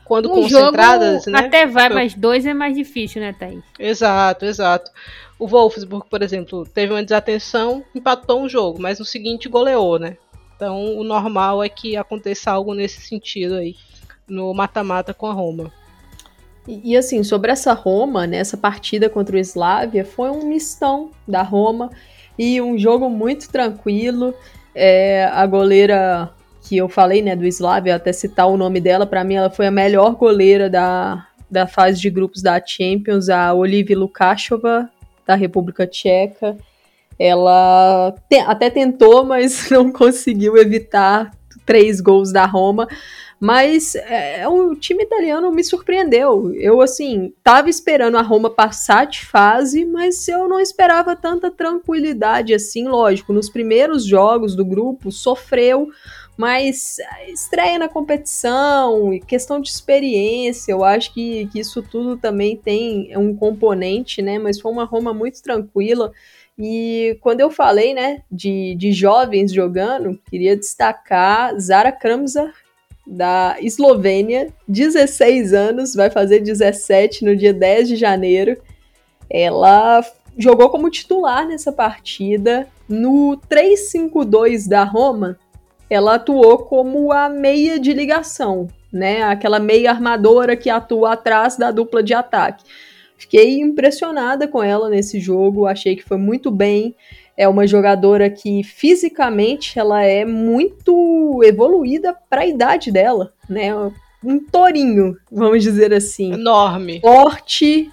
quando 0.05 0.30
um 0.30 0.42
concentradas, 0.42 1.26
né? 1.26 1.38
Até 1.38 1.66
vai, 1.66 1.88
mas 1.88 2.14
dois 2.14 2.44
é 2.44 2.53
mais 2.53 2.76
difícil, 2.76 3.20
né, 3.20 3.32
Thaís? 3.32 3.62
Exato, 3.78 4.44
exato. 4.44 4.90
O 5.38 5.46
Wolfsburg, 5.46 6.07
por 6.09 6.22
exemplo, 6.22 6.66
teve 6.66 6.92
uma 6.92 7.03
desatenção, 7.03 7.84
empatou 7.94 8.42
um 8.42 8.48
jogo, 8.48 8.80
mas 8.80 8.98
no 8.98 9.05
seguinte 9.05 9.48
goleou, 9.48 9.98
né? 9.98 10.16
Então 10.57 10.96
o 10.96 11.03
normal 11.03 11.62
é 11.62 11.68
que 11.68 11.96
aconteça 11.96 12.50
algo 12.50 12.74
nesse 12.74 13.00
sentido 13.00 13.55
aí 13.55 13.74
no 14.28 14.53
mata-mata 14.55 15.12
com 15.12 15.26
a 15.26 15.32
Roma. 15.32 15.72
E, 16.66 16.92
e, 16.92 16.96
assim, 16.96 17.24
sobre 17.24 17.50
essa 17.50 17.72
Roma, 17.72 18.26
né, 18.26 18.36
essa 18.36 18.57
partida 18.57 19.09
contra 19.09 19.36
o 19.36 19.38
Slavia, 19.38 20.05
foi 20.05 20.30
um 20.30 20.46
mistão 20.46 21.11
da 21.26 21.42
Roma 21.42 21.90
e 22.38 22.61
um 22.61 22.78
jogo 22.78 23.11
muito 23.11 23.50
tranquilo. 23.50 24.34
É, 24.75 25.25
a 25.33 25.47
goleira 25.47 26.31
que 26.62 26.77
eu 26.77 26.89
falei, 26.89 27.23
né, 27.23 27.37
do 27.37 27.47
Slavia, 27.47 27.97
até 27.97 28.12
citar 28.12 28.49
o 28.49 28.57
nome 28.57 28.81
dela, 28.81 29.07
para 29.07 29.25
mim 29.25 29.35
ela 29.35 29.51
foi 29.51 29.66
a 29.66 29.70
melhor 29.70 30.14
goleira 30.14 30.70
da, 30.70 31.27
da 31.51 31.66
fase 31.66 32.01
de 32.01 32.09
grupos 32.09 32.41
da 32.41 32.61
Champions, 32.64 33.29
a 33.29 33.53
Olivia 33.53 33.99
Lukashova, 33.99 34.89
da 35.27 35.35
República 35.35 35.87
Tcheca. 35.87 36.57
Ela 37.18 38.14
te, 38.29 38.39
até 38.39 38.70
tentou, 38.70 39.25
mas 39.25 39.68
não 39.70 39.93
conseguiu 39.93 40.57
evitar 40.57 41.33
três 41.66 42.01
gols 42.01 42.33
da 42.33 42.47
Roma. 42.47 42.89
Mas 43.45 43.97
é, 43.97 44.47
o 44.47 44.72
time 44.76 45.03
italiano 45.03 45.51
me 45.51 45.64
surpreendeu. 45.64 46.55
Eu, 46.55 46.80
assim, 46.80 47.34
tava 47.43 47.68
esperando 47.68 48.16
a 48.16 48.22
Roma 48.22 48.49
passar 48.49 49.05
de 49.05 49.26
fase, 49.26 49.84
mas 49.84 50.28
eu 50.28 50.49
não 50.49 50.61
esperava 50.61 51.16
tanta 51.16 51.51
tranquilidade 51.51 52.55
assim, 52.55 52.86
lógico. 52.86 53.32
Nos 53.32 53.51
primeiros 53.51 54.05
jogos 54.05 54.55
do 54.55 54.64
grupo, 54.64 55.11
sofreu, 55.11 55.88
mas 56.36 56.99
estreia 57.26 57.80
na 57.80 57.88
competição, 57.88 59.11
questão 59.26 59.61
de 59.61 59.70
experiência, 59.70 60.70
eu 60.70 60.84
acho 60.84 61.12
que, 61.12 61.49
que 61.49 61.59
isso 61.59 61.82
tudo 61.82 62.16
também 62.16 62.57
tem 62.57 63.12
um 63.18 63.34
componente, 63.34 64.22
né? 64.22 64.38
Mas 64.38 64.61
foi 64.61 64.70
uma 64.70 64.84
Roma 64.84 65.12
muito 65.12 65.43
tranquila. 65.43 66.12
E 66.57 67.18
quando 67.20 67.40
eu 67.40 67.51
falei, 67.51 67.93
né, 67.93 68.22
de, 68.30 68.76
de 68.76 68.93
jovens 68.93 69.53
jogando, 69.53 70.16
queria 70.30 70.57
destacar 70.57 71.59
Zara 71.59 71.90
Kramzar, 71.90 72.53
da 73.07 73.57
Eslovênia, 73.61 74.53
16 74.68 75.53
anos, 75.53 75.94
vai 75.94 76.11
fazer 76.11 76.40
17 76.40 77.24
no 77.24 77.36
dia 77.36 77.53
10 77.53 77.88
de 77.88 77.96
janeiro. 77.96 78.57
Ela 79.28 80.05
jogou 80.36 80.70
como 80.70 80.90
titular 80.90 81.46
nessa 81.46 81.72
partida. 81.72 82.66
No 82.88 83.40
3-5-2 83.50 84.68
da 84.68 84.84
Roma, 84.84 85.38
ela 85.88 86.14
atuou 86.14 86.59
como 86.59 87.12
a 87.12 87.28
meia 87.28 87.78
de 87.78 87.92
ligação, 87.92 88.68
né? 88.92 89.22
Aquela 89.22 89.59
meia 89.59 89.90
armadora 89.90 90.57
que 90.57 90.70
atua 90.70 91.12
atrás 91.12 91.57
da 91.57 91.70
dupla 91.70 92.03
de 92.03 92.14
ataque. 92.14 92.64
Fiquei 93.16 93.61
impressionada 93.61 94.48
com 94.48 94.62
ela 94.62 94.90
nesse 94.90 95.20
jogo, 95.20 95.66
achei 95.66 95.96
que 95.96 96.03
foi 96.03 96.18
muito 96.18 96.50
bem 96.50 96.94
é 97.36 97.48
uma 97.48 97.66
jogadora 97.66 98.28
que 98.28 98.62
fisicamente 98.62 99.78
ela 99.78 100.03
é 100.03 100.24
muito 100.24 100.94
evoluída 101.43 102.16
para 102.28 102.41
a 102.41 102.47
idade 102.47 102.91
dela, 102.91 103.33
né? 103.49 103.72
Um 104.24 104.39
tourinho, 104.39 105.16
vamos 105.30 105.62
dizer 105.62 105.93
assim. 105.93 106.33
Enorme. 106.33 107.01
Forte, 107.01 107.91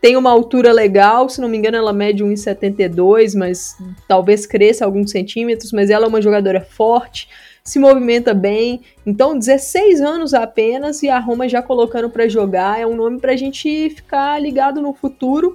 tem 0.00 0.16
uma 0.16 0.30
altura 0.30 0.72
legal, 0.72 1.28
se 1.28 1.40
não 1.40 1.48
me 1.48 1.56
engano 1.56 1.76
ela 1.76 1.92
mede 1.92 2.24
1,72, 2.24 3.38
mas 3.38 3.76
talvez 4.08 4.46
cresça 4.46 4.84
alguns 4.84 5.12
centímetros, 5.12 5.70
mas 5.70 5.90
ela 5.90 6.06
é 6.06 6.08
uma 6.08 6.20
jogadora 6.20 6.60
forte, 6.60 7.28
se 7.62 7.78
movimenta 7.78 8.34
bem. 8.34 8.80
Então, 9.06 9.38
16 9.38 10.00
anos 10.00 10.34
apenas 10.34 11.02
e 11.02 11.08
a 11.08 11.18
Roma 11.20 11.48
já 11.48 11.62
colocando 11.62 12.10
para 12.10 12.28
jogar, 12.28 12.80
é 12.80 12.86
um 12.86 12.96
nome 12.96 13.20
para 13.20 13.32
a 13.32 13.36
gente 13.36 13.90
ficar 13.90 14.40
ligado 14.40 14.80
no 14.80 14.92
futuro 14.92 15.54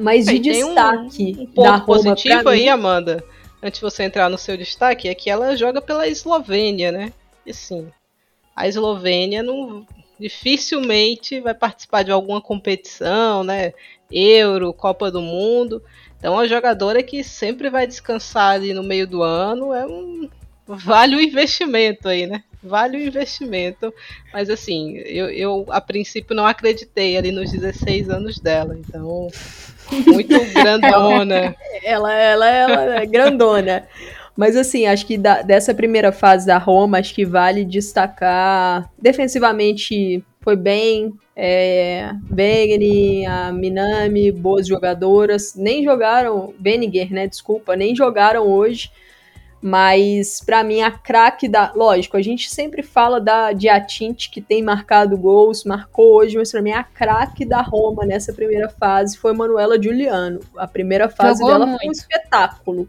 mas 0.00 0.26
de 0.26 0.38
destaque 0.38 1.36
um, 1.38 1.42
um 1.42 1.46
ponto 1.46 1.62
da 1.62 1.76
Roma 1.76 1.84
positivo 1.84 2.48
aí, 2.48 2.62
mim... 2.62 2.68
Amanda, 2.68 3.22
antes 3.62 3.80
de 3.80 3.84
você 3.84 4.02
entrar 4.02 4.28
no 4.28 4.38
seu 4.38 4.56
destaque, 4.56 5.08
é 5.08 5.14
que 5.14 5.30
ela 5.30 5.56
joga 5.56 5.80
pela 5.80 6.08
Eslovênia, 6.08 6.90
né? 6.90 7.12
E 7.44 7.52
sim, 7.52 7.90
a 8.54 8.68
Eslovênia 8.68 9.42
não 9.42 9.86
dificilmente 10.18 11.40
vai 11.40 11.54
participar 11.54 12.02
de 12.02 12.10
alguma 12.10 12.40
competição, 12.40 13.42
né? 13.42 13.72
Euro, 14.10 14.72
Copa 14.72 15.10
do 15.10 15.22
Mundo. 15.22 15.82
Então, 16.18 16.38
a 16.38 16.46
jogadora 16.46 17.02
que 17.02 17.24
sempre 17.24 17.70
vai 17.70 17.86
descansar 17.86 18.52
ali 18.52 18.74
no 18.74 18.82
meio 18.82 19.06
do 19.06 19.22
ano 19.22 19.72
é 19.72 19.86
um 19.86 20.28
vale 20.66 21.16
o 21.16 21.20
investimento 21.20 22.08
aí, 22.08 22.26
né? 22.26 22.44
Vale 22.62 22.98
o 22.98 23.00
investimento. 23.00 23.92
Mas 24.32 24.50
assim, 24.50 24.98
eu, 24.98 25.30
eu 25.30 25.66
a 25.70 25.80
princípio 25.80 26.36
não 26.36 26.46
acreditei 26.46 27.16
ali 27.16 27.32
nos 27.32 27.50
16 27.50 28.10
anos 28.10 28.38
dela. 28.38 28.76
Então, 28.76 29.28
muito 30.06 30.34
grandona. 30.54 31.54
ela, 31.84 32.12
ela, 32.14 32.48
ela 32.48 32.96
é 33.02 33.06
grandona. 33.06 33.86
Mas 34.36 34.56
assim, 34.56 34.86
acho 34.86 35.06
que 35.06 35.18
da, 35.18 35.42
dessa 35.42 35.74
primeira 35.74 36.12
fase 36.12 36.46
da 36.46 36.56
Roma, 36.56 36.98
acho 36.98 37.14
que 37.14 37.24
vale 37.24 37.64
destacar. 37.64 38.90
Defensivamente 38.98 40.24
foi 40.40 40.56
bem. 40.56 41.12
É, 41.36 42.10
a 43.28 43.52
Minami, 43.52 44.32
boas 44.32 44.66
jogadoras. 44.66 45.54
Nem 45.54 45.84
jogaram. 45.84 46.54
Beniger, 46.58 47.12
né? 47.12 47.26
Desculpa, 47.26 47.76
nem 47.76 47.94
jogaram 47.94 48.46
hoje. 48.46 48.90
Mas 49.62 50.40
para 50.40 50.64
mim 50.64 50.80
a 50.80 50.90
craque 50.90 51.46
da, 51.46 51.72
lógico, 51.74 52.16
a 52.16 52.22
gente 52.22 52.48
sempre 52.48 52.82
fala 52.82 53.20
da 53.20 53.52
Diatinte 53.52 54.30
que 54.30 54.40
tem 54.40 54.62
marcado 54.62 55.18
gols, 55.18 55.64
marcou 55.64 56.14
hoje, 56.14 56.38
mas 56.38 56.50
para 56.50 56.62
mim 56.62 56.72
a 56.72 56.82
craque 56.82 57.44
da 57.44 57.60
Roma 57.60 58.06
nessa 58.06 58.32
primeira 58.32 58.70
fase 58.70 59.18
foi 59.18 59.34
Manuela 59.34 59.80
Giuliano. 59.80 60.40
A 60.56 60.66
primeira 60.66 61.10
fase 61.10 61.40
Jogou 61.40 61.52
dela 61.52 61.66
muito. 61.66 61.80
foi 61.80 61.88
um 61.88 61.92
espetáculo. 61.92 62.88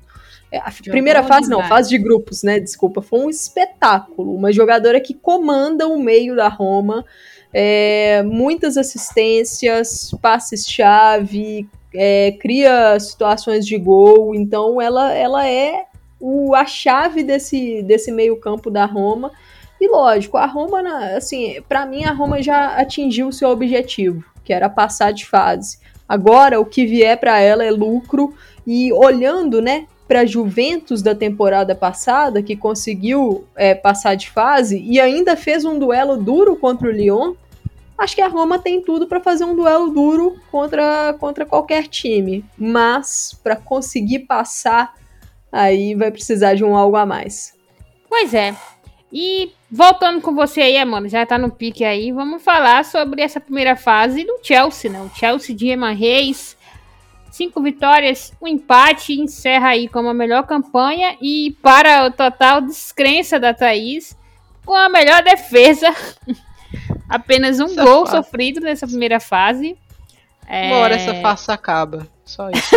É, 0.50 0.60
a 0.60 0.70
Jogou 0.70 0.92
primeira 0.92 1.24
fase 1.24 1.50
demais. 1.50 1.64
não, 1.64 1.68
fase 1.68 1.90
de 1.90 1.98
grupos, 1.98 2.42
né? 2.42 2.58
Desculpa, 2.58 3.02
foi 3.02 3.20
um 3.20 3.30
espetáculo. 3.30 4.34
Uma 4.34 4.54
jogadora 4.54 5.02
que 5.02 5.14
comanda 5.14 5.90
o 5.90 6.00
meio 6.00 6.38
da 6.38 6.48
Roma, 6.48 7.04
é, 7.54 8.24
muitas 8.24 8.78
assistências, 8.78 10.12
passes-chave, 10.22 11.68
é, 11.94 12.32
cria 12.40 12.98
situações 12.98 13.66
de 13.66 13.78
gol. 13.78 14.34
Então 14.34 14.82
ela, 14.82 15.14
ela 15.14 15.46
é 15.46 15.91
o, 16.22 16.54
a 16.56 16.66
chave 16.66 17.24
desse, 17.24 17.82
desse 17.82 18.12
meio-campo 18.12 18.70
da 18.70 18.86
Roma. 18.86 19.32
E 19.80 19.90
lógico, 19.90 20.38
a 20.38 20.46
Roma, 20.46 20.82
assim, 21.18 21.60
para 21.68 21.86
mim 21.86 22.06
a 22.06 22.14
Roma 22.14 22.42
já 22.42 22.78
atingiu 22.78 23.28
o 23.28 23.34
seu 23.34 23.50
objetivo, 23.50 24.24
que 24.44 24.54
era 24.54 24.70
passar 24.70 25.12
de 25.12 25.26
fase. 25.26 25.80
Agora 26.08 26.60
o 26.60 26.66
que 26.66 26.86
vier 26.86 27.18
para 27.18 27.40
ela 27.40 27.64
é 27.64 27.72
lucro 27.72 28.34
e 28.66 28.94
olhando, 28.94 29.62
né, 29.62 29.88
para 30.08 30.26
Juventus 30.26 31.02
da 31.02 31.16
temporada 31.16 31.74
passada, 31.74 32.44
que 32.44 32.56
conseguiu 32.56 33.46
é, 33.56 33.74
passar 33.74 34.16
de 34.16 34.30
fase 34.30 34.78
e 34.86 35.00
ainda 35.00 35.38
fez 35.38 35.64
um 35.64 35.80
duelo 35.80 36.18
duro 36.18 36.56
contra 36.58 36.90
o 36.90 36.92
Lyon, 36.92 37.34
acho 37.98 38.16
que 38.16 38.22
a 38.22 38.28
Roma 38.28 38.60
tem 38.60 38.82
tudo 38.82 39.08
para 39.08 39.22
fazer 39.22 39.46
um 39.46 39.56
duelo 39.56 39.90
duro 39.90 40.36
contra, 40.52 41.16
contra 41.20 41.46
qualquer 41.46 41.88
time. 41.88 42.44
Mas 42.58 43.40
para 43.42 43.56
conseguir 43.56 44.20
passar 44.20 44.94
aí 45.52 45.96
vai 45.96 46.12
precisar 46.12 46.56
de 46.56 46.64
um 46.64 46.76
algo 46.76 46.96
a 46.96 47.06
mais. 47.06 47.54
Pois 48.08 48.34
é. 48.34 48.56
E 49.12 49.52
voltando 49.70 50.22
com 50.22 50.34
você 50.34 50.62
aí, 50.62 50.78
Amanda, 50.78 51.10
já 51.10 51.26
tá 51.26 51.38
no 51.38 51.52
pique 51.52 51.84
aí, 51.84 52.12
vamos 52.12 52.42
falar 52.42 52.86
sobre 52.86 53.22
essa 53.22 53.42
primeira 53.42 53.76
fase 53.76 54.24
do 54.24 54.40
Chelsea, 54.42 54.90
né? 54.90 55.02
O 55.02 55.10
Chelsea 55.14 55.56
de 55.56 55.68
Emma 55.68 55.92
Reis, 55.92 56.58
cinco 57.30 57.62
vitórias, 57.62 58.34
um 58.42 58.48
empate, 58.48 59.14
encerra 59.14 59.70
aí 59.70 59.90
como 59.90 60.08
a 60.08 60.14
melhor 60.14 60.44
campanha 60.48 61.18
e 61.22 61.58
para 61.62 62.06
o 62.06 62.12
total 62.12 62.62
descrença 62.62 63.38
da 63.38 63.54
Thaís, 63.54 64.18
com 64.66 64.76
a 64.76 64.88
melhor 64.88 65.24
defesa, 65.24 65.94
apenas 67.10 67.60
um 67.60 67.66
essa 67.66 67.84
gol 67.84 68.08
sofrido 68.08 68.62
nessa 68.62 68.88
primeira 68.88 69.20
fase. 69.20 69.78
Uma 70.48 70.78
hora 70.78 70.96
essa 70.96 71.12
é. 71.12 71.22
farsa 71.22 71.54
acaba, 71.54 72.08
só 72.26 72.50
isso. 72.50 72.76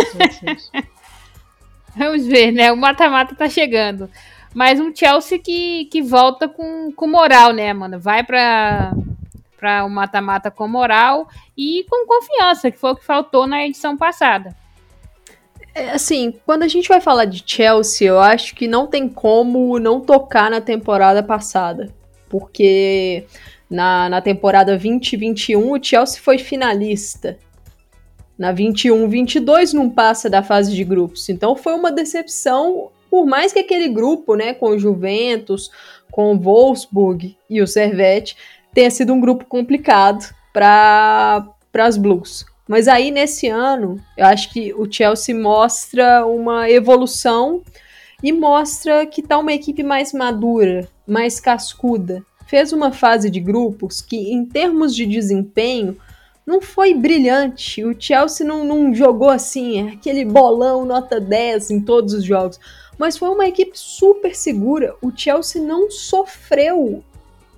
Vamos 1.95 2.25
ver, 2.25 2.51
né? 2.51 2.71
O 2.71 2.77
mata-mata 2.77 3.35
tá 3.35 3.47
chegando. 3.49 4.09
Mas 4.53 4.79
um 4.79 4.95
Chelsea 4.95 5.39
que, 5.39 5.85
que 5.85 6.01
volta 6.01 6.47
com, 6.47 6.91
com 6.91 7.07
moral, 7.07 7.51
né, 7.51 7.73
mano? 7.73 7.99
Vai 7.99 8.23
pra, 8.23 8.93
pra 9.57 9.83
o 9.83 9.89
mata-mata 9.89 10.49
com 10.49 10.67
moral 10.67 11.27
e 11.57 11.85
com 11.89 12.07
confiança, 12.07 12.71
que 12.71 12.77
foi 12.77 12.91
o 12.91 12.95
que 12.95 13.05
faltou 13.05 13.45
na 13.47 13.65
edição 13.65 13.97
passada. 13.97 14.55
É, 15.73 15.91
assim, 15.91 16.33
quando 16.45 16.63
a 16.63 16.69
gente 16.69 16.87
vai 16.87 17.01
falar 17.01 17.25
de 17.25 17.43
Chelsea, 17.45 18.07
eu 18.07 18.19
acho 18.19 18.55
que 18.55 18.65
não 18.65 18.87
tem 18.87 19.09
como 19.09 19.77
não 19.77 19.99
tocar 19.99 20.49
na 20.49 20.61
temporada 20.61 21.21
passada. 21.21 21.93
Porque 22.29 23.25
na, 23.69 24.07
na 24.07 24.21
temporada 24.21 24.71
2021 24.71 25.71
o 25.71 25.83
Chelsea 25.83 26.21
foi 26.21 26.37
finalista. 26.37 27.37
Na 28.37 28.53
21-22 28.53 29.73
não 29.73 29.89
passa 29.89 30.29
da 30.29 30.43
fase 30.43 30.75
de 30.75 30.83
grupos. 30.83 31.29
Então 31.29 31.55
foi 31.55 31.73
uma 31.73 31.91
decepção, 31.91 32.89
por 33.09 33.25
mais 33.25 33.53
que 33.53 33.59
aquele 33.59 33.87
grupo, 33.87 34.35
né, 34.35 34.53
com 34.53 34.69
o 34.69 34.79
Juventus, 34.79 35.71
com 36.11 36.33
o 36.33 36.39
Wolfsburg 36.39 37.37
e 37.49 37.61
o 37.61 37.67
Servette, 37.67 38.35
tenha 38.73 38.91
sido 38.91 39.13
um 39.13 39.21
grupo 39.21 39.45
complicado 39.45 40.33
para 40.51 41.47
as 41.73 41.97
Blues. 41.97 42.45
Mas 42.67 42.87
aí 42.87 43.11
nesse 43.11 43.47
ano, 43.47 44.01
eu 44.17 44.25
acho 44.25 44.51
que 44.51 44.73
o 44.73 44.91
Chelsea 44.91 45.35
mostra 45.35 46.25
uma 46.25 46.69
evolução 46.69 47.61
e 48.23 48.31
mostra 48.33 49.05
que 49.05 49.21
tá 49.21 49.37
uma 49.37 49.53
equipe 49.53 49.83
mais 49.83 50.11
madura, 50.11 50.89
mais 51.07 51.39
cascuda. 51.39 52.23
Fez 52.47 52.73
uma 52.73 52.91
fase 52.91 53.29
de 53.29 53.39
grupos 53.39 54.01
que, 54.01 54.31
em 54.31 54.45
termos 54.45 54.95
de 54.95 55.05
desempenho, 55.05 55.97
não 56.45 56.61
foi 56.61 56.93
brilhante. 56.93 57.83
O 57.83 57.95
Chelsea 57.99 58.45
não, 58.45 58.63
não 58.63 58.93
jogou 58.93 59.29
assim, 59.29 59.89
aquele 59.89 60.23
bolão 60.23 60.85
nota 60.85 61.19
10 61.19 61.71
em 61.71 61.81
todos 61.81 62.13
os 62.13 62.23
jogos. 62.23 62.59
Mas 62.97 63.17
foi 63.17 63.29
uma 63.29 63.47
equipe 63.47 63.71
super 63.73 64.35
segura. 64.35 64.95
O 65.01 65.11
Chelsea 65.15 65.61
não 65.61 65.89
sofreu 65.89 67.03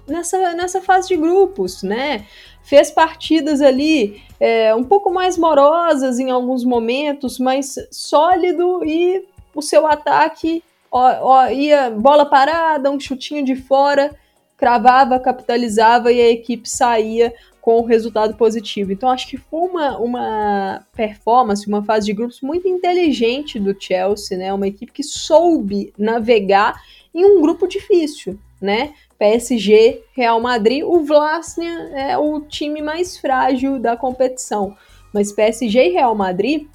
nessa, 0.08 0.54
nessa 0.54 0.82
fase 0.82 1.10
de 1.10 1.18
grupos, 1.18 1.84
né? 1.84 2.26
Fez 2.64 2.90
partidas 2.90 3.62
ali 3.62 4.22
é, 4.40 4.74
um 4.74 4.84
pouco 4.84 5.12
mais 5.12 5.38
morosas 5.38 6.20
em 6.20 6.32
alguns 6.32 6.64
momentos, 6.64 7.40
mas 7.40 7.76
sólido 7.92 8.84
e 8.84 9.26
o 9.54 9.62
seu 9.62 9.86
ataque 9.88 10.64
ó, 10.92 11.18
ó, 11.22 11.50
ia 11.50 11.90
bola 11.90 12.26
parada, 12.26 12.92
um 12.92 13.00
chutinho 13.00 13.44
de 13.44 13.56
fora, 13.56 14.16
cravava, 14.58 15.20
capitalizava 15.20 16.12
e 16.12 16.20
a 16.20 16.30
equipe 16.30 16.68
saía 16.70 17.34
com 17.68 17.82
o 17.82 17.86
resultado 17.86 18.34
positivo. 18.38 18.94
Então 18.94 19.10
acho 19.10 19.28
que 19.28 19.36
foi 19.36 19.60
uma, 19.60 19.98
uma 19.98 20.88
performance, 20.96 21.68
uma 21.68 21.84
fase 21.84 22.06
de 22.06 22.14
grupos 22.14 22.40
muito 22.40 22.66
inteligente 22.66 23.60
do 23.60 23.76
Chelsea, 23.78 24.38
né? 24.38 24.54
Uma 24.54 24.70
equipe 24.70 24.90
que 24.90 25.04
soube 25.04 25.92
navegar 25.98 26.82
em 27.14 27.26
um 27.26 27.42
grupo 27.42 27.68
difícil, 27.68 28.40
né? 28.62 28.94
PSG, 29.20 30.02
Real 30.14 30.40
Madrid, 30.40 30.82
o 30.82 31.04
Vlasnia 31.04 31.92
é 31.94 32.18
o 32.18 32.40
time 32.40 32.82
mais 32.82 33.18
frágil 33.18 33.78
da 33.78 33.98
competição. 33.98 34.74
Mas 35.14 35.34
PSG 35.34 35.90
e 35.90 35.92
Real 35.92 36.16
Madrid 36.16 36.70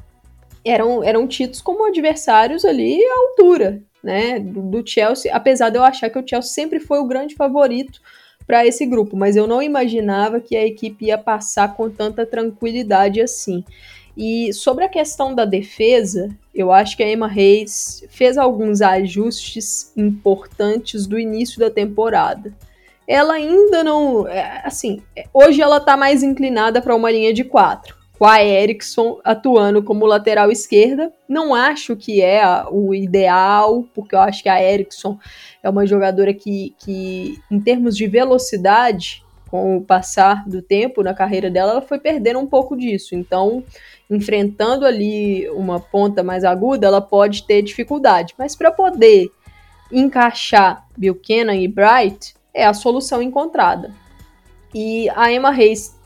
eram, 0.62 1.02
eram 1.02 1.26
tidos 1.26 1.62
como 1.62 1.86
adversários 1.86 2.66
ali 2.66 3.02
à 3.02 3.14
altura, 3.14 3.82
né, 4.04 4.38
do, 4.38 4.60
do 4.60 4.86
Chelsea, 4.86 5.34
apesar 5.34 5.70
de 5.70 5.78
eu 5.78 5.84
achar 5.84 6.10
que 6.10 6.18
o 6.18 6.28
Chelsea 6.28 6.52
sempre 6.52 6.80
foi 6.80 6.98
o 6.98 7.06
grande 7.06 7.34
favorito 7.34 7.98
para 8.52 8.66
esse 8.66 8.84
grupo, 8.84 9.16
mas 9.16 9.34
eu 9.34 9.46
não 9.46 9.62
imaginava 9.62 10.38
que 10.38 10.54
a 10.54 10.66
equipe 10.66 11.06
ia 11.06 11.16
passar 11.16 11.74
com 11.74 11.88
tanta 11.88 12.26
tranquilidade 12.26 13.18
assim. 13.18 13.64
E 14.14 14.52
sobre 14.52 14.84
a 14.84 14.90
questão 14.90 15.34
da 15.34 15.46
defesa, 15.46 16.28
eu 16.54 16.70
acho 16.70 16.94
que 16.94 17.02
a 17.02 17.10
Emma 17.10 17.26
Reis 17.26 18.04
fez 18.10 18.36
alguns 18.36 18.82
ajustes 18.82 19.90
importantes 19.96 21.06
do 21.06 21.18
início 21.18 21.58
da 21.58 21.70
temporada. 21.70 22.52
Ela 23.08 23.32
ainda 23.32 23.82
não. 23.82 24.28
É, 24.28 24.60
assim, 24.66 25.02
hoje 25.32 25.62
ela 25.62 25.80
tá 25.80 25.96
mais 25.96 26.22
inclinada 26.22 26.82
para 26.82 26.94
uma 26.94 27.10
linha 27.10 27.32
de 27.32 27.44
quatro, 27.44 27.96
com 28.22 28.26
a 28.28 28.40
Erickson 28.40 29.18
atuando 29.24 29.82
como 29.82 30.06
lateral 30.06 30.48
esquerda. 30.52 31.12
Não 31.28 31.52
acho 31.52 31.96
que 31.96 32.22
é 32.22 32.40
o 32.70 32.94
ideal, 32.94 33.84
porque 33.92 34.14
eu 34.14 34.20
acho 34.20 34.44
que 34.44 34.48
a 34.48 34.62
Erickson 34.62 35.18
é 35.60 35.68
uma 35.68 35.84
jogadora 35.84 36.32
que, 36.32 36.72
que 36.78 37.36
em 37.50 37.58
termos 37.58 37.96
de 37.96 38.06
velocidade, 38.06 39.24
com 39.50 39.76
o 39.76 39.82
passar 39.82 40.48
do 40.48 40.62
tempo 40.62 41.02
na 41.02 41.12
carreira 41.12 41.50
dela, 41.50 41.72
ela 41.72 41.82
foi 41.82 41.98
perdendo 41.98 42.38
um 42.38 42.46
pouco 42.46 42.76
disso. 42.76 43.16
Então, 43.16 43.64
enfrentando 44.08 44.86
ali 44.86 45.50
uma 45.50 45.80
ponta 45.80 46.22
mais 46.22 46.44
aguda, 46.44 46.86
ela 46.86 47.00
pode 47.00 47.44
ter 47.44 47.60
dificuldade. 47.60 48.34
Mas 48.38 48.54
para 48.54 48.70
poder 48.70 49.32
encaixar 49.90 50.86
Buchanan 50.96 51.56
e 51.56 51.66
Bright, 51.66 52.36
é 52.54 52.64
a 52.64 52.72
solução 52.72 53.20
encontrada. 53.20 53.90
E 54.72 55.10
a 55.10 55.32
Emma 55.32 55.50
Reis 55.50 56.00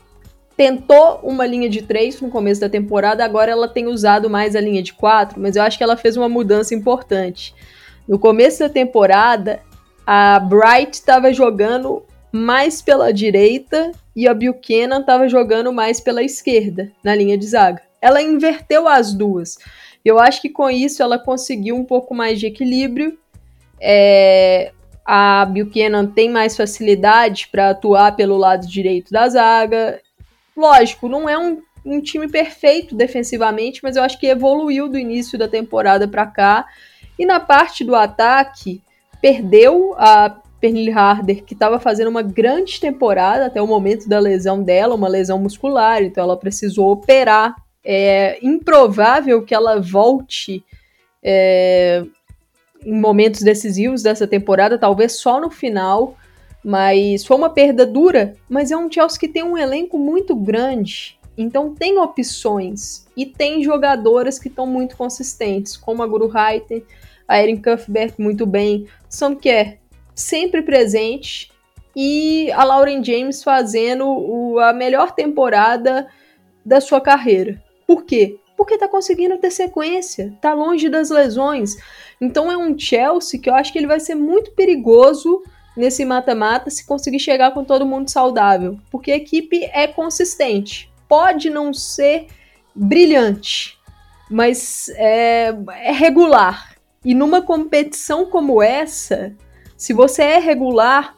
tentou 0.57 1.19
uma 1.23 1.45
linha 1.45 1.69
de 1.69 1.81
três 1.81 2.19
no 2.19 2.29
começo 2.29 2.59
da 2.59 2.67
temporada, 2.67 3.23
agora 3.23 3.51
ela 3.51 3.67
tem 3.67 3.87
usado 3.87 4.29
mais 4.29 4.55
a 4.55 4.59
linha 4.59 4.83
de 4.83 4.91
quatro, 4.91 5.39
mas 5.39 5.55
eu 5.55 5.63
acho 5.63 5.77
que 5.77 5.83
ela 5.83 5.95
fez 5.95 6.17
uma 6.17 6.27
mudança 6.27 6.75
importante. 6.75 7.55
No 8.07 8.17
começo 8.19 8.59
da 8.59 8.69
temporada, 8.69 9.61
a 10.05 10.39
Bright 10.39 10.93
estava 10.93 11.31
jogando 11.31 12.03
mais 12.31 12.81
pela 12.81 13.13
direita 13.13 13.91
e 14.15 14.27
a 14.27 14.33
Buchanan 14.33 15.01
estava 15.01 15.29
jogando 15.29 15.71
mais 15.71 16.01
pela 16.01 16.23
esquerda, 16.23 16.91
na 17.03 17.15
linha 17.15 17.37
de 17.37 17.45
zaga 17.45 17.87
ela 18.01 18.21
inverteu 18.21 18.87
as 18.87 19.13
duas. 19.13 19.57
Eu 20.03 20.19
acho 20.19 20.41
que 20.41 20.49
com 20.49 20.69
isso 20.69 21.03
ela 21.03 21.19
conseguiu 21.19 21.75
um 21.75 21.83
pouco 21.83 22.13
mais 22.13 22.39
de 22.39 22.47
equilíbrio. 22.47 23.17
É, 23.79 24.71
a 25.05 25.45
Buchanan 25.45 26.05
tem 26.05 26.29
mais 26.29 26.55
facilidade 26.55 27.47
para 27.51 27.71
atuar 27.71 28.15
pelo 28.15 28.37
lado 28.37 28.67
direito 28.67 29.11
da 29.11 29.27
zaga. 29.27 29.99
Lógico, 30.57 31.07
não 31.07 31.29
é 31.29 31.37
um, 31.37 31.61
um, 31.85 32.01
time 32.01 32.27
perfeito 32.27 32.95
defensivamente, 32.95 33.79
mas 33.83 33.95
eu 33.95 34.03
acho 34.03 34.19
que 34.19 34.27
evoluiu 34.27 34.89
do 34.89 34.97
início 34.97 35.37
da 35.37 35.47
temporada 35.47 36.07
para 36.07 36.25
cá. 36.25 36.65
E 37.17 37.25
na 37.25 37.39
parte 37.39 37.83
do 37.83 37.95
ataque, 37.95 38.81
perdeu 39.21 39.93
a 39.97 40.41
Pernille 40.59 40.91
Harder, 40.91 41.43
que 41.43 41.53
estava 41.53 41.79
fazendo 41.79 42.07
uma 42.09 42.23
grande 42.23 42.79
temporada 42.79 43.45
até 43.45 43.61
o 43.61 43.67
momento 43.67 44.09
da 44.09 44.19
lesão 44.19 44.63
dela, 44.63 44.95
uma 44.95 45.07
lesão 45.07 45.37
muscular, 45.37 46.01
então 46.01 46.23
ela 46.23 46.35
precisou 46.35 46.91
operar 46.91 47.55
é 47.89 48.37
improvável 48.41 49.41
que 49.43 49.55
ela 49.55 49.79
volte 49.79 50.61
é, 51.23 52.03
em 52.85 52.99
momentos 52.99 53.41
decisivos 53.41 54.03
dessa 54.03 54.27
temporada, 54.27 54.77
talvez 54.77 55.13
só 55.13 55.39
no 55.39 55.49
final. 55.49 56.17
Mas 56.63 57.25
foi 57.25 57.37
uma 57.37 57.49
perda 57.49 57.85
dura, 57.85 58.33
mas 58.49 58.71
é 58.71 58.77
um 58.77 58.91
Chelsea 58.91 59.19
que 59.19 59.27
tem 59.27 59.43
um 59.43 59.57
elenco 59.57 59.97
muito 59.97 60.35
grande. 60.35 61.17
Então 61.37 61.73
tem 61.73 61.99
opções 61.99 63.05
e 63.15 63.25
tem 63.25 63.63
jogadoras 63.63 64.39
que 64.39 64.47
estão 64.47 64.65
muito 64.65 64.97
consistentes, 64.97 65.77
como 65.77 66.01
a 66.01 66.07
Guru 66.07 66.27
Reiter, 66.27 66.83
a 67.27 67.41
Erin 67.41 67.61
Cuthbert 67.61 68.15
muito 68.17 68.45
bem, 68.45 68.87
Samker 69.07 69.77
sempre 70.15 70.63
presente 70.63 71.51
e 71.95 72.51
a 72.53 72.63
Lauren 72.63 73.03
James 73.03 73.43
fazendo 73.43 74.07
o, 74.07 74.59
a 74.59 74.73
melhor 74.73 75.11
temporada 75.11 76.07
da 76.65 76.81
sua 76.81 76.99
carreira. 76.99 77.61
Por 77.85 78.03
quê? 78.03 78.39
Porque 78.57 78.77
tá 78.77 78.87
conseguindo 78.87 79.37
ter 79.37 79.51
sequência, 79.51 80.35
tá 80.41 80.53
longe 80.53 80.89
das 80.89 81.11
lesões. 81.11 81.75
Então 82.19 82.51
é 82.51 82.57
um 82.57 82.77
Chelsea 82.77 83.39
que 83.39 83.49
eu 83.49 83.53
acho 83.53 83.71
que 83.71 83.77
ele 83.77 83.87
vai 83.87 83.99
ser 83.99 84.15
muito 84.15 84.51
perigoso 84.53 85.43
nesse 85.77 86.03
mata-mata 86.03 86.69
se 86.69 86.85
conseguir 86.85 87.19
chegar 87.19 87.51
com 87.51 87.63
todo 87.63 87.85
mundo 87.85 88.09
saudável, 88.09 88.77
porque 88.89 89.11
a 89.11 89.15
equipe 89.15 89.63
é 89.71 89.87
consistente. 89.87 90.91
Pode 91.07 91.49
não 91.49 91.73
ser 91.73 92.27
brilhante, 92.75 93.77
mas 94.29 94.89
é, 94.95 95.53
é 95.81 95.91
regular. 95.91 96.75
E 97.05 97.13
numa 97.13 97.41
competição 97.41 98.25
como 98.25 98.61
essa, 98.61 99.33
se 99.77 99.93
você 99.93 100.23
é 100.23 100.39
regular 100.39 101.15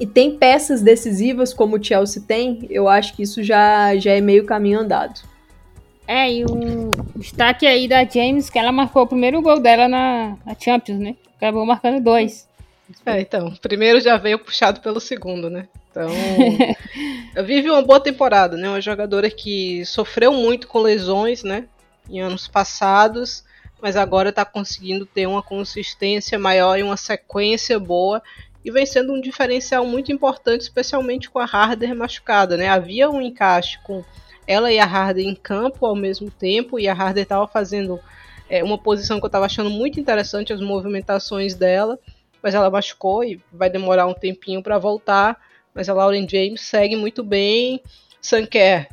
e 0.00 0.06
tem 0.06 0.38
peças 0.38 0.80
decisivas 0.80 1.52
como 1.52 1.76
o 1.76 1.82
Chelsea 1.82 2.22
tem, 2.26 2.66
eu 2.70 2.88
acho 2.88 3.14
que 3.14 3.22
isso 3.22 3.42
já, 3.42 3.96
já 3.96 4.12
é 4.12 4.20
meio 4.20 4.46
caminho 4.46 4.80
andado. 4.80 5.20
É, 6.06 6.32
e 6.32 6.44
um 6.46 6.90
destaque 7.16 7.66
aí 7.66 7.86
da 7.86 8.02
James, 8.02 8.48
que 8.48 8.58
ela 8.58 8.72
marcou 8.72 9.02
o 9.02 9.06
primeiro 9.06 9.42
gol 9.42 9.60
dela 9.60 9.86
na, 9.86 10.38
na 10.46 10.54
Champions, 10.58 10.98
né? 10.98 11.16
Acabou 11.36 11.66
marcando 11.66 12.02
dois. 12.02 12.47
É, 13.04 13.20
então, 13.20 13.48
o 13.48 13.60
primeiro 13.60 14.00
já 14.00 14.16
veio 14.16 14.38
puxado 14.38 14.80
pelo 14.80 15.00
segundo, 15.00 15.50
né? 15.50 15.68
Então, 15.90 16.08
vive 17.44 17.70
uma 17.70 17.82
boa 17.82 18.00
temporada, 18.00 18.56
né? 18.56 18.68
Uma 18.68 18.80
jogadora 18.80 19.30
que 19.30 19.84
sofreu 19.84 20.32
muito 20.32 20.66
com 20.68 20.78
lesões, 20.78 21.42
né? 21.42 21.66
Em 22.08 22.20
anos 22.20 22.48
passados, 22.48 23.44
mas 23.80 23.96
agora 23.96 24.30
está 24.30 24.44
conseguindo 24.44 25.04
ter 25.04 25.26
uma 25.26 25.42
consistência 25.42 26.38
maior 26.38 26.78
e 26.78 26.82
uma 26.82 26.96
sequência 26.96 27.78
boa 27.78 28.22
e 28.64 28.70
vem 28.70 28.84
sendo 28.84 29.12
um 29.12 29.20
diferencial 29.20 29.86
muito 29.86 30.12
importante, 30.12 30.62
especialmente 30.62 31.30
com 31.30 31.38
a 31.38 31.44
Harder 31.44 31.94
machucada, 31.94 32.56
né? 32.56 32.68
Havia 32.68 33.08
um 33.10 33.20
encaixe 33.20 33.78
com 33.82 34.04
ela 34.46 34.72
e 34.72 34.78
a 34.78 34.84
Harder 34.84 35.26
em 35.26 35.34
campo 35.34 35.84
ao 35.86 35.94
mesmo 35.94 36.30
tempo, 36.30 36.78
e 36.78 36.88
a 36.88 36.92
Harder 36.92 37.22
estava 37.22 37.46
fazendo 37.46 38.00
é, 38.48 38.64
uma 38.64 38.78
posição 38.78 39.18
que 39.18 39.24
eu 39.24 39.28
estava 39.28 39.46
achando 39.46 39.70
muito 39.70 40.00
interessante, 40.00 40.52
as 40.52 40.60
movimentações 40.60 41.54
dela. 41.54 41.98
Mas 42.42 42.54
ela 42.54 42.70
machucou 42.70 43.24
e 43.24 43.40
vai 43.52 43.70
demorar 43.70 44.06
um 44.06 44.14
tempinho 44.14 44.62
para 44.62 44.78
voltar. 44.78 45.40
Mas 45.74 45.88
a 45.88 45.94
Lauren 45.94 46.26
James 46.28 46.60
segue 46.62 46.96
muito 46.96 47.22
bem. 47.22 47.80
Sanker 48.20 48.88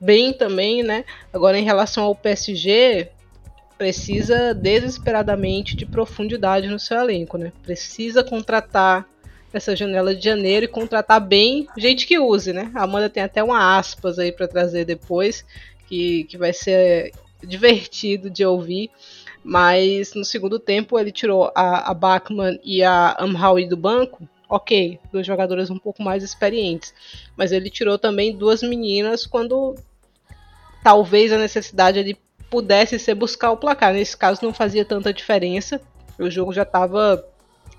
bem 0.00 0.32
também, 0.32 0.82
né? 0.82 1.04
Agora 1.32 1.58
em 1.58 1.64
relação 1.64 2.04
ao 2.04 2.14
PSG, 2.14 3.08
precisa 3.78 4.52
desesperadamente 4.54 5.76
de 5.76 5.86
profundidade 5.86 6.68
no 6.68 6.78
seu 6.78 6.98
elenco, 6.98 7.38
né? 7.38 7.52
Precisa 7.62 8.22
contratar 8.24 9.08
essa 9.52 9.76
janela 9.76 10.14
de 10.14 10.24
janeiro 10.24 10.64
e 10.64 10.68
contratar 10.68 11.20
bem 11.20 11.66
gente 11.76 12.06
que 12.06 12.18
use, 12.18 12.52
né? 12.52 12.70
A 12.74 12.84
Amanda 12.84 13.08
tem 13.08 13.22
até 13.22 13.42
uma 13.42 13.78
aspas 13.78 14.18
aí 14.18 14.32
para 14.32 14.48
trazer 14.48 14.84
depois, 14.84 15.44
que, 15.86 16.24
que 16.24 16.38
vai 16.38 16.52
ser 16.52 17.12
divertido 17.42 18.30
de 18.30 18.44
ouvir. 18.44 18.90
Mas 19.44 20.14
no 20.14 20.24
segundo 20.24 20.58
tempo 20.58 20.98
ele 20.98 21.10
tirou 21.10 21.50
a, 21.54 21.90
a 21.90 21.94
Bachmann 21.94 22.60
e 22.62 22.82
a 22.82 23.16
Amhawi 23.18 23.68
do 23.68 23.76
banco. 23.76 24.28
Ok, 24.48 24.98
duas 25.10 25.26
jogadoras 25.26 25.70
um 25.70 25.78
pouco 25.78 26.02
mais 26.02 26.22
experientes. 26.22 26.94
Mas 27.36 27.52
ele 27.52 27.70
tirou 27.70 27.98
também 27.98 28.36
duas 28.36 28.62
meninas 28.62 29.26
quando 29.26 29.74
talvez 30.84 31.32
a 31.32 31.38
necessidade 31.38 31.98
ele 31.98 32.16
pudesse 32.50 32.98
ser 32.98 33.14
buscar 33.14 33.50
o 33.50 33.56
placar. 33.56 33.94
Nesse 33.94 34.16
caso 34.16 34.40
não 34.42 34.52
fazia 34.52 34.84
tanta 34.84 35.12
diferença. 35.12 35.80
O 36.18 36.30
jogo 36.30 36.52
já 36.52 36.62
estava 36.62 37.24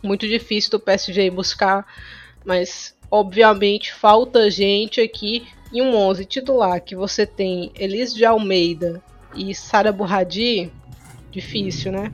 muito 0.01 0.27
difícil 0.27 0.71
do 0.71 0.79
PSG 0.79 1.29
buscar, 1.29 1.85
mas 2.43 2.95
obviamente 3.09 3.93
falta 3.93 4.49
gente 4.51 4.99
aqui 4.99 5.47
em 5.71 5.81
um 5.81 5.95
11 5.95 6.25
titular 6.25 6.81
que 6.81 6.95
você 6.95 7.25
tem 7.25 7.71
Elis 7.75 8.13
de 8.13 8.25
Almeida 8.25 9.01
e 9.35 9.55
Sara 9.55 9.91
Burradi, 9.91 10.71
difícil, 11.33 11.91
né? 11.91 12.11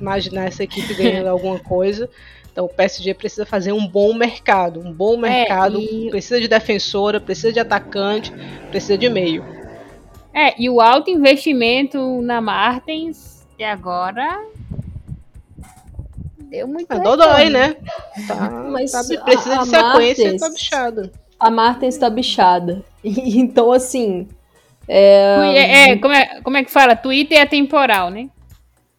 Imaginar 0.00 0.46
essa 0.46 0.64
equipe 0.64 0.94
ganhando 0.94 1.28
alguma 1.30 1.58
coisa. 1.58 2.08
Então 2.50 2.66
o 2.66 2.68
PSG 2.68 3.14
precisa 3.14 3.44
fazer 3.44 3.72
um 3.72 3.86
bom 3.86 4.14
mercado, 4.14 4.80
um 4.80 4.92
bom 4.92 5.16
é, 5.16 5.30
mercado, 5.30 5.78
é, 5.78 5.82
e... 5.82 6.10
precisa 6.10 6.40
de 6.40 6.48
defensora, 6.48 7.20
precisa 7.20 7.52
de 7.52 7.60
atacante, 7.60 8.32
precisa 8.70 8.96
de 8.96 9.08
meio. 9.08 9.44
É, 10.32 10.60
e 10.60 10.68
o 10.68 10.80
alto 10.80 11.10
investimento 11.10 12.20
na 12.22 12.40
Martens 12.40 13.46
e 13.58 13.62
agora 13.62 14.44
deu 16.54 16.68
muito 16.68 16.92
é 16.92 17.00
dodói, 17.00 17.50
né? 17.50 17.76
Tá, 18.28 18.50
Mas 18.70 18.92
tá, 18.92 19.02
precisa 19.24 19.60
a, 19.60 19.62
de 19.62 19.68
sequência 19.68 19.82
Martens, 19.82 20.40
tá 20.40 20.48
bichada. 20.50 21.12
A 21.38 21.50
Martens 21.50 21.98
tá 21.98 22.10
bichada. 22.10 22.84
então, 23.04 23.72
assim. 23.72 24.28
É... 24.86 25.54
É, 25.54 25.90
é, 25.90 25.96
como 25.96 26.14
é, 26.14 26.40
como 26.42 26.56
é 26.56 26.64
que 26.64 26.70
fala? 26.70 26.94
Twitter 26.94 27.38
é 27.38 27.46
temporal, 27.46 28.10
né? 28.10 28.28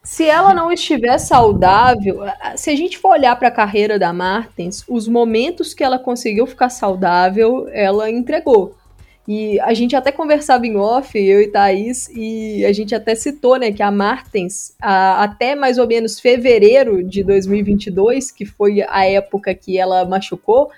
Se 0.06 0.24
ela 0.24 0.53
não 0.53 0.72
estiver 0.72 1.18
saudável, 1.18 2.20
se 2.56 2.70
a 2.70 2.76
gente 2.76 2.95
for 2.95 3.10
olhar 3.10 3.36
para 3.38 3.47
a 3.47 3.51
carreira 3.51 3.97
da 3.97 4.14
Martens, 4.14 4.86
os 4.88 5.08
momentos 5.08 5.74
que 5.74 5.84
ela 5.84 5.97
conseguiu 5.97 6.45
ficar 6.45 6.70
saudável, 6.70 7.68
ela 7.72 8.10
entregou. 8.10 8.76
E 9.28 9.60
a 9.62 9.74
gente 9.74 9.95
até 9.95 10.12
conversava 10.12 10.68
em 10.68 10.78
off, 10.78 11.18
eu 11.18 11.41
e 11.41 11.47
Thaís, 11.47 12.08
e 12.10 12.64
a 12.64 12.72
gente 12.72 12.93
até 12.93 13.16
citou, 13.16 13.58
né, 13.58 13.72
que 13.72 13.82
a 13.82 13.89
Martens, 13.89 14.76
a, 14.80 15.24
até 15.24 15.56
mais 15.56 15.80
ou 15.80 15.88
menos 15.88 16.20
fevereiro 16.20 17.03
de 17.03 17.24
2022, 17.24 18.30
que 18.30 18.45
foi 18.45 18.86
a 18.88 19.08
época 19.08 19.56
que 19.56 19.80
ela 19.80 20.06
machucou, 20.06 20.70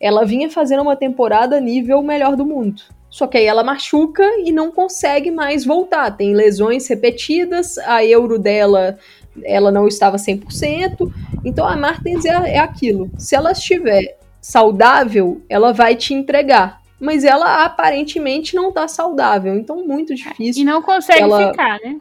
ela 0.00 0.24
vinha 0.24 0.50
fazendo 0.50 0.82
uma 0.82 0.96
temporada 0.96 1.60
nível 1.60 2.02
melhor 2.02 2.34
do 2.36 2.46
mundo. 2.46 2.82
Só 3.08 3.26
que 3.26 3.36
aí 3.36 3.44
ela 3.44 3.64
machuca 3.64 4.24
e 4.44 4.52
não 4.52 4.70
consegue 4.70 5.30
mais 5.30 5.64
voltar. 5.64 6.16
Tem 6.16 6.32
lesões 6.32 6.86
repetidas, 6.88 7.76
a 7.78 8.04
euro 8.04 8.38
dela 8.38 8.98
ela 9.44 9.70
não 9.70 9.86
estava 9.86 10.16
100%. 10.16 11.12
Então 11.44 11.66
a 11.66 11.76
Martens 11.76 12.24
é, 12.24 12.54
é 12.54 12.58
aquilo. 12.58 13.10
Se 13.18 13.34
ela 13.34 13.52
estiver 13.52 14.16
saudável, 14.40 15.42
ela 15.48 15.72
vai 15.72 15.94
te 15.94 16.14
entregar 16.14 16.80
mas 17.00 17.24
ela 17.24 17.64
aparentemente 17.64 18.54
não 18.54 18.70
tá 18.70 18.86
saudável, 18.86 19.56
então 19.56 19.84
muito 19.86 20.14
difícil. 20.14 20.62
E 20.62 20.64
não 20.66 20.82
consegue 20.82 21.22
ela... 21.22 21.50
ficar, 21.50 21.80
né? 21.80 21.98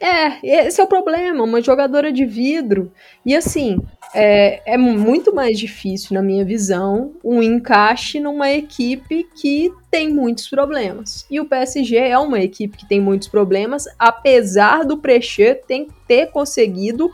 É, 0.00 0.66
esse 0.66 0.80
é 0.80 0.84
o 0.84 0.86
problema, 0.86 1.44
uma 1.44 1.60
jogadora 1.60 2.10
de 2.10 2.24
vidro. 2.24 2.90
E 3.24 3.36
assim, 3.36 3.78
é, 4.14 4.62
é 4.64 4.78
muito 4.78 5.34
mais 5.34 5.58
difícil, 5.58 6.14
na 6.14 6.22
minha 6.22 6.42
visão, 6.42 7.12
um 7.22 7.42
encaixe 7.42 8.18
numa 8.18 8.50
equipe 8.50 9.28
que 9.36 9.70
tem 9.90 10.08
muitos 10.08 10.48
problemas. 10.48 11.26
E 11.30 11.38
o 11.38 11.44
PSG 11.44 11.96
é 11.96 12.18
uma 12.18 12.40
equipe 12.40 12.78
que 12.78 12.88
tem 12.88 12.98
muitos 12.98 13.28
problemas, 13.28 13.84
apesar 13.98 14.86
do 14.86 14.96
Prechê 14.96 15.60
ter 16.08 16.26
conseguido 16.28 17.10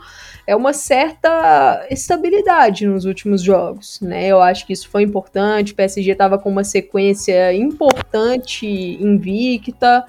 é 0.47 0.55
uma 0.55 0.71
certa 0.71 1.85
estabilidade 1.91 2.87
nos 2.87 3.03
últimos 3.03 3.41
jogos, 3.41 3.99
né? 3.99 4.27
Eu 4.27 4.41
acho 4.41 4.65
que 4.65 4.71
isso 4.71 4.87
foi 4.87 5.03
importante. 5.03 5.73
O 5.73 5.75
PSG 5.75 6.11
estava 6.11 6.37
com 6.37 6.49
uma 6.49 6.63
sequência 6.63 7.53
importante, 7.53 8.65
invicta, 8.65 10.05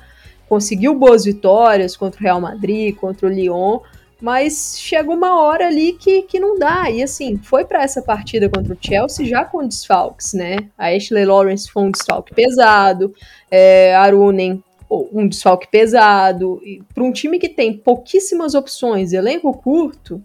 conseguiu 0.49 0.95
boas 0.95 1.25
vitórias 1.25 1.97
contra 1.97 2.21
o 2.21 2.23
Real 2.23 2.41
Madrid, 2.41 2.95
contra 2.97 3.27
o 3.27 3.31
Lyon, 3.31 3.81
mas 4.21 4.79
chegou 4.79 5.15
uma 5.15 5.41
hora 5.41 5.67
ali 5.67 5.93
que, 5.93 6.23
que 6.23 6.41
não 6.41 6.59
dá. 6.59 6.91
E 6.91 7.03
assim, 7.03 7.37
foi 7.37 7.65
para 7.65 7.83
essa 7.83 8.03
partida 8.03 8.49
contra 8.49 8.73
o 8.73 8.79
Chelsea 8.81 9.27
já 9.27 9.45
com 9.45 9.67
desfalques, 9.67 10.33
né? 10.33 10.57
A 10.77 10.89
Ashley 10.89 11.25
Lawrence 11.25 11.71
foi 11.71 11.85
um 11.85 11.91
desfalque 11.91 12.35
pesado, 12.35 13.15
é, 13.51 13.95
Arunen 13.95 14.63
um 14.91 15.29
desfalque 15.29 15.69
pesado. 15.71 16.61
Para 16.95 17.05
um 17.05 17.13
time 17.13 17.39
que 17.39 17.49
tem 17.49 17.75
pouquíssimas 17.75 18.55
opções, 18.55 19.13
elenco 19.13 19.53
curto, 19.53 20.23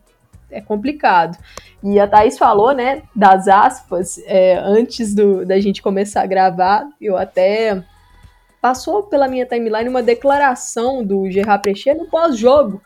é 0.50 0.62
complicado. 0.62 1.38
E 1.84 2.00
a 2.00 2.08
Thaís 2.08 2.38
falou, 2.38 2.74
né, 2.74 3.04
das 3.14 3.48
aspas, 3.48 4.18
é, 4.26 4.58
antes 4.58 5.14
do, 5.14 5.46
da 5.46 5.60
gente 5.60 5.82
começar 5.82 6.22
a 6.22 6.28
gravar, 6.28 6.88
eu 7.02 7.18
até 7.18 7.84
passou 8.64 9.04
pela 9.04 9.28
minha 9.28 9.46
timeline 9.46 9.90
uma 9.90 10.02
declaração 10.02 11.04
do 11.04 11.30
Gerard 11.30 11.62
Precher 11.62 11.98
no 11.98 12.06
pós-jogo, 12.06 12.82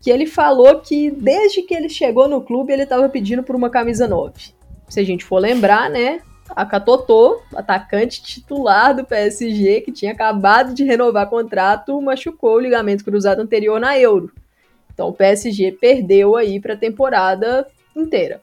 que 0.00 0.10
ele 0.10 0.24
falou 0.24 0.80
que 0.80 1.10
desde 1.10 1.60
que 1.60 1.74
ele 1.74 1.90
chegou 1.90 2.26
no 2.26 2.40
clube 2.40 2.72
ele 2.72 2.84
estava 2.84 3.06
pedindo 3.10 3.42
por 3.42 3.54
uma 3.54 3.68
camisa 3.68 4.08
9. 4.08 4.54
Se 4.88 5.00
a 5.00 5.04
gente 5.04 5.26
for 5.26 5.38
lembrar, 5.38 5.90
né, 5.90 6.22
a 6.48 6.64
Katotô, 6.64 7.42
atacante 7.54 8.22
titular 8.22 8.96
do 8.96 9.04
PSG, 9.04 9.82
que 9.82 9.92
tinha 9.92 10.12
acabado 10.12 10.72
de 10.72 10.82
renovar 10.82 11.28
contrato, 11.28 12.00
machucou 12.00 12.54
o 12.54 12.60
ligamento 12.60 13.04
cruzado 13.04 13.42
anterior 13.42 13.78
na 13.78 13.98
Euro. 13.98 14.32
Então 14.94 15.10
o 15.10 15.12
PSG 15.12 15.72
perdeu 15.72 16.36
aí 16.36 16.58
para 16.58 16.72
a 16.72 16.78
temporada 16.78 17.66
inteira. 17.94 18.40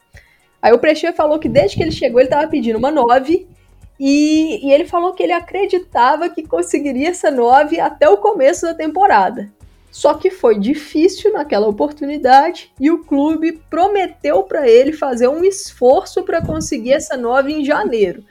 Aí 0.61 0.71
o 0.71 0.77
Prechê 0.77 1.11
falou 1.13 1.39
que 1.39 1.49
desde 1.49 1.77
que 1.77 1.81
ele 1.81 1.91
chegou 1.91 2.19
ele 2.19 2.27
estava 2.27 2.47
pedindo 2.47 2.77
uma 2.77 2.91
9 2.91 3.54
e, 3.99 4.67
e, 4.67 4.71
ele 4.71 4.85
falou 4.85 5.13
que 5.13 5.23
ele 5.23 5.31
acreditava 5.31 6.29
que 6.29 6.43
conseguiria 6.43 7.09
essa 7.09 7.31
9 7.31 7.79
até 7.79 8.09
o 8.09 8.17
começo 8.17 8.65
da 8.65 8.73
temporada. 8.73 9.49
Só 9.89 10.13
que 10.13 10.29
foi 10.29 10.59
difícil 10.59 11.31
naquela 11.31 11.67
oportunidade 11.67 12.71
e 12.79 12.91
o 12.91 13.03
clube 13.05 13.61
prometeu 13.69 14.43
para 14.43 14.67
ele 14.67 14.91
fazer 14.91 15.29
um 15.29 15.43
esforço 15.43 16.23
para 16.23 16.45
conseguir 16.45 16.93
essa 16.93 17.15
9 17.15 17.53
em 17.53 17.63
janeiro. 17.63 18.21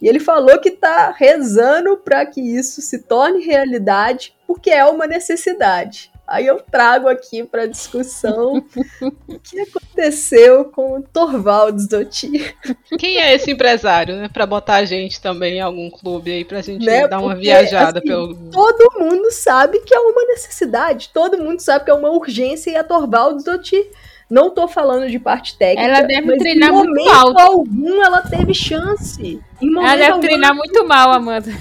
E 0.00 0.08
ele 0.08 0.18
falou 0.18 0.58
que 0.58 0.70
está 0.70 1.12
rezando 1.12 1.96
para 1.96 2.26
que 2.26 2.40
isso 2.40 2.82
se 2.82 2.98
torne 2.98 3.44
realidade, 3.44 4.34
porque 4.48 4.68
é 4.68 4.84
uma 4.84 5.06
necessidade. 5.06 6.11
Aí 6.32 6.46
eu 6.46 6.62
trago 6.62 7.08
aqui 7.08 7.44
para 7.44 7.66
discussão 7.66 8.64
o 9.02 9.38
que 9.38 9.60
aconteceu 9.60 10.64
com 10.64 10.96
o 10.96 11.02
Torvalds 11.02 11.86
Dotti. 11.86 12.56
Quem 12.98 13.18
é 13.18 13.34
esse 13.34 13.50
empresário, 13.50 14.16
né? 14.16 14.30
Para 14.32 14.46
botar 14.46 14.76
a 14.76 14.84
gente 14.86 15.20
também 15.20 15.58
em 15.58 15.60
algum 15.60 15.90
clube 15.90 16.32
aí 16.32 16.42
pra 16.42 16.62
gente 16.62 16.86
né? 16.86 17.06
dar 17.06 17.18
uma 17.18 17.34
Porque, 17.34 17.42
viajada 17.42 17.98
assim, 17.98 18.08
pelo. 18.08 18.34
Todo 18.50 18.98
mundo 18.98 19.30
sabe 19.30 19.80
que 19.80 19.94
é 19.94 19.98
uma 19.98 20.24
necessidade, 20.24 21.10
todo 21.12 21.36
mundo 21.36 21.60
sabe 21.60 21.84
que 21.84 21.90
é 21.90 21.94
uma 21.94 22.08
urgência 22.08 22.70
e 22.70 22.76
a 22.76 22.82
Torvalds 22.82 23.44
Dotti. 23.44 23.90
Não 24.30 24.48
tô 24.48 24.66
falando 24.66 25.10
de 25.10 25.18
parte 25.18 25.58
técnica. 25.58 25.86
Ela 25.86 26.00
deve 26.00 26.38
treinar 26.38 26.72
muito 26.72 27.04
mal. 27.04 27.38
algum 27.38 28.02
ela 28.02 28.22
teve 28.22 28.54
chance. 28.54 29.38
ela 29.60 29.96
deve 29.96 30.06
algum, 30.06 30.20
treinar 30.22 30.54
muito 30.54 30.82
mal, 30.88 31.12
Amanda. 31.12 31.52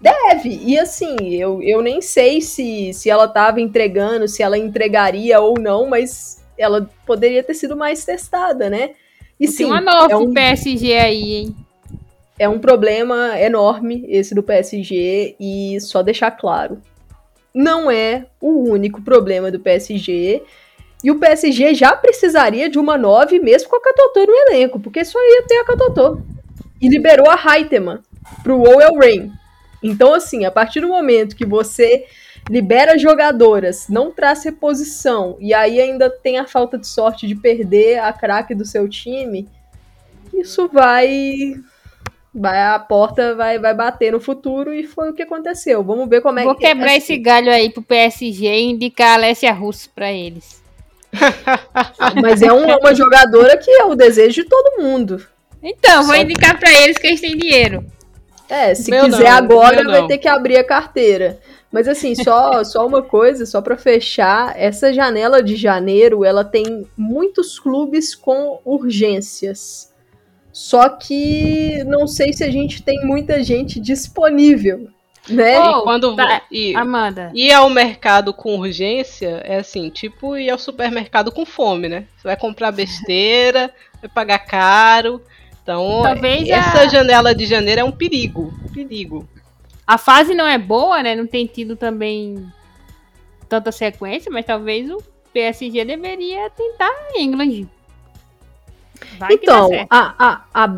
Deve. 0.00 0.60
E 0.62 0.78
assim, 0.78 1.16
eu, 1.34 1.62
eu 1.62 1.82
nem 1.82 2.00
sei 2.00 2.40
se, 2.40 2.92
se 2.92 3.10
ela 3.10 3.24
estava 3.24 3.60
entregando, 3.60 4.28
se 4.28 4.42
ela 4.42 4.58
entregaria 4.58 5.40
ou 5.40 5.58
não, 5.58 5.86
mas 5.86 6.44
ela 6.58 6.88
poderia 7.04 7.42
ter 7.42 7.54
sido 7.54 7.76
mais 7.76 8.04
testada, 8.04 8.70
né? 8.70 8.90
E 9.38 9.46
sim, 9.46 9.66
uma 9.66 9.80
nova 9.80 10.12
é 10.12 10.16
um, 10.16 10.32
PSG 10.32 10.94
aí, 10.94 11.34
hein? 11.34 11.56
É 12.38 12.48
um 12.48 12.58
problema 12.58 13.38
enorme 13.40 14.04
esse 14.08 14.34
do 14.34 14.42
PSG 14.42 15.36
e 15.38 15.78
só 15.80 16.02
deixar 16.02 16.30
claro, 16.30 16.80
não 17.54 17.90
é 17.90 18.26
o 18.40 18.70
único 18.70 19.00
problema 19.02 19.50
do 19.50 19.60
PSG. 19.60 20.42
E 21.04 21.10
o 21.10 21.18
PSG 21.18 21.74
já 21.74 21.94
precisaria 21.94 22.68
de 22.68 22.78
uma 22.78 22.98
9 22.98 23.38
mesmo 23.38 23.68
com 23.68 23.76
a 23.76 23.80
Catotô 23.80 24.26
no 24.26 24.32
elenco, 24.32 24.80
porque 24.80 25.04
só 25.04 25.18
ia 25.18 25.42
ter 25.46 25.56
a 25.58 25.64
Catotô. 25.64 26.20
E 26.80 26.88
liberou 26.88 27.30
a 27.30 27.36
Heitema 27.36 28.02
pro 28.42 28.60
Owell 28.60 28.98
Rain. 28.98 29.32
Então, 29.82 30.14
assim, 30.14 30.44
a 30.44 30.50
partir 30.50 30.80
do 30.80 30.88
momento 30.88 31.36
que 31.36 31.46
você 31.46 32.06
libera 32.48 32.98
jogadoras, 32.98 33.88
não 33.88 34.10
traz 34.10 34.44
reposição, 34.44 35.36
e 35.40 35.52
aí 35.52 35.80
ainda 35.80 36.08
tem 36.08 36.38
a 36.38 36.46
falta 36.46 36.78
de 36.78 36.86
sorte 36.86 37.26
de 37.26 37.34
perder 37.34 37.98
a 37.98 38.12
craque 38.12 38.54
do 38.54 38.64
seu 38.64 38.88
time, 38.88 39.48
isso 40.32 40.68
vai 40.68 41.54
vai 42.38 42.60
a 42.60 42.78
porta 42.78 43.34
vai, 43.34 43.58
vai 43.58 43.72
bater 43.72 44.12
no 44.12 44.20
futuro 44.20 44.74
e 44.74 44.84
foi 44.86 45.10
o 45.10 45.14
que 45.14 45.22
aconteceu. 45.22 45.82
Vamos 45.82 46.08
ver 46.08 46.20
como 46.20 46.38
é 46.38 46.44
Vou 46.44 46.54
que 46.54 46.60
Vou 46.60 46.68
quebrar 46.68 46.90
assim. 46.90 46.96
esse 46.98 47.16
galho 47.16 47.50
aí 47.50 47.70
pro 47.70 47.82
PSG 47.82 48.46
e 48.46 48.62
indicar 48.64 49.12
a 49.12 49.14
Alessia 49.14 49.52
Russo 49.52 49.90
para 49.94 50.12
eles. 50.12 50.62
Mas 52.22 52.42
é 52.42 52.52
uma, 52.52 52.76
uma 52.76 52.94
jogadora 52.94 53.56
que 53.56 53.70
é 53.70 53.84
o 53.84 53.94
desejo 53.94 54.42
de 54.42 54.48
todo 54.48 54.82
mundo. 54.82 55.26
Então, 55.62 56.04
vou 56.04 56.14
Só... 56.14 56.20
indicar 56.20 56.58
para 56.58 56.70
eles 56.82 56.98
que 56.98 57.06
eles 57.06 57.20
têm 57.20 57.36
dinheiro. 57.36 57.84
É, 58.48 58.74
se 58.74 58.90
meu 58.90 59.04
quiser 59.04 59.30
não, 59.30 59.38
agora 59.38 59.84
vai 59.84 60.06
ter 60.06 60.18
que 60.18 60.28
abrir 60.28 60.56
a 60.56 60.64
carteira. 60.64 61.38
Mas 61.70 61.88
assim, 61.88 62.14
só, 62.14 62.62
só 62.64 62.86
uma 62.86 63.02
coisa, 63.02 63.44
só 63.44 63.60
para 63.60 63.76
fechar, 63.76 64.54
essa 64.56 64.92
janela 64.92 65.42
de 65.42 65.56
janeiro, 65.56 66.24
ela 66.24 66.44
tem 66.44 66.86
muitos 66.96 67.58
clubes 67.58 68.14
com 68.14 68.60
urgências. 68.64 69.92
Só 70.52 70.88
que 70.88 71.84
não 71.84 72.06
sei 72.06 72.32
se 72.32 72.42
a 72.42 72.50
gente 72.50 72.82
tem 72.82 73.04
muita 73.04 73.42
gente 73.42 73.78
disponível. 73.78 74.88
Né? 75.28 75.58
Oh, 75.58 75.82
quando 75.82 76.14
tá, 76.14 76.42
e, 76.50 76.74
Amanda. 76.76 77.32
Ir 77.34 77.52
ao 77.52 77.68
mercado 77.68 78.32
com 78.32 78.56
urgência 78.58 79.42
é 79.44 79.56
assim, 79.56 79.90
tipo 79.90 80.36
ir 80.36 80.48
ao 80.48 80.58
supermercado 80.58 81.32
com 81.32 81.44
fome, 81.44 81.88
né? 81.88 82.06
Você 82.16 82.28
vai 82.28 82.36
comprar 82.36 82.70
besteira, 82.70 83.70
vai 84.00 84.08
pagar 84.08 84.38
caro. 84.38 85.20
Então, 85.66 86.02
Talvez 86.04 86.48
essa 86.48 86.82
a... 86.82 86.86
janela 86.86 87.34
de 87.34 87.44
janeiro 87.44 87.80
é 87.80 87.84
um 87.84 87.90
perigo. 87.90 88.54
Perigo. 88.72 89.28
A 89.84 89.98
fase 89.98 90.32
não 90.32 90.46
é 90.46 90.56
boa, 90.56 91.02
né? 91.02 91.16
Não 91.16 91.26
tem 91.26 91.44
tido 91.44 91.74
também 91.74 92.46
tanta 93.48 93.72
sequência, 93.72 94.30
mas 94.30 94.46
talvez 94.46 94.88
o 94.88 95.02
PSG 95.32 95.84
deveria 95.84 96.48
tentar 96.50 96.92
England. 97.16 97.66
Vai 99.18 99.34
então, 99.34 99.68
a, 99.90 100.44
a, 100.54 100.64
a, 100.64 100.76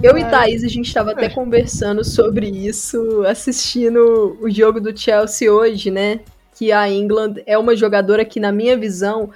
eu 0.00 0.16
e 0.16 0.24
Thaís, 0.24 0.62
a 0.62 0.68
gente 0.68 0.86
estava 0.86 1.10
até 1.10 1.28
conversando 1.28 2.04
sobre 2.04 2.46
isso, 2.48 3.24
assistindo 3.26 4.38
o 4.40 4.48
jogo 4.48 4.80
do 4.80 4.96
Chelsea 4.96 5.52
hoje, 5.52 5.90
né? 5.90 6.20
Que 6.54 6.70
a 6.70 6.88
England 6.88 7.42
é 7.46 7.58
uma 7.58 7.74
jogadora 7.74 8.24
que, 8.24 8.38
na 8.38 8.52
minha 8.52 8.76
visão, 8.76 9.30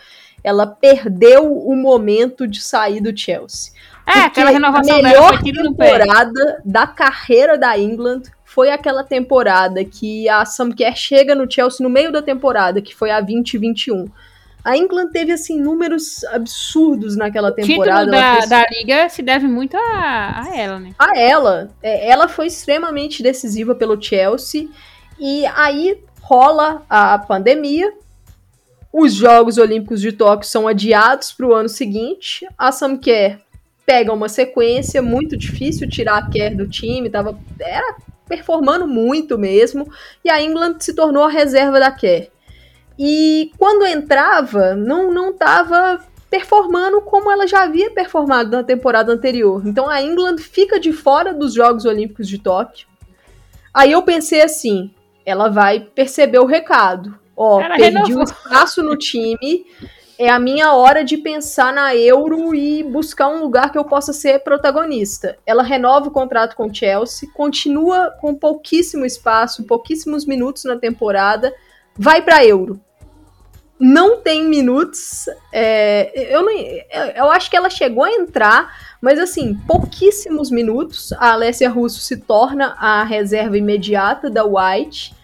ela 0.44 0.66
perdeu 0.66 1.52
o 1.52 1.74
momento 1.74 2.46
de 2.46 2.62
sair 2.62 3.00
do 3.00 3.16
Chelsea. 3.16 3.72
É, 4.06 4.20
aquela 4.20 4.50
renovação 4.50 4.98
a 4.98 5.02
melhor 5.02 5.42
temporada 5.42 6.60
da 6.64 6.86
carreira 6.86 7.56
da 7.56 7.78
England 7.78 8.22
foi 8.44 8.70
aquela 8.70 9.02
temporada 9.02 9.84
que 9.84 10.28
a 10.28 10.44
Sam 10.44 10.70
Kerr 10.70 10.94
chega 10.94 11.34
no 11.34 11.50
Chelsea 11.50 11.82
no 11.82 11.90
meio 11.90 12.12
da 12.12 12.22
temporada, 12.22 12.80
que 12.80 12.94
foi 12.94 13.10
a 13.10 13.20
2021. 13.20 14.06
A 14.64 14.76
England 14.76 15.08
teve, 15.08 15.32
assim, 15.32 15.60
números 15.60 16.24
absurdos 16.24 17.16
naquela 17.16 17.52
temporada. 17.52 18.02
O 18.02 18.04
título 18.04 18.22
da, 18.22 18.34
fez... 18.36 18.48
da 18.48 18.64
Liga 18.70 19.08
se 19.08 19.22
deve 19.22 19.46
muito 19.46 19.76
a, 19.76 20.42
a 20.42 20.56
ela, 20.56 20.78
né? 20.78 20.94
A 20.98 21.18
ela. 21.18 21.70
É, 21.82 22.08
ela 22.08 22.28
foi 22.28 22.46
extremamente 22.46 23.22
decisiva 23.22 23.74
pelo 23.74 24.00
Chelsea. 24.00 24.68
E 25.18 25.44
aí 25.54 26.02
rola 26.22 26.82
a 26.88 27.18
pandemia. 27.18 27.92
Os 28.90 29.12
Jogos 29.12 29.58
Olímpicos 29.58 30.00
de 30.00 30.12
Tóquio 30.12 30.48
são 30.48 30.66
adiados 30.66 31.32
para 31.32 31.46
o 31.46 31.52
ano 31.52 31.68
seguinte. 31.68 32.46
A 32.56 32.72
Sam 32.72 32.96
Kerr 32.96 33.44
pega 33.86 34.12
uma 34.12 34.28
sequência 34.28 35.02
muito 35.02 35.36
difícil 35.36 35.88
tirar 35.88 36.18
a 36.18 36.30
Kerr 36.30 36.56
do 36.56 36.68
time. 36.68 37.10
Tava, 37.10 37.38
era 37.58 37.96
performando 38.28 38.86
muito 38.86 39.38
mesmo. 39.38 39.90
E 40.24 40.30
a 40.30 40.40
England 40.40 40.76
se 40.80 40.94
tornou 40.94 41.24
a 41.24 41.30
reserva 41.30 41.78
da 41.78 41.90
Kerr. 41.90 42.28
E 42.98 43.50
quando 43.58 43.86
entrava, 43.86 44.74
não 44.74 45.12
não 45.12 45.30
estava 45.30 46.00
performando 46.30 47.00
como 47.00 47.30
ela 47.30 47.46
já 47.46 47.62
havia 47.62 47.90
performado 47.90 48.50
na 48.50 48.64
temporada 48.64 49.12
anterior. 49.12 49.62
Então 49.66 49.88
a 49.88 50.02
England 50.02 50.38
fica 50.38 50.80
de 50.80 50.92
fora 50.92 51.32
dos 51.32 51.54
Jogos 51.54 51.84
Olímpicos 51.84 52.28
de 52.28 52.38
Tóquio. 52.38 52.88
Aí 53.72 53.92
eu 53.92 54.02
pensei 54.02 54.42
assim, 54.42 54.92
ela 55.24 55.48
vai 55.48 55.80
perceber 55.80 56.38
o 56.38 56.46
recado. 56.46 57.16
Ó, 57.36 57.60
ela 57.60 57.76
perdi 57.76 57.98
renovou. 57.98 58.18
um 58.18 58.22
espaço 58.22 58.82
no 58.82 58.96
time, 58.96 59.66
é 60.18 60.28
a 60.28 60.38
minha 60.38 60.72
hora 60.72 61.04
de 61.04 61.16
pensar 61.16 61.72
na 61.72 61.94
Euro 61.94 62.54
e 62.54 62.82
buscar 62.82 63.28
um 63.28 63.40
lugar 63.40 63.70
que 63.70 63.78
eu 63.78 63.84
possa 63.84 64.12
ser 64.12 64.40
protagonista. 64.40 65.36
Ela 65.46 65.62
renova 65.62 66.08
o 66.08 66.12
contrato 66.12 66.56
com 66.56 66.66
o 66.66 66.74
Chelsea, 66.74 67.28
continua 67.34 68.10
com 68.20 68.34
pouquíssimo 68.34 69.04
espaço, 69.04 69.64
pouquíssimos 69.64 70.24
minutos 70.24 70.64
na 70.64 70.76
temporada, 70.76 71.52
vai 71.96 72.22
para 72.22 72.44
Euro 72.44 72.80
não 73.78 74.20
tem 74.20 74.44
minutos. 74.44 75.26
É, 75.52 76.34
eu, 76.34 76.42
não, 76.42 76.52
eu 76.52 77.30
acho 77.30 77.50
que 77.50 77.56
ela 77.56 77.68
chegou 77.68 78.04
a 78.04 78.12
entrar, 78.12 78.96
mas 79.00 79.18
assim, 79.18 79.54
pouquíssimos 79.66 80.50
minutos. 80.50 81.12
A 81.14 81.32
Alessia 81.32 81.68
Russo 81.68 82.00
se 82.00 82.16
torna 82.16 82.74
a 82.78 83.04
reserva 83.04 83.58
imediata 83.58 84.30
da 84.30 84.44
White. 84.44 85.14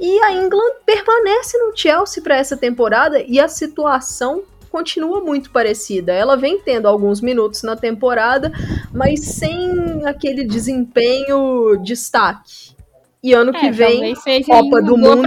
E 0.00 0.18
a 0.24 0.32
England 0.32 0.74
permanece 0.86 1.58
no 1.58 1.76
Chelsea 1.76 2.22
para 2.22 2.36
essa 2.36 2.56
temporada 2.56 3.20
e 3.20 3.40
a 3.40 3.48
situação 3.48 4.42
continua 4.70 5.20
muito 5.20 5.50
parecida. 5.50 6.12
Ela 6.12 6.36
vem 6.36 6.60
tendo 6.60 6.86
alguns 6.86 7.20
minutos 7.20 7.62
na 7.62 7.74
temporada, 7.74 8.52
mas 8.92 9.20
sem 9.20 10.06
aquele 10.06 10.44
desempenho 10.44 11.76
destaque. 11.82 12.76
E 13.22 13.32
ano 13.32 13.50
é, 13.56 13.58
que 13.58 13.70
vem, 13.70 14.14
Copa 14.46 14.80
do 14.80 14.96
Mundo. 14.96 15.26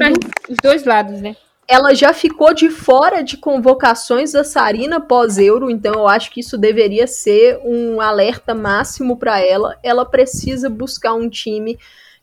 Os 0.49 0.57
dois 0.63 0.85
lados, 0.85 1.19
né? 1.21 1.35
ela 1.71 1.95
já 1.95 2.11
ficou 2.13 2.53
de 2.53 2.69
fora 2.69 3.23
de 3.23 3.37
convocações 3.37 4.33
da 4.33 4.43
Sarina 4.43 4.99
pós-Euro, 4.99 5.71
então 5.71 5.93
eu 5.93 6.05
acho 6.05 6.29
que 6.29 6.41
isso 6.41 6.57
deveria 6.57 7.07
ser 7.07 7.61
um 7.63 8.01
alerta 8.01 8.53
máximo 8.53 9.15
para 9.15 9.39
ela. 9.39 9.77
Ela 9.81 10.03
precisa 10.03 10.69
buscar 10.69 11.13
um 11.13 11.29
time 11.29 11.79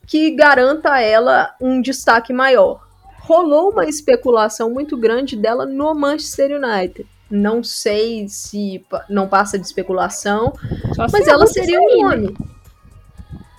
que 0.08 0.30
garanta 0.30 0.94
a 0.94 1.00
ela 1.00 1.54
um 1.60 1.82
destaque 1.82 2.32
maior. 2.32 2.82
Rolou 3.20 3.70
uma 3.70 3.84
especulação 3.84 4.70
muito 4.70 4.96
grande 4.96 5.36
dela 5.36 5.66
no 5.66 5.94
Manchester 5.94 6.58
United. 6.58 7.06
Não 7.30 7.62
sei 7.62 8.26
se 8.26 8.82
não 9.08 9.28
passa 9.28 9.58
de 9.58 9.66
especulação, 9.66 10.54
Só 10.94 11.06
mas 11.12 11.28
ela 11.28 11.46
seria 11.46 11.78
um 11.78 12.02
nome. 12.02 12.34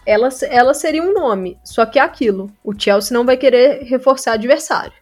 Ela, 0.03 0.29
ela 0.49 0.73
seria 0.73 1.03
um 1.03 1.13
nome. 1.13 1.55
Só 1.63 1.85
que 1.85 1.99
é 1.99 2.01
aquilo. 2.01 2.51
O 2.63 2.73
Chelsea 2.77 3.15
não 3.15 3.23
vai 3.23 3.37
querer 3.37 3.83
reforçar 3.83 4.33
adversário. 4.33 4.93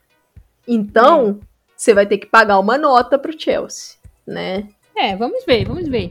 Então, 0.68 1.40
você 1.78 1.94
vai 1.94 2.06
ter 2.06 2.18
que 2.18 2.28
pagar 2.28 2.60
uma 2.60 2.78
nota 2.78 3.18
pro 3.18 3.40
Chelsea, 3.40 3.96
né? 4.28 4.68
É, 4.94 5.16
vamos 5.16 5.46
ver, 5.46 5.64
vamos 5.66 5.88
ver. 5.88 6.10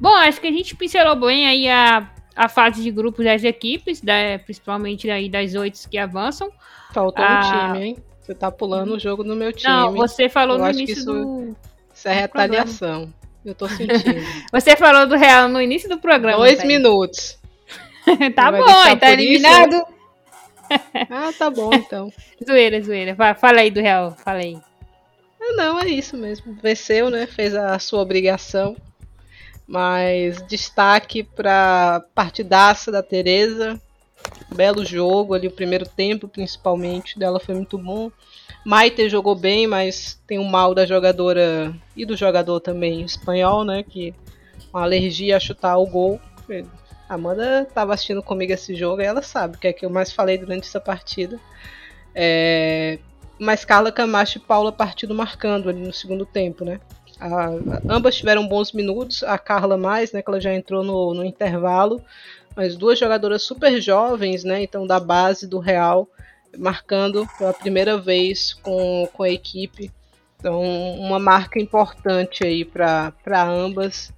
Bom, 0.00 0.14
acho 0.14 0.40
que 0.40 0.46
a 0.46 0.52
gente 0.52 0.76
pincelou 0.76 1.16
bem 1.16 1.48
aí 1.48 1.68
a, 1.68 2.08
a 2.36 2.48
fase 2.48 2.82
de 2.82 2.90
grupos 2.90 3.24
das 3.24 3.42
equipes, 3.42 4.00
da, 4.00 4.38
principalmente 4.44 5.10
aí 5.10 5.28
das 5.28 5.54
oito 5.54 5.88
que 5.88 5.96
avançam. 5.96 6.52
Faltou 6.92 7.24
a... 7.24 7.38
um 7.38 7.72
time, 7.72 7.84
hein? 7.86 7.96
Você 8.20 8.34
tá 8.34 8.50
pulando 8.50 8.94
o 8.94 8.98
jogo 8.98 9.24
no 9.24 9.34
meu 9.34 9.52
time. 9.52 9.72
Não, 9.72 9.92
você 9.92 10.28
falou 10.28 10.56
Eu 10.58 10.64
no 10.64 10.70
início 10.70 10.92
isso, 10.92 11.06
do. 11.06 11.56
Isso 11.94 12.08
é 12.08 12.12
retaliação. 12.12 13.12
Eu 13.44 13.54
tô 13.54 13.68
sentindo. 13.68 14.20
você 14.52 14.76
falou 14.76 15.06
do 15.06 15.16
Real 15.16 15.48
no 15.48 15.62
início 15.62 15.88
do 15.88 15.98
programa. 15.98 16.38
Dois 16.38 16.58
tá 16.58 16.66
minutos. 16.66 17.38
tá 18.34 18.52
bom, 18.52 18.96
tá 18.98 19.12
eliminado. 19.12 19.76
Isso? 19.76 19.96
ah, 21.08 21.30
tá 21.38 21.48
bom 21.48 21.72
então. 21.72 22.12
zoeira, 22.44 22.82
zoeira. 22.82 23.16
Fala 23.36 23.60
aí 23.60 23.70
do 23.70 23.80
Real, 23.80 24.16
fala 24.16 24.40
aí. 24.40 24.58
Ah, 25.40 25.52
não, 25.52 25.78
é 25.78 25.86
isso 25.86 26.16
mesmo. 26.16 26.58
Venceu, 26.60 27.08
né? 27.08 27.26
Fez 27.26 27.54
a 27.54 27.78
sua 27.78 28.02
obrigação. 28.02 28.76
Mas 29.66 30.40
destaque 30.46 31.22
para 31.22 32.04
partidaça 32.14 32.92
da 32.92 33.02
Teresa. 33.02 33.80
Belo 34.54 34.84
jogo 34.84 35.34
ali, 35.34 35.48
o 35.48 35.52
primeiro 35.52 35.86
tempo 35.86 36.28
principalmente 36.28 37.18
dela 37.18 37.40
foi 37.40 37.54
muito 37.54 37.76
bom. 37.76 38.10
Maite 38.64 39.08
jogou 39.08 39.34
bem, 39.34 39.66
mas 39.66 40.20
tem 40.26 40.38
o 40.38 40.44
mal 40.44 40.74
da 40.74 40.84
jogadora 40.84 41.74
e 41.96 42.04
do 42.04 42.16
jogador 42.16 42.60
também 42.60 43.02
espanhol, 43.02 43.64
né? 43.64 43.82
Que 43.82 44.14
uma 44.72 44.82
alergia 44.82 45.36
a 45.36 45.40
chutar 45.40 45.76
o 45.78 45.86
gol. 45.86 46.20
Amanda 47.08 47.62
estava 47.62 47.94
assistindo 47.94 48.22
comigo 48.22 48.52
esse 48.52 48.74
jogo 48.74 49.00
e 49.00 49.04
ela 49.04 49.22
sabe 49.22 49.56
o 49.56 49.60
que 49.60 49.68
é 49.68 49.72
que 49.72 49.86
eu 49.86 49.90
mais 49.90 50.12
falei 50.12 50.36
durante 50.36 50.66
essa 50.66 50.80
partida. 50.80 51.38
É... 52.14 52.98
Mas 53.38 53.64
Carla 53.64 53.92
Camacho 53.92 54.38
e 54.38 54.40
Paula 54.40 54.72
Partido 54.72 55.14
marcando 55.14 55.68
ali 55.68 55.80
no 55.80 55.92
segundo 55.92 56.24
tempo, 56.24 56.64
né? 56.64 56.80
A... 57.20 57.48
ambas 57.88 58.16
tiveram 58.16 58.46
bons 58.46 58.72
minutos, 58.72 59.22
a 59.22 59.38
Carla 59.38 59.76
mais, 59.76 60.12
né? 60.12 60.22
Que 60.22 60.30
ela 60.30 60.40
já 60.40 60.54
entrou 60.54 60.82
no, 60.84 61.14
no 61.14 61.24
intervalo. 61.24 62.02
Mas 62.54 62.76
duas 62.76 62.98
jogadoras 62.98 63.42
super 63.42 63.80
jovens, 63.80 64.44
né? 64.44 64.62
Então 64.62 64.86
da 64.86 64.98
base 64.98 65.46
do 65.46 65.58
Real, 65.58 66.08
marcando 66.56 67.26
pela 67.38 67.52
primeira 67.52 67.98
vez 67.98 68.54
com, 68.54 69.08
com 69.12 69.22
a 69.22 69.30
equipe. 69.30 69.90
Então, 70.38 70.62
uma 70.98 71.18
marca 71.18 71.60
importante 71.60 72.44
aí 72.44 72.64
para 72.64 73.12
ambas. 73.48 74.12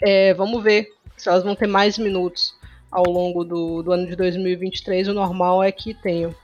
É, 0.00 0.34
vamos 0.34 0.62
ver 0.62 0.88
se 1.16 1.28
elas 1.28 1.44
vão 1.44 1.54
ter 1.54 1.66
mais 1.66 1.96
minutos 1.96 2.54
ao 2.90 3.04
longo 3.04 3.44
do, 3.44 3.82
do 3.82 3.92
ano 3.92 4.06
de 4.06 4.14
2023, 4.14 5.08
o 5.08 5.14
normal 5.14 5.62
é 5.62 5.72
que 5.72 5.94
tenham. 5.94 6.34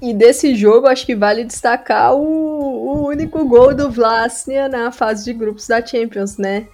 E 0.00 0.12
desse 0.12 0.54
jogo, 0.54 0.86
acho 0.86 1.06
que 1.06 1.14
vale 1.14 1.44
destacar 1.44 2.14
o, 2.14 2.20
o 2.20 3.06
único 3.08 3.44
gol 3.46 3.74
do 3.74 3.90
Vlasnia 3.90 4.68
na 4.68 4.92
fase 4.92 5.24
de 5.24 5.32
grupos 5.32 5.66
da 5.66 5.84
Champions, 5.84 6.36
né? 6.36 6.66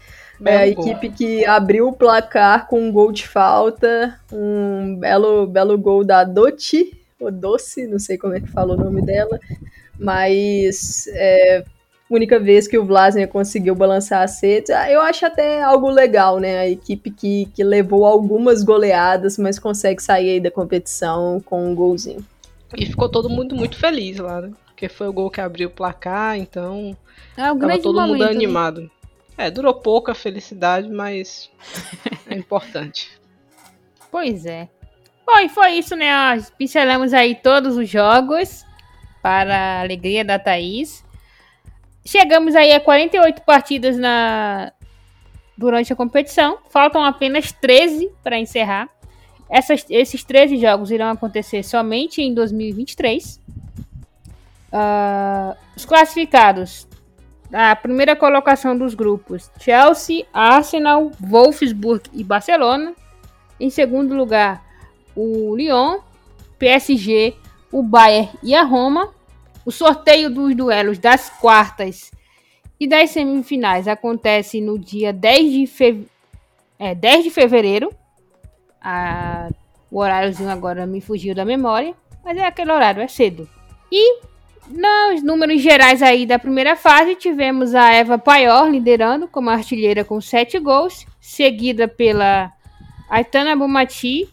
é 0.45 0.57
a 0.57 0.67
equipe 0.67 1.09
que 1.11 1.45
abriu 1.45 1.89
o 1.89 1.93
placar 1.93 2.67
com 2.67 2.81
um 2.81 2.91
gol 2.91 3.13
de 3.13 3.27
falta, 3.29 4.19
um 4.33 4.97
belo, 4.97 5.47
belo 5.47 5.79
gol 5.79 6.05
da 6.05 6.25
Doti, 6.25 6.99
ou 7.21 7.31
Doce, 7.31 7.87
não 7.87 7.99
sei 7.99 8.19
como 8.19 8.35
é 8.35 8.41
que 8.41 8.51
fala 8.51 8.75
o 8.75 8.77
nome 8.77 9.03
dela, 9.03 9.39
mas 9.99 11.07
é, 11.13 11.65
única 12.11 12.41
vez 12.41 12.67
que 12.67 12.77
o 12.77 12.85
Vlasnia 12.85 13.29
conseguiu 13.29 13.75
balançar 13.75 14.23
a 14.23 14.29
sede. 14.29 14.73
Eu 14.91 15.01
acho 15.01 15.25
até 15.25 15.63
algo 15.63 15.89
legal, 15.89 16.41
né? 16.41 16.59
A 16.59 16.69
equipe 16.69 17.11
que, 17.11 17.47
que 17.55 17.63
levou 17.63 18.05
algumas 18.05 18.65
goleadas, 18.65 19.39
mas 19.39 19.59
consegue 19.59 20.03
sair 20.03 20.41
da 20.41 20.51
competição 20.51 21.41
com 21.45 21.65
um 21.65 21.75
golzinho. 21.75 22.25
E 22.77 22.87
ficou 22.87 23.09
todo 23.09 23.29
mundo 23.29 23.55
muito 23.55 23.77
feliz 23.77 24.19
lá, 24.19 24.41
né? 24.41 24.53
Porque 24.67 24.89
foi 24.89 25.09
o 25.09 25.13
gol 25.13 25.31
que 25.31 25.41
abriu 25.41 25.69
o 25.69 25.73
placar, 25.73 26.37
então. 26.37 26.97
É 27.37 27.53
um 27.53 27.59
tava 27.59 27.79
todo 27.79 27.95
momento, 27.95 28.13
mundo 28.13 28.25
né? 28.25 28.31
animado. 28.31 28.91
É, 29.37 29.51
durou 29.51 29.75
pouco 29.75 30.11
a 30.11 30.15
felicidade, 30.15 30.89
mas 30.89 31.51
é 32.29 32.35
importante. 32.35 33.11
Pois 34.11 34.45
é. 34.47 34.69
Bom, 35.27 35.39
e 35.39 35.49
foi 35.49 35.73
isso, 35.73 35.97
né? 35.97 36.35
Nós 36.35 36.51
pincelamos 36.51 37.15
aí 37.15 37.35
todos 37.35 37.77
os 37.77 37.89
jogos 37.89 38.65
para 39.23 39.57
a 39.57 39.81
alegria 39.81 40.25
da 40.25 40.39
Thaís. 40.39 41.05
Chegamos 42.05 42.57
aí 42.57 42.73
a 42.73 42.81
48 42.81 43.43
partidas 43.43 43.97
na 43.97 44.73
durante 45.57 45.93
a 45.93 45.97
competição. 45.97 46.59
Faltam 46.71 47.05
apenas 47.05 47.53
13 47.53 48.11
para 48.23 48.39
encerrar. 48.39 48.91
Essas, 49.53 49.85
esses 49.91 50.25
13 50.25 50.57
jogos 50.57 50.91
irão 50.91 51.11
acontecer 51.11 51.63
somente 51.63 52.23
em 52.23 52.33
2023. 52.33 53.39
Ah, 54.73 55.55
os 55.77 55.85
classificados. 55.85 56.89
A 57.53 57.77
primeira 57.77 58.17
colocação 58.17 58.75
dos 58.75 58.95
grupos: 58.95 59.51
Chelsea, 59.61 60.25
Arsenal, 60.33 61.11
Wolfsburg 61.21 62.09
e 62.15 62.25
Barcelona. 62.25 62.95
Em 63.61 63.69
segundo 63.69 64.15
lugar, 64.15 64.65
o 65.15 65.55
Lyon, 65.55 65.99
PSG, 66.59 67.35
o 67.71 67.83
Bayern 67.83 68.31
e 68.43 68.55
a 68.55 68.63
Roma. 68.63 69.13
O 69.67 69.71
sorteio 69.71 70.31
dos 70.31 70.57
duelos 70.57 70.99
das 70.99 71.29
quartas 71.29 72.11
e 72.81 72.89
das 72.89 73.11
semifinais 73.11 73.87
acontece 73.87 74.63
no 74.63 74.79
dia 74.79 75.13
10 75.13 75.53
de, 75.53 76.09
é, 76.79 76.95
10 76.95 77.25
de 77.25 77.31
fevereiro. 77.31 77.95
A... 78.83 79.49
O 79.91 79.99
horáriozinho 79.99 80.49
agora 80.49 80.87
me 80.87 81.03
fugiu 81.03 81.35
da 81.35 81.45
memória, 81.45 81.95
mas 82.25 82.39
é 82.39 82.47
aquele 82.47 82.73
horário, 82.73 83.03
é 83.03 83.09
cedo. 83.09 83.47
E 83.91 84.21
nos 84.69 85.23
números 85.23 85.61
gerais 85.61 86.01
aí 86.01 86.25
da 86.25 86.39
primeira 86.39 86.77
fase, 86.77 87.15
tivemos 87.15 87.75
a 87.75 87.93
Eva 87.93 88.17
Paior 88.17 88.71
liderando 88.71 89.29
como 89.29 89.51
artilheira 89.51 90.03
com 90.03 90.19
7 90.19 90.59
gols, 90.59 91.05
seguida 91.21 91.87
pela 91.87 92.51
Aitana 93.11 93.55
Bomati, 93.55 94.31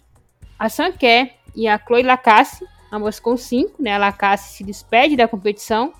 a 0.58 0.70
Sanquer 0.70 1.36
e 1.54 1.68
a 1.68 1.78
Chloe 1.78 2.04
Lacasse, 2.04 2.66
ambas 2.89 3.20
com 3.20 3.36
5, 3.36 3.82
né? 3.82 3.95
A 3.95 3.97
Lacasse 3.97 4.54
se 4.56 4.64
despede 4.64 5.18
da 5.18 5.28
competição. 5.28 5.91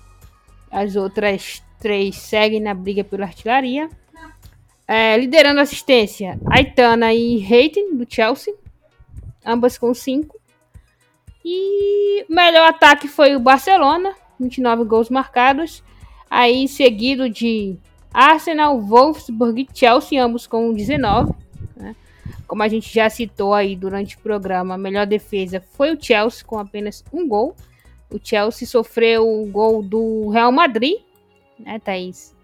As 0.70 0.96
outras 0.96 1.62
três 1.78 2.16
seguem 2.16 2.60
na 2.60 2.72
briga 2.72 3.04
pela 3.04 3.26
artilharia. 3.26 3.90
É, 4.92 5.16
liderando 5.16 5.60
a 5.60 5.62
assistência, 5.62 6.36
Aitana 6.46 7.14
e 7.14 7.36
Reitin, 7.36 7.94
do 7.94 8.04
Chelsea, 8.12 8.52
ambas 9.46 9.78
com 9.78 9.94
5. 9.94 10.36
E 11.44 12.26
melhor 12.28 12.68
ataque 12.68 13.06
foi 13.06 13.36
o 13.36 13.38
Barcelona, 13.38 14.16
29 14.40 14.82
gols 14.82 15.08
marcados. 15.08 15.84
Aí 16.28 16.66
seguido 16.66 17.30
de 17.30 17.78
Arsenal, 18.12 18.80
Wolfsburg 18.80 19.62
e 19.62 19.78
Chelsea, 19.78 20.20
ambos 20.20 20.48
com 20.48 20.74
19. 20.74 21.34
Né? 21.76 21.94
Como 22.48 22.60
a 22.64 22.66
gente 22.66 22.92
já 22.92 23.08
citou 23.08 23.54
aí 23.54 23.76
durante 23.76 24.16
o 24.16 24.20
programa, 24.20 24.74
a 24.74 24.78
melhor 24.78 25.06
defesa 25.06 25.62
foi 25.70 25.94
o 25.94 26.02
Chelsea 26.02 26.44
com 26.44 26.58
apenas 26.58 27.04
um 27.12 27.28
gol. 27.28 27.54
O 28.10 28.18
Chelsea 28.20 28.66
sofreu 28.66 29.40
o 29.40 29.46
gol 29.46 29.84
do 29.84 30.30
Real 30.30 30.50
Madrid, 30.50 30.98
né, 31.60 31.78
Thaís? 31.78 32.34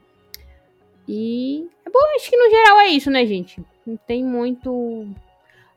E 1.09 1.69
é 1.87 1.91
bom, 1.91 2.01
acho 2.17 2.29
que 2.29 2.37
no 2.37 2.51
geral 2.51 2.81
é 2.81 2.89
isso, 2.89 3.11
né, 3.11 3.25
gente? 3.25 3.63
Não 3.87 3.97
tem 3.97 4.25
muito. 4.25 5.07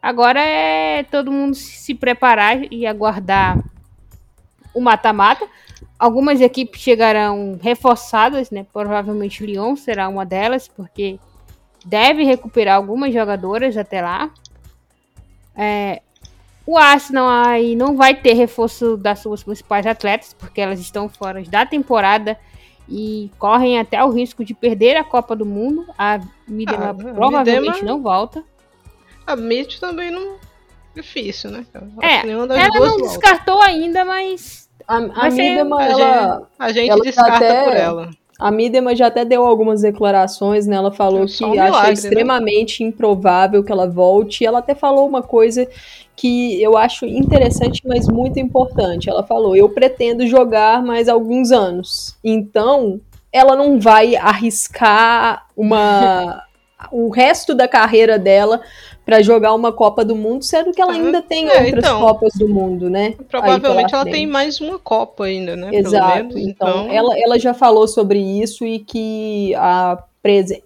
Agora 0.01 0.41
é 0.41 1.03
todo 1.03 1.31
mundo 1.31 1.53
se 1.53 1.93
preparar 1.93 2.71
e 2.71 2.87
aguardar 2.87 3.63
o 4.73 4.81
mata-mata. 4.81 5.47
Algumas 5.99 6.41
equipes 6.41 6.81
chegarão 6.81 7.59
reforçadas, 7.61 8.49
né? 8.49 8.65
Provavelmente 8.73 9.43
o 9.43 9.45
Lyon 9.45 9.75
será 9.75 10.09
uma 10.09 10.25
delas, 10.25 10.67
porque 10.67 11.19
deve 11.85 12.23
recuperar 12.23 12.77
algumas 12.77 13.13
jogadoras 13.13 13.77
até 13.77 14.01
lá. 14.01 14.31
É, 15.55 16.01
o 16.65 16.77
Arsenal 16.77 17.29
aí 17.29 17.75
não 17.75 17.95
vai 17.95 18.15
ter 18.15 18.33
reforço 18.33 18.97
das 18.97 19.19
suas 19.19 19.43
principais 19.43 19.85
atletas, 19.85 20.33
porque 20.33 20.61
elas 20.61 20.79
estão 20.79 21.07
fora 21.07 21.43
da 21.43 21.65
temporada 21.65 22.39
e 22.89 23.31
correm 23.37 23.79
até 23.79 24.03
o 24.03 24.09
risco 24.09 24.43
de 24.43 24.53
perder 24.53 24.97
a 24.97 25.03
Copa 25.03 25.35
do 25.35 25.45
Mundo. 25.45 25.85
A 25.97 26.19
Midema 26.47 26.85
Ah, 26.85 26.89
a 26.89 26.93
provavelmente 26.93 27.73
Midema- 27.81 27.87
não 27.91 28.01
volta. 28.01 28.43
A 29.27 29.35
Mitch 29.35 29.79
também 29.79 30.09
não. 30.11 30.37
Difícil, 30.95 31.51
né? 31.51 31.65
É, 32.01 32.27
Ela 32.27 32.47
não 32.47 32.47
volta. 32.97 33.03
descartou 33.03 33.61
ainda, 33.61 34.03
mas 34.03 34.67
A, 34.87 34.97
a 34.97 35.31
ser- 35.31 35.49
Midema, 35.51 35.79
A 35.79 35.85
ela, 35.85 36.49
A 36.57 36.71
gente 36.71 36.89
ela 36.89 36.97
tá 36.99 37.03
descarta 37.03 37.35
até- 37.35 37.63
por 37.63 37.73
ela. 37.75 38.09
A 38.39 38.49
Midema 38.49 38.95
já 38.95 39.07
até 39.07 39.25
deu 39.25 39.45
algumas 39.45 39.81
declarações, 39.81 40.65
né? 40.65 40.77
Ela 40.77 40.91
falou 40.91 41.25
É 41.25 41.27
que 41.27 41.43
um 41.43 41.51
acha 41.51 41.63
milagre, 41.63 41.87
né? 41.87 41.93
extremamente 41.93 42.83
improvável 42.83 43.61
que 43.63 43.71
ela 43.71 43.85
volte. 43.85 44.43
E 44.43 44.47
ela 44.47 44.59
até 44.59 44.73
falou 44.73 45.05
uma 45.05 45.21
coisa 45.21 45.67
que 46.15 46.61
eu 46.61 46.77
acho 46.77 47.05
interessante, 47.05 47.81
mas 47.85 48.07
muito 48.07 48.39
importante. 48.39 49.09
Ela 49.09 49.23
falou: 49.23 49.57
Eu 49.57 49.67
pretendo 49.67 50.25
jogar 50.25 50.81
mais 50.81 51.09
alguns 51.09 51.51
anos. 51.51 52.17
Então, 52.23 53.01
ela 53.31 53.57
não 53.57 53.77
vai 53.77 54.15
arriscar 54.15 55.45
uma 55.55 56.41
o 56.91 57.09
resto 57.09 57.53
da 57.53 57.67
carreira 57.67 58.17
dela 58.17 58.61
para 59.05 59.21
jogar 59.21 59.53
uma 59.55 59.71
Copa 59.71 60.05
do 60.05 60.15
Mundo, 60.15 60.43
sendo 60.43 60.71
que 60.71 60.81
ela 60.81 60.91
Ah, 60.91 60.95
ainda 60.95 61.21
tem 61.21 61.49
é, 61.49 61.63
outras 61.63 61.83
então. 61.85 61.99
Copas 61.99 62.33
do 62.33 62.47
Mundo, 62.47 62.89
né? 62.89 63.15
Provavelmente 63.27 63.93
ela 63.93 64.05
tem 64.05 64.27
mais 64.27 64.61
uma 64.61 64.77
Copa 64.77 65.25
ainda, 65.25 65.55
né? 65.55 65.69
Exato. 65.73 66.05
Pelo 66.05 66.15
menos. 66.15 66.35
Então, 66.37 66.69
Então, 66.85 66.91
ela, 66.91 67.19
ela 67.19 67.39
já 67.39 67.53
falou 67.53 67.87
sobre 67.87 68.19
isso 68.19 68.65
e 68.65 68.79
que, 68.79 69.53
a 69.55 70.03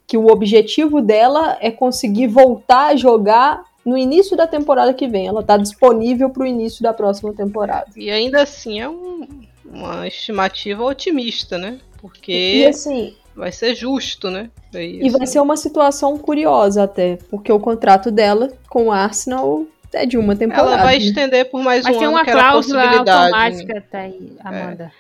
que 0.08 0.18
o 0.18 0.28
objetivo 0.32 1.00
dela 1.00 1.58
é 1.62 1.70
conseguir 1.70 2.28
voltar 2.28 2.88
a 2.88 2.96
jogar 2.96 3.64
no 3.86 3.96
início 3.98 4.36
da 4.36 4.48
temporada 4.48 4.94
que 4.94 5.08
vem. 5.08 5.28
Ela 5.28 5.42
está 5.42 5.58
disponível 5.58 6.30
para 6.30 6.44
o 6.44 6.46
início 6.46 6.82
da 6.82 6.92
próxima 6.92 7.32
temporada. 7.34 7.86
E 7.96 8.10
ainda 8.10 8.42
assim 8.42 8.80
é 8.82 8.90
um- 8.90 9.28
uma 9.64 10.08
estimativa 10.08 10.84
otimista, 10.84 11.58
né? 11.58 11.80
E 11.80 12.02
Porque 12.02 12.66
assim, 12.68 13.16
vai 13.36 13.52
ser 13.52 13.76
justo, 13.76 14.30
né? 14.30 14.50
É 14.74 14.84
e 14.86 15.10
vai 15.10 15.26
ser 15.28 15.40
uma 15.40 15.58
situação 15.58 16.18
curiosa 16.18 16.84
até, 16.84 17.18
porque 17.30 17.52
o 17.52 17.60
contrato 17.60 18.10
dela 18.12 18.52
com 18.70 18.88
o 18.88 18.92
Arsenal 18.92 19.66
é 19.94 20.06
de 20.06 20.18
uma 20.18 20.36
temporada. 20.36 20.74
Ela 20.74 20.84
vai 20.84 20.98
né? 21.00 21.06
estender 21.06 21.50
por 21.50 21.62
mais 21.62 21.86
um 21.86 21.90
ano, 21.90 22.10
uma 22.12 22.24
que 22.24 22.30
era 22.32 22.40
a 22.40 22.44
cláusula 22.44 22.82
possibilidade. 22.82 23.34
automática, 23.34 23.86
tá 23.92 24.00
aí, 24.00 24.38
Amanda. 24.44 24.92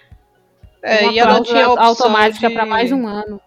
É, 0.81 1.03
uma 1.03 1.13
e 1.13 1.19
ela 1.19 1.41
tinha 1.41 1.65
automática 1.65 2.47
de, 2.49 2.53
para 2.53 2.65
mais 2.65 2.91
um 2.91 3.07
ano. 3.07 3.39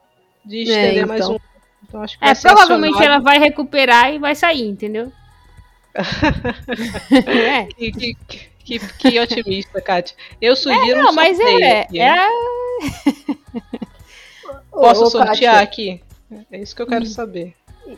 de 0.44 0.62
estender 0.62 1.02
É, 1.02 1.06
mais 1.06 1.20
então. 1.24 1.36
um 1.36 1.38
Então 1.86 2.02
acho 2.02 2.18
que 2.18 2.24
vai 2.24 2.32
É, 2.32 2.34
provavelmente 2.34 2.94
acionado. 2.94 3.12
ela 3.14 3.22
vai 3.22 3.38
recuperar 3.38 4.12
e 4.14 4.18
vai 4.18 4.34
sair, 4.34 4.68
entendeu? 4.68 5.12
é. 7.26 7.64
Que, 7.66 7.92
que, 7.92 8.14
que, 8.64 8.78
que 8.78 9.20
otimista, 9.20 9.80
Kátia. 9.80 10.16
Eu 10.40 10.56
sugiro 10.56 11.00
Não, 11.02 11.10
um 11.10 11.14
mas 11.14 11.38
é, 11.38 11.80
aqui, 11.82 12.00
é, 12.00 12.28
Posso 14.80 15.04
ô, 15.04 15.10
sortear 15.10 15.28
Kátia, 15.28 15.60
aqui? 15.60 16.00
É 16.50 16.60
isso 16.60 16.76
que 16.76 16.82
eu 16.82 16.86
quero 16.86 17.06
saber. 17.06 17.54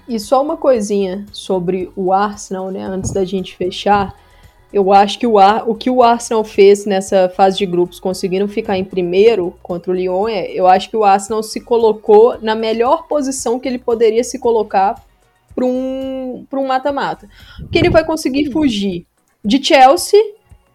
E 0.08 0.18
só 0.20 0.42
uma 0.42 0.56
coisinha 0.56 1.26
sobre 1.32 1.90
o 1.96 2.12
Arsenal, 2.12 2.70
né? 2.70 2.82
Antes 2.82 3.10
da 3.10 3.24
gente 3.24 3.56
fechar. 3.56 4.14
Eu 4.70 4.92
acho 4.92 5.18
que 5.18 5.26
o, 5.26 5.38
Ar, 5.38 5.68
o 5.68 5.74
que 5.74 5.88
o 5.88 6.02
Arsenal 6.02 6.44
fez 6.44 6.84
nessa 6.84 7.28
fase 7.30 7.56
de 7.56 7.64
grupos, 7.64 7.98
conseguindo 7.98 8.46
ficar 8.46 8.76
em 8.76 8.84
primeiro 8.84 9.56
contra 9.62 9.90
o 9.90 9.94
Lyon, 9.94 10.28
é, 10.28 10.52
eu 10.52 10.66
acho 10.66 10.90
que 10.90 10.96
o 10.96 11.04
Arsenal 11.04 11.42
se 11.42 11.58
colocou 11.58 12.38
na 12.42 12.54
melhor 12.54 13.08
posição 13.08 13.58
que 13.58 13.66
ele 13.66 13.78
poderia 13.78 14.22
se 14.22 14.38
colocar 14.38 15.02
para 15.54 15.64
um 15.64 16.46
pra 16.50 16.60
um 16.60 16.66
mata-mata. 16.66 17.28
Porque 17.60 17.78
ele 17.78 17.88
vai 17.88 18.04
conseguir 18.04 18.52
fugir 18.52 19.06
de 19.42 19.64
Chelsea, 19.64 20.20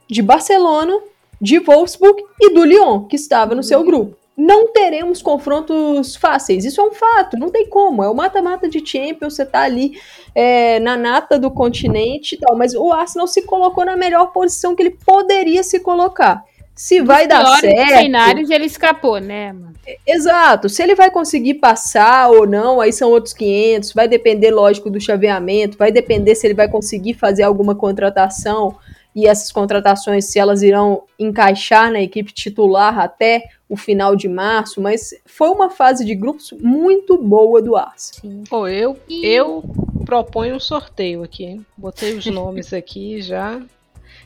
de 0.09 0.23
Barcelona, 0.23 0.99
de 1.39 1.59
Wolfsburg 1.59 2.19
e 2.41 2.51
do 2.51 2.63
Lyon, 2.63 3.05
que 3.05 3.15
estava 3.15 3.53
no 3.53 3.61
seu 3.61 3.83
grupo. 3.83 4.17
Não 4.35 4.71
teremos 4.73 5.21
confrontos 5.21 6.15
fáceis, 6.15 6.65
isso 6.65 6.81
é 6.81 6.83
um 6.83 6.91
fato, 6.91 7.37
não 7.37 7.49
tem 7.49 7.67
como. 7.67 8.03
É 8.03 8.09
o 8.09 8.15
mata-mata 8.15 8.67
de 8.67 8.83
Champions, 8.83 9.35
você 9.35 9.45
tá 9.45 9.61
ali 9.61 9.99
é, 10.33 10.79
na 10.79 10.97
nata 10.97 11.37
do 11.37 11.51
continente 11.51 12.33
e 12.33 12.37
tal, 12.39 12.57
mas 12.57 12.73
o 12.73 12.91
Arsenal 12.91 13.27
se 13.27 13.43
colocou 13.43 13.85
na 13.85 13.95
melhor 13.95 14.27
posição 14.31 14.75
que 14.75 14.81
ele 14.81 14.97
poderia 15.05 15.61
se 15.61 15.79
colocar. 15.79 16.43
Se 16.75 17.01
vai 17.01 17.27
dar 17.27 17.45
certo. 17.59 17.89
cenários 17.89 18.49
ele 18.49 18.65
escapou, 18.65 19.19
né, 19.19 19.53
mano? 19.53 19.73
Exato. 20.07 20.67
Se 20.67 20.81
ele 20.81 20.95
vai 20.95 21.11
conseguir 21.11 21.55
passar 21.55 22.31
ou 22.31 22.47
não, 22.47 22.81
aí 22.81 22.91
são 22.91 23.11
outros 23.11 23.33
500. 23.33 23.93
Vai 23.93 24.07
depender, 24.07 24.49
lógico, 24.49 24.89
do 24.89 24.99
chaveamento. 24.99 25.77
Vai 25.77 25.91
depender 25.91 26.33
se 26.33 26.47
ele 26.47 26.55
vai 26.55 26.67
conseguir 26.67 27.13
fazer 27.13 27.43
alguma 27.43 27.75
contratação 27.75 28.75
e 29.15 29.27
essas 29.27 29.51
contratações, 29.51 30.25
se 30.25 30.39
elas 30.39 30.63
irão 30.63 31.03
encaixar 31.19 31.91
na 31.91 32.01
equipe 32.01 32.33
titular 32.33 32.97
até 32.97 33.43
o 33.73 33.77
final 33.77 34.15
de 34.15 34.27
março. 34.27 34.79
Mas 34.81 35.13
foi 35.25 35.49
uma 35.49 35.69
fase 35.69 36.05
de 36.05 36.13
grupos 36.15 36.51
muito 36.59 37.17
boa 37.17 37.61
do 37.61 37.75
Arsenal. 37.75 38.43
Pô, 38.49 38.67
eu, 38.67 38.97
eu 39.09 39.63
proponho 40.05 40.55
um 40.55 40.59
sorteio 40.59 41.23
aqui, 41.23 41.43
hein? 41.45 41.65
Botei 41.77 42.13
os 42.13 42.25
nomes 42.25 42.71
aqui 42.73 43.21
já. 43.21 43.61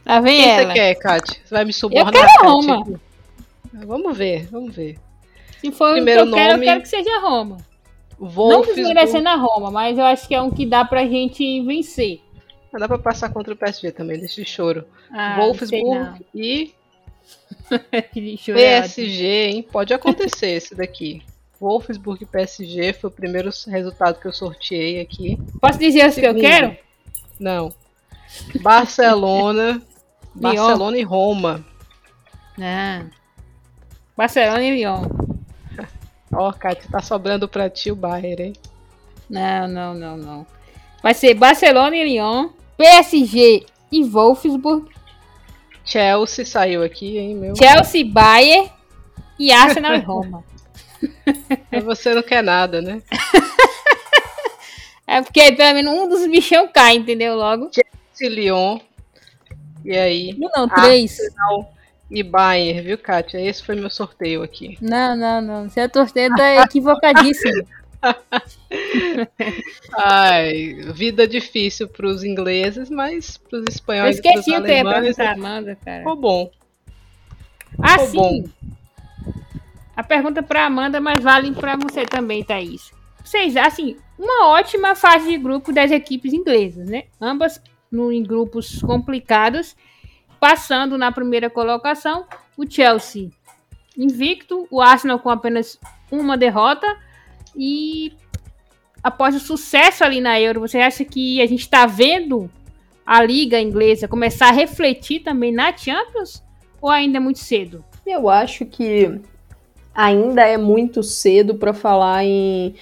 Lá 0.05 0.19
vem 0.21 0.41
Quem 0.41 0.49
ela. 0.51 0.67
você 0.67 0.73
quer, 0.73 0.95
Kátia? 0.95 1.39
Você 1.43 1.53
vai 1.53 1.65
me 1.65 1.73
subornar, 1.73 2.11
quero 2.13 2.27
Kátia? 2.27 2.47
Roma. 2.49 3.01
Vamos 3.85 4.17
ver, 4.17 4.47
vamos 4.47 4.75
ver. 4.75 4.97
Se 5.59 5.71
for 5.71 5.93
Primeiro 5.93 6.21
o 6.21 6.25
que 6.25 6.31
eu 6.31 6.35
quero, 6.35 6.49
eu 6.49 6.53
nome- 6.53 6.65
quero 6.65 6.81
que 6.81 6.87
seja 6.87 7.19
Roma. 7.19 7.57
Não 8.19 8.27
Wolfsburg. 8.29 8.75
desmerecendo 8.81 9.29
a 9.29 9.35
Roma, 9.35 9.69
mas 9.69 9.97
eu 9.97 10.05
acho 10.05 10.27
que 10.27 10.33
é 10.33 10.41
um 10.41 10.49
que 10.49 10.65
dá 10.65 10.83
pra 10.85 11.05
gente 11.05 11.61
vencer. 11.61 12.19
Não 12.73 12.79
dá 12.79 12.87
pra 12.87 12.97
passar 12.97 13.29
contra 13.31 13.53
o 13.53 13.57
PSG 13.57 13.91
também, 13.91 14.19
deixa 14.19 14.41
de 14.41 14.49
choro. 14.49 14.85
Ah, 15.11 15.37
não 15.37 15.45
Wolfsburg 15.45 16.25
e 16.33 16.73
PSG, 18.11 19.25
hein? 19.25 19.63
Pode 19.63 19.93
acontecer 19.93 20.51
esse 20.51 20.75
daqui. 20.75 21.23
Wolfsburg 21.59 22.23
e 22.23 22.25
PSG 22.25 22.93
foi 22.93 23.09
o 23.09 23.13
primeiro 23.13 23.49
resultado 23.67 24.19
que 24.19 24.28
eu 24.28 24.34
sorteei 24.34 24.99
aqui. 24.99 25.38
Posso 25.59 25.80
dizer 25.80 26.07
os 26.07 26.15
que 26.15 26.25
eu 26.25 26.36
quero? 26.36 26.78
Não. 27.39 27.73
Barcelona. 28.61 29.82
Barcelona 30.36 30.97
e 30.97 31.03
Roma. 31.03 31.65
Não. 32.57 33.09
Barcelona 34.15 34.63
e 34.63 34.71
Lyon. 34.71 35.05
Ó, 36.32 36.51
Kátia, 36.51 36.89
tá 36.91 37.01
sobrando 37.01 37.47
pra 37.47 37.69
ti 37.69 37.91
o 37.91 37.95
Bayern, 37.95 38.43
hein? 38.43 38.53
Não, 39.30 39.67
não, 39.67 39.93
não, 39.93 40.17
não. 40.17 40.47
Vai 41.01 41.13
ser 41.13 41.34
Barcelona 41.34 41.95
e 41.95 42.03
Lyon, 42.03 42.49
PSG 42.78 43.65
e 43.91 44.03
Wolfsburg, 44.03 44.89
Chelsea 45.88 46.45
saiu 46.45 46.83
aqui, 46.83 47.17
hein, 47.17 47.35
meu? 47.35 47.55
Chelsea, 47.55 48.05
Bayern 48.05 48.69
e 49.39 49.51
Arsenal 49.53 49.95
e 49.95 49.99
Roma. 49.99 50.43
Você 51.85 52.13
não 52.13 52.21
quer 52.21 52.43
nada, 52.43 52.81
né? 52.81 53.01
É 55.09 55.21
porque 55.21 55.53
pelo 55.53 55.73
menos 55.73 55.93
um 55.93 56.09
dos 56.09 56.27
bichão 56.27 56.67
cai, 56.67 56.97
entendeu? 56.97 57.33
Logo. 57.33 57.69
Chelsea, 57.73 58.29
Lyon. 58.29 58.77
E 59.85 59.95
aí? 59.95 60.38
Um 60.38 60.49
não, 60.53 60.67
três. 60.67 61.17
E 62.11 62.21
Bayern, 62.21 62.81
viu, 62.81 62.97
Kátia? 62.97 63.39
Esse 63.39 63.63
foi 63.63 63.75
meu 63.75 63.89
sorteio 63.89 64.43
aqui. 64.43 64.77
Não, 64.81 65.15
não, 65.15 65.41
não. 65.41 65.69
Você 65.69 65.79
é 65.79 65.88
torcedor 65.88 66.41
é 66.41 66.57
equivocadíssimo. 66.57 67.65
Ai, 69.97 70.73
vida 70.93 71.27
difícil 71.27 71.87
pros 71.87 72.23
ingleses, 72.23 72.89
mas 72.89 73.37
pros 73.37 73.63
Eu 73.63 73.69
espanhóis 73.69 74.17
e 74.17 74.21
pros 74.21 74.35
esqueci 74.35 74.51
o 74.51 74.55
eu 74.55 74.63
alemães 74.63 75.15
perguntar, 75.15 75.33
Amanda, 75.33 75.75
cara. 75.83 75.99
ficou 75.99 76.15
bom. 76.15 76.51
Ah, 77.81 77.99
ficou 77.99 78.29
sim. 78.29 78.45
A 79.95 80.03
pergunta 80.03 80.43
pra 80.43 80.65
Amanda, 80.65 81.01
mas 81.01 81.23
vale 81.23 81.51
pra 81.53 81.75
você 81.75 82.05
também, 82.05 82.43
Thaís. 82.43 82.91
Vocês, 83.23 83.57
assim, 83.57 83.97
uma 84.17 84.47
ótima 84.47 84.95
fase 84.95 85.27
de 85.27 85.37
grupo 85.37 85.73
das 85.73 85.91
equipes 85.91 86.33
inglesas, 86.33 86.87
né? 86.87 87.05
Ambas 87.19 87.61
no, 87.91 88.11
em 88.11 88.21
grupos 88.21 88.81
complicados, 88.81 89.75
passando 90.39 90.97
na 90.97 91.11
primeira 91.11 91.49
colocação, 91.49 92.25
o 92.55 92.69
Chelsea 92.69 93.31
invicto, 93.97 94.67
o 94.69 94.79
Arsenal 94.79 95.19
com 95.19 95.29
apenas 95.29 95.79
uma 96.11 96.37
derrota 96.37 96.85
e 97.57 98.13
após 99.03 99.35
o 99.35 99.39
sucesso 99.39 100.03
ali 100.03 100.21
na 100.21 100.39
Euro, 100.39 100.61
você 100.61 100.77
acha 100.79 101.03
que 101.03 101.41
a 101.41 101.45
gente 101.45 101.61
está 101.61 101.85
vendo 101.85 102.49
a 103.05 103.23
liga 103.23 103.59
inglesa 103.59 104.07
começar 104.07 104.49
a 104.49 104.53
refletir 104.53 105.21
também 105.21 105.51
na 105.51 105.75
Champions 105.75 106.43
ou 106.81 106.89
ainda 106.89 107.17
é 107.17 107.19
muito 107.19 107.39
cedo? 107.39 107.83
Eu 108.05 108.29
acho 108.29 108.65
que 108.65 109.19
ainda 109.93 110.43
é 110.43 110.57
muito 110.57 111.01
cedo 111.01 111.55
para 111.55 111.73
falar 111.73 112.23
em 112.23 112.75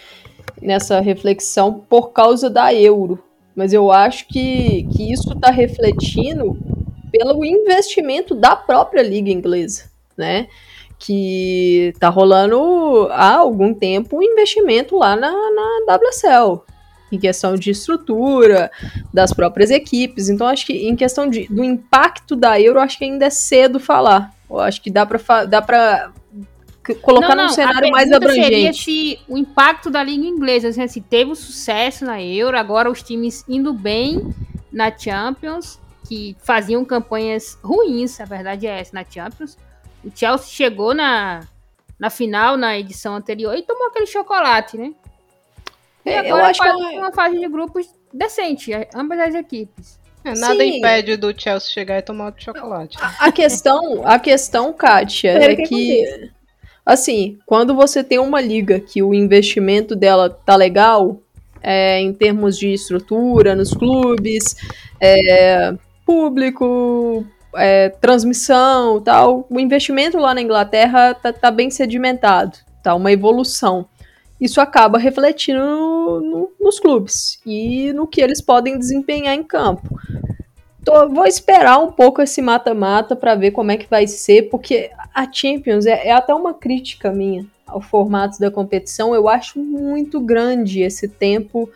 nessa 0.61 0.99
reflexão 0.99 1.85
por 1.89 2.11
causa 2.11 2.49
da 2.49 2.73
euro. 2.73 3.23
Mas 3.55 3.71
eu 3.71 3.91
acho 3.91 4.27
que, 4.27 4.83
que 4.95 5.11
isso 5.11 5.31
está 5.33 5.49
refletindo 5.49 6.57
pelo 7.11 7.45
investimento 7.45 8.35
da 8.35 8.55
própria 8.55 9.01
liga 9.01 9.29
inglesa, 9.29 9.89
né? 10.17 10.47
Que 10.97 11.93
tá 11.99 12.09
rolando 12.09 13.07
há 13.11 13.35
algum 13.35 13.73
tempo 13.73 14.17
um 14.17 14.23
investimento 14.23 14.97
lá 14.97 15.15
na, 15.15 15.31
na 15.31 15.95
WSL, 15.95 16.61
em 17.11 17.19
questão 17.19 17.55
de 17.55 17.71
estrutura 17.71 18.71
das 19.13 19.33
próprias 19.33 19.69
equipes. 19.69 20.29
Então, 20.29 20.47
acho 20.47 20.65
que 20.65 20.87
em 20.87 20.95
questão 20.95 21.29
de, 21.29 21.47
do 21.47 21.63
impacto 21.63 22.35
da 22.35 22.59
Euro, 22.59 22.79
acho 22.79 22.97
que 22.97 23.03
ainda 23.03 23.25
é 23.25 23.29
cedo 23.29 23.79
falar. 23.79 24.33
Eu 24.49 24.59
acho 24.59 24.81
que 24.81 24.89
dá 24.89 25.05
para 25.05 25.45
dá 25.45 25.61
pra 25.61 26.11
colocar 27.01 27.35
num 27.35 27.49
cenário 27.49 27.89
mais 27.89 28.09
pergunta 28.09 28.31
Seria 28.31 28.47
abrangente. 28.47 28.83
se 28.83 29.19
o 29.27 29.37
impacto 29.37 29.89
da 29.89 30.03
liga 30.03 30.25
inglesa, 30.25 30.67
assim, 30.67 30.87
se 30.87 31.01
teve 31.01 31.31
um 31.31 31.35
sucesso 31.35 32.05
na 32.05 32.21
Euro, 32.21 32.57
agora 32.57 32.91
os 32.91 33.01
times 33.01 33.43
indo 33.49 33.73
bem 33.73 34.33
na 34.71 34.95
Champions, 34.95 35.79
que 36.07 36.35
faziam 36.43 36.85
campanhas 36.85 37.57
ruins, 37.63 38.19
a 38.19 38.25
verdade 38.25 38.67
é 38.67 38.79
essa, 38.79 38.91
na 38.93 39.03
Champions. 39.03 39.57
O 40.05 40.11
Chelsea 40.15 40.47
chegou 40.47 40.93
na, 40.93 41.41
na 41.99 42.09
final, 42.09 42.55
na 42.57 42.77
edição 42.77 43.15
anterior, 43.15 43.55
e 43.55 43.63
tomou 43.63 43.87
aquele 43.87 44.05
chocolate, 44.05 44.77
né? 44.77 44.93
E 46.05 46.09
É, 46.09 46.19
eu 46.29 46.35
agora 46.35 46.51
acho 46.51 46.61
que 46.61 46.67
ela- 46.67 46.91
uma 46.91 47.11
fase 47.11 47.39
de 47.39 47.47
grupos 47.47 47.87
decente, 48.13 48.71
ambas 48.93 49.19
as 49.19 49.33
equipes. 49.35 49.99
É, 50.23 50.33
nada 50.35 50.55
Sim. 50.63 50.77
impede 50.77 51.17
do 51.17 51.33
Chelsea 51.39 51.69
chegar 51.71 51.97
e 51.99 52.01
tomar 52.01 52.31
o 52.33 52.41
chocolate. 52.41 52.97
A 53.19 53.31
questão, 53.31 54.01
a 54.05 54.17
questão, 54.19 54.73
Kátia, 54.73 55.31
é 55.31 55.55
que 55.55 55.63
que, 55.63 56.31
assim, 56.85 57.37
quando 57.45 57.75
você 57.75 58.03
tem 58.03 58.17
uma 58.19 58.41
liga 58.41 58.79
que 58.79 59.03
o 59.03 59.13
investimento 59.13 59.95
dela 59.95 60.29
tá 60.29 60.55
legal, 60.55 61.19
é, 61.61 61.99
em 61.99 62.11
termos 62.13 62.57
de 62.57 62.73
estrutura 62.73 63.55
nos 63.55 63.71
clubes, 63.73 64.55
é, 64.99 65.73
público, 66.05 67.25
é, 67.57 67.89
transmissão 67.89 69.01
tal, 69.01 69.45
o 69.49 69.59
investimento 69.59 70.17
lá 70.17 70.33
na 70.33 70.41
Inglaterra 70.41 71.13
tá, 71.13 71.31
tá 71.33 71.51
bem 71.51 71.69
sedimentado, 71.69 72.57
tá 72.83 72.93
uma 72.95 73.11
evolução. 73.11 73.85
Isso 74.39 74.59
acaba 74.59 74.97
refletindo 74.97 75.59
no- 75.59 76.19
no- 76.21 76.51
nos 76.59 76.79
clubes 76.79 77.39
e 77.45 77.93
no 77.93 78.05
que 78.05 78.21
eles 78.21 78.41
podem 78.41 78.77
desempenhar 78.77 79.33
em 79.33 79.43
campo. 79.43 79.97
Tô- 80.83 81.09
vou 81.09 81.25
esperar 81.25 81.79
um 81.79 81.91
pouco 81.91 82.21
esse 82.21 82.41
mata-mata 82.41 83.15
para 83.15 83.33
ver 83.35 83.51
como 83.51 83.71
é 83.71 83.77
que 83.77 83.89
vai 83.89 84.05
ser, 84.07 84.49
porque 84.49 84.91
a 85.13 85.31
Champions 85.31 85.85
é, 85.85 86.07
é 86.07 86.11
até 86.11 86.33
uma 86.33 86.53
crítica 86.53 87.11
minha 87.11 87.45
ao 87.65 87.81
formato 87.81 88.39
da 88.39 88.51
competição. 88.51 89.15
Eu 89.15 89.27
acho 89.27 89.57
muito 89.57 90.19
grande 90.19 90.81
esse 90.81 91.07
tempo 91.07 91.67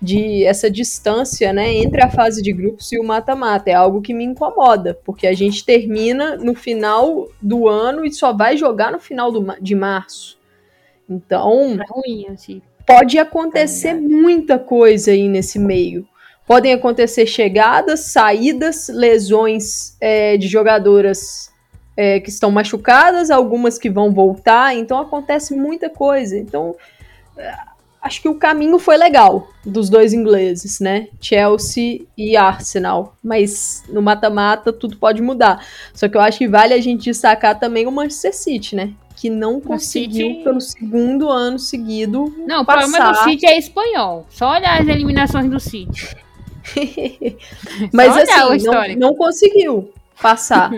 de 0.00 0.44
essa 0.44 0.70
distância, 0.70 1.52
né, 1.52 1.74
entre 1.74 2.02
a 2.02 2.10
fase 2.10 2.40
de 2.42 2.52
grupos 2.52 2.90
e 2.92 2.98
o 2.98 3.04
mata-mata. 3.04 3.70
É 3.70 3.74
algo 3.74 4.00
que 4.00 4.14
me 4.14 4.24
incomoda, 4.24 4.98
porque 5.04 5.26
a 5.26 5.34
gente 5.34 5.64
termina 5.64 6.36
no 6.36 6.54
final 6.54 7.28
do 7.40 7.68
ano 7.68 8.04
e 8.04 8.12
só 8.12 8.32
vai 8.32 8.56
jogar 8.56 8.90
no 8.90 8.98
final 8.98 9.30
do 9.30 9.54
de 9.60 9.74
março. 9.74 10.38
Então, 11.08 11.78
É 11.78 11.84
ruim, 11.92 12.26
assim. 12.32 12.62
pode 12.86 13.18
acontecer 13.18 13.94
muita 13.94 14.58
coisa 14.58 15.10
aí 15.10 15.28
nesse 15.28 15.58
meio. 15.58 16.06
Podem 16.46 16.72
acontecer 16.72 17.26
chegadas, 17.26 18.12
saídas, 18.12 18.88
lesões 18.88 19.96
é, 20.00 20.36
de 20.36 20.48
jogadoras 20.48 21.50
é, 21.96 22.18
que 22.18 22.30
estão 22.30 22.50
machucadas, 22.50 23.30
algumas 23.30 23.76
que 23.76 23.90
vão 23.90 24.12
voltar, 24.12 24.74
então 24.74 24.98
acontece 24.98 25.54
muita 25.54 25.90
coisa. 25.90 26.36
Então, 26.36 26.74
é, 27.36 27.52
acho 28.02 28.22
que 28.22 28.28
o 28.28 28.34
caminho 28.34 28.78
foi 28.78 28.96
legal 28.96 29.48
dos 29.64 29.88
dois 29.90 30.12
ingleses, 30.12 30.80
né? 30.80 31.08
Chelsea 31.20 32.00
e 32.16 32.36
Arsenal. 32.36 33.14
Mas 33.22 33.84
no 33.88 34.00
mata-mata 34.00 34.72
tudo 34.72 34.96
pode 34.96 35.20
mudar. 35.22 35.64
Só 35.94 36.08
que 36.08 36.16
eu 36.16 36.20
acho 36.20 36.38
que 36.38 36.48
vale 36.48 36.72
a 36.74 36.80
gente 36.80 37.04
destacar 37.04 37.58
também 37.58 37.86
o 37.86 37.92
Manchester 37.92 38.34
City, 38.34 38.74
né? 38.76 38.92
Que 39.16 39.28
não 39.28 39.60
conseguiu, 39.60 40.28
City- 40.28 40.44
pelo 40.44 40.60
segundo 40.60 41.28
ano 41.28 41.58
seguido, 41.58 42.34
Não, 42.46 42.62
o 42.62 42.64
problema 42.64 42.98
do 42.98 43.04
passar. 43.04 43.24
City 43.24 43.46
é 43.46 43.58
espanhol. 43.58 44.26
Só 44.30 44.50
olhar 44.52 44.80
as 44.80 44.88
eliminações 44.88 45.50
do 45.50 45.60
City. 45.60 46.16
Mas 47.92 48.16
assim, 48.16 48.64
não, 48.64 49.08
não 49.10 49.14
conseguiu 49.14 49.90
passar. 50.20 50.70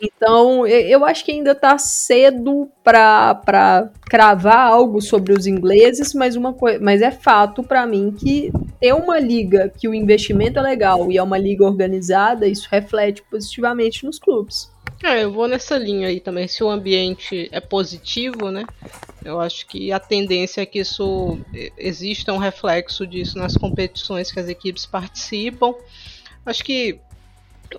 Então, 0.00 0.66
eu 0.66 1.04
acho 1.04 1.24
que 1.24 1.32
ainda 1.32 1.54
tá 1.54 1.76
cedo 1.78 2.68
pra 2.82 3.90
cravar 4.02 4.68
algo 4.68 5.00
sobre 5.00 5.32
os 5.32 5.46
ingleses, 5.46 6.14
mas, 6.14 6.36
uma 6.36 6.54
mas 6.80 7.02
é 7.02 7.10
fato 7.10 7.62
pra 7.62 7.86
mim 7.86 8.14
que 8.16 8.52
ter 8.80 8.92
uma 8.94 9.18
liga 9.18 9.72
que 9.76 9.88
o 9.88 9.94
investimento 9.94 10.58
é 10.58 10.62
legal 10.62 11.10
e 11.10 11.16
é 11.18 11.22
uma 11.22 11.38
liga 11.38 11.64
organizada, 11.64 12.46
isso 12.46 12.68
reflete 12.70 13.22
positivamente 13.30 14.04
nos 14.04 14.18
clubes. 14.18 14.72
É, 15.02 15.24
eu 15.24 15.32
vou 15.32 15.48
nessa 15.48 15.76
linha 15.76 16.08
aí 16.08 16.20
também. 16.20 16.48
Se 16.48 16.62
o 16.64 16.70
ambiente 16.70 17.48
é 17.52 17.60
positivo, 17.60 18.50
né? 18.50 18.64
Eu 19.22 19.40
acho 19.40 19.66
que 19.66 19.92
a 19.92 19.98
tendência 19.98 20.62
é 20.62 20.66
que 20.66 20.78
isso 20.78 21.38
exista 21.76 22.32
um 22.32 22.38
reflexo 22.38 23.06
disso 23.06 23.38
nas 23.38 23.56
competições 23.56 24.30
que 24.30 24.40
as 24.40 24.48
equipes 24.48 24.86
participam. 24.86 25.74
Acho 26.46 26.64
que 26.64 27.00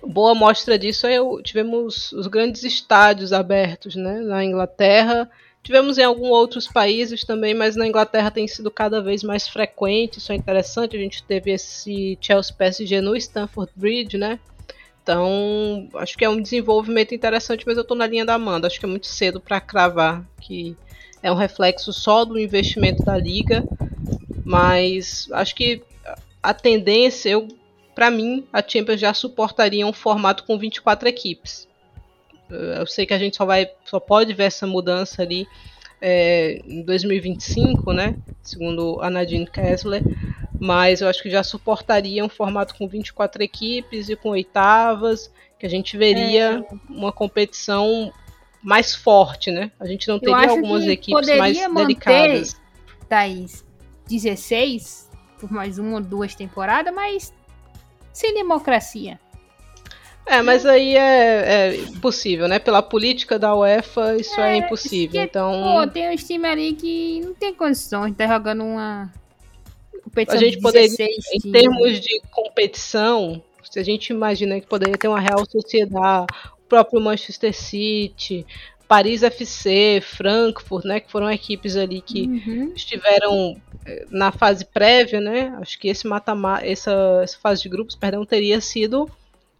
boa 0.02 0.34
mostra 0.34 0.78
disso 0.78 1.06
é 1.06 1.20
o, 1.20 1.40
tivemos 1.40 2.12
os 2.12 2.26
grandes 2.26 2.62
estádios 2.64 3.32
abertos, 3.32 3.94
né? 3.94 4.20
Na 4.20 4.44
Inglaterra, 4.44 5.28
tivemos 5.62 5.98
em 5.98 6.04
alguns 6.04 6.30
outros 6.30 6.66
países 6.66 7.24
também, 7.24 7.54
mas 7.54 7.76
na 7.76 7.86
Inglaterra 7.86 8.30
tem 8.30 8.46
sido 8.48 8.70
cada 8.70 9.00
vez 9.02 9.22
mais 9.22 9.48
frequente. 9.48 10.18
Isso 10.18 10.32
é 10.32 10.34
interessante. 10.34 10.96
A 10.96 11.00
gente 11.00 11.22
teve 11.22 11.50
esse 11.50 12.18
Chelsea 12.20 12.54
PSG 12.56 13.00
no 13.00 13.16
Stamford 13.16 13.72
Bridge, 13.76 14.16
né? 14.16 14.38
Então, 15.02 15.88
acho 15.94 16.18
que 16.18 16.24
é 16.24 16.28
um 16.28 16.40
desenvolvimento 16.40 17.14
interessante, 17.14 17.64
mas 17.64 17.76
eu 17.76 17.82
estou 17.82 17.96
na 17.96 18.06
linha 18.06 18.24
da 18.24 18.34
Amanda. 18.34 18.66
Acho 18.66 18.80
que 18.80 18.86
é 18.86 18.88
muito 18.88 19.06
cedo 19.06 19.40
para 19.40 19.60
cravar 19.60 20.24
que 20.40 20.76
é 21.22 21.30
um 21.30 21.36
reflexo 21.36 21.92
só 21.92 22.24
do 22.24 22.38
investimento 22.38 23.04
da 23.04 23.16
liga, 23.16 23.64
mas 24.44 25.28
acho 25.32 25.54
que 25.54 25.82
a 26.42 26.54
tendência, 26.54 27.30
eu, 27.30 27.48
para 27.96 28.10
mim, 28.10 28.46
a 28.52 28.62
Champions 28.62 29.00
já 29.00 29.14
suportaria 29.14 29.86
um 29.86 29.92
formato 29.92 30.44
com 30.44 30.58
24 30.58 31.08
equipes. 31.08 31.66
Eu 32.50 32.86
sei 32.86 33.06
que 33.06 33.14
a 33.14 33.18
gente 33.18 33.38
só 33.38 33.46
vai, 33.46 33.70
só 33.86 33.98
pode 33.98 34.34
ver 34.34 34.44
essa 34.44 34.66
mudança 34.66 35.22
ali 35.22 35.48
é, 35.98 36.60
em 36.66 36.82
2025, 36.82 37.94
né? 37.94 38.14
Segundo 38.42 39.00
a 39.00 39.08
Nadine 39.08 39.46
Kessler, 39.46 40.02
mas 40.60 41.00
eu 41.00 41.08
acho 41.08 41.22
que 41.22 41.30
já 41.30 41.42
suportaria 41.42 42.22
um 42.22 42.28
formato 42.28 42.74
com 42.74 42.86
24 42.86 43.42
equipes 43.42 44.10
e 44.10 44.14
com 44.14 44.28
oitavas, 44.28 45.32
que 45.58 45.64
a 45.64 45.70
gente 45.70 45.96
veria 45.96 46.58
é. 46.70 46.92
uma 46.92 47.10
competição 47.10 48.12
mais 48.62 48.94
forte, 48.94 49.50
né? 49.50 49.72
A 49.80 49.86
gente 49.86 50.06
não 50.06 50.20
teria 50.20 50.50
algumas 50.50 50.84
equipes 50.84 51.34
mais 51.38 51.56
manter, 51.66 51.74
delicadas. 51.74 52.60
Thaís, 53.08 53.64
16 54.06 55.10
por 55.40 55.50
mais 55.50 55.78
uma 55.78 55.94
ou 55.94 56.00
duas 56.02 56.34
temporadas, 56.34 56.94
mas 56.94 57.32
sem 58.16 58.32
democracia. 58.32 59.20
É, 60.24 60.42
mas 60.42 60.64
aí 60.64 60.96
é, 60.96 61.44
é 61.46 61.76
impossível, 61.76 62.48
né? 62.48 62.58
Pela 62.58 62.82
política 62.82 63.38
da 63.38 63.54
UEFA, 63.54 64.16
isso 64.16 64.40
é, 64.40 64.54
é 64.54 64.56
impossível. 64.56 65.20
Que, 65.20 65.26
então. 65.26 65.52
Pô, 65.62 65.86
tem 65.86 66.12
uns 66.12 66.24
times 66.24 66.50
ali 66.50 66.72
que 66.72 67.20
não 67.20 67.34
tem 67.34 67.54
condições 67.54 68.06
de 68.06 68.12
estar 68.12 68.26
jogando 68.26 68.64
uma 68.64 69.12
competição 70.02 70.38
a 70.38 70.42
gente 70.42 70.60
poderia, 70.60 71.06
em 71.34 71.52
termos 71.52 72.00
de 72.00 72.20
competição, 72.32 73.42
se 73.62 73.78
a 73.78 73.82
gente 73.84 74.08
imagina 74.10 74.58
que 74.60 74.66
poderia 74.66 74.96
ter 74.96 75.08
uma 75.08 75.20
Real 75.20 75.44
Sociedade, 75.48 76.26
o 76.58 76.68
próprio 76.68 77.00
Manchester 77.00 77.54
City, 77.54 78.46
Paris 78.88 79.22
FC, 79.22 80.00
Frankfurt, 80.00 80.84
né, 80.84 81.00
que 81.00 81.10
foram 81.10 81.30
equipes 81.30 81.76
ali 81.76 82.00
que 82.00 82.22
uhum. 82.22 82.72
estiveram 82.74 83.60
eh, 83.84 84.06
na 84.10 84.30
fase 84.30 84.64
prévia, 84.64 85.20
né? 85.20 85.56
Acho 85.60 85.78
que 85.78 85.88
esse 85.88 86.06
mata 86.06 86.34
essa, 86.62 87.20
essa 87.22 87.38
fase 87.38 87.62
de 87.62 87.68
grupos, 87.68 87.96
perdão, 87.96 88.24
teria 88.24 88.60
sido 88.60 89.10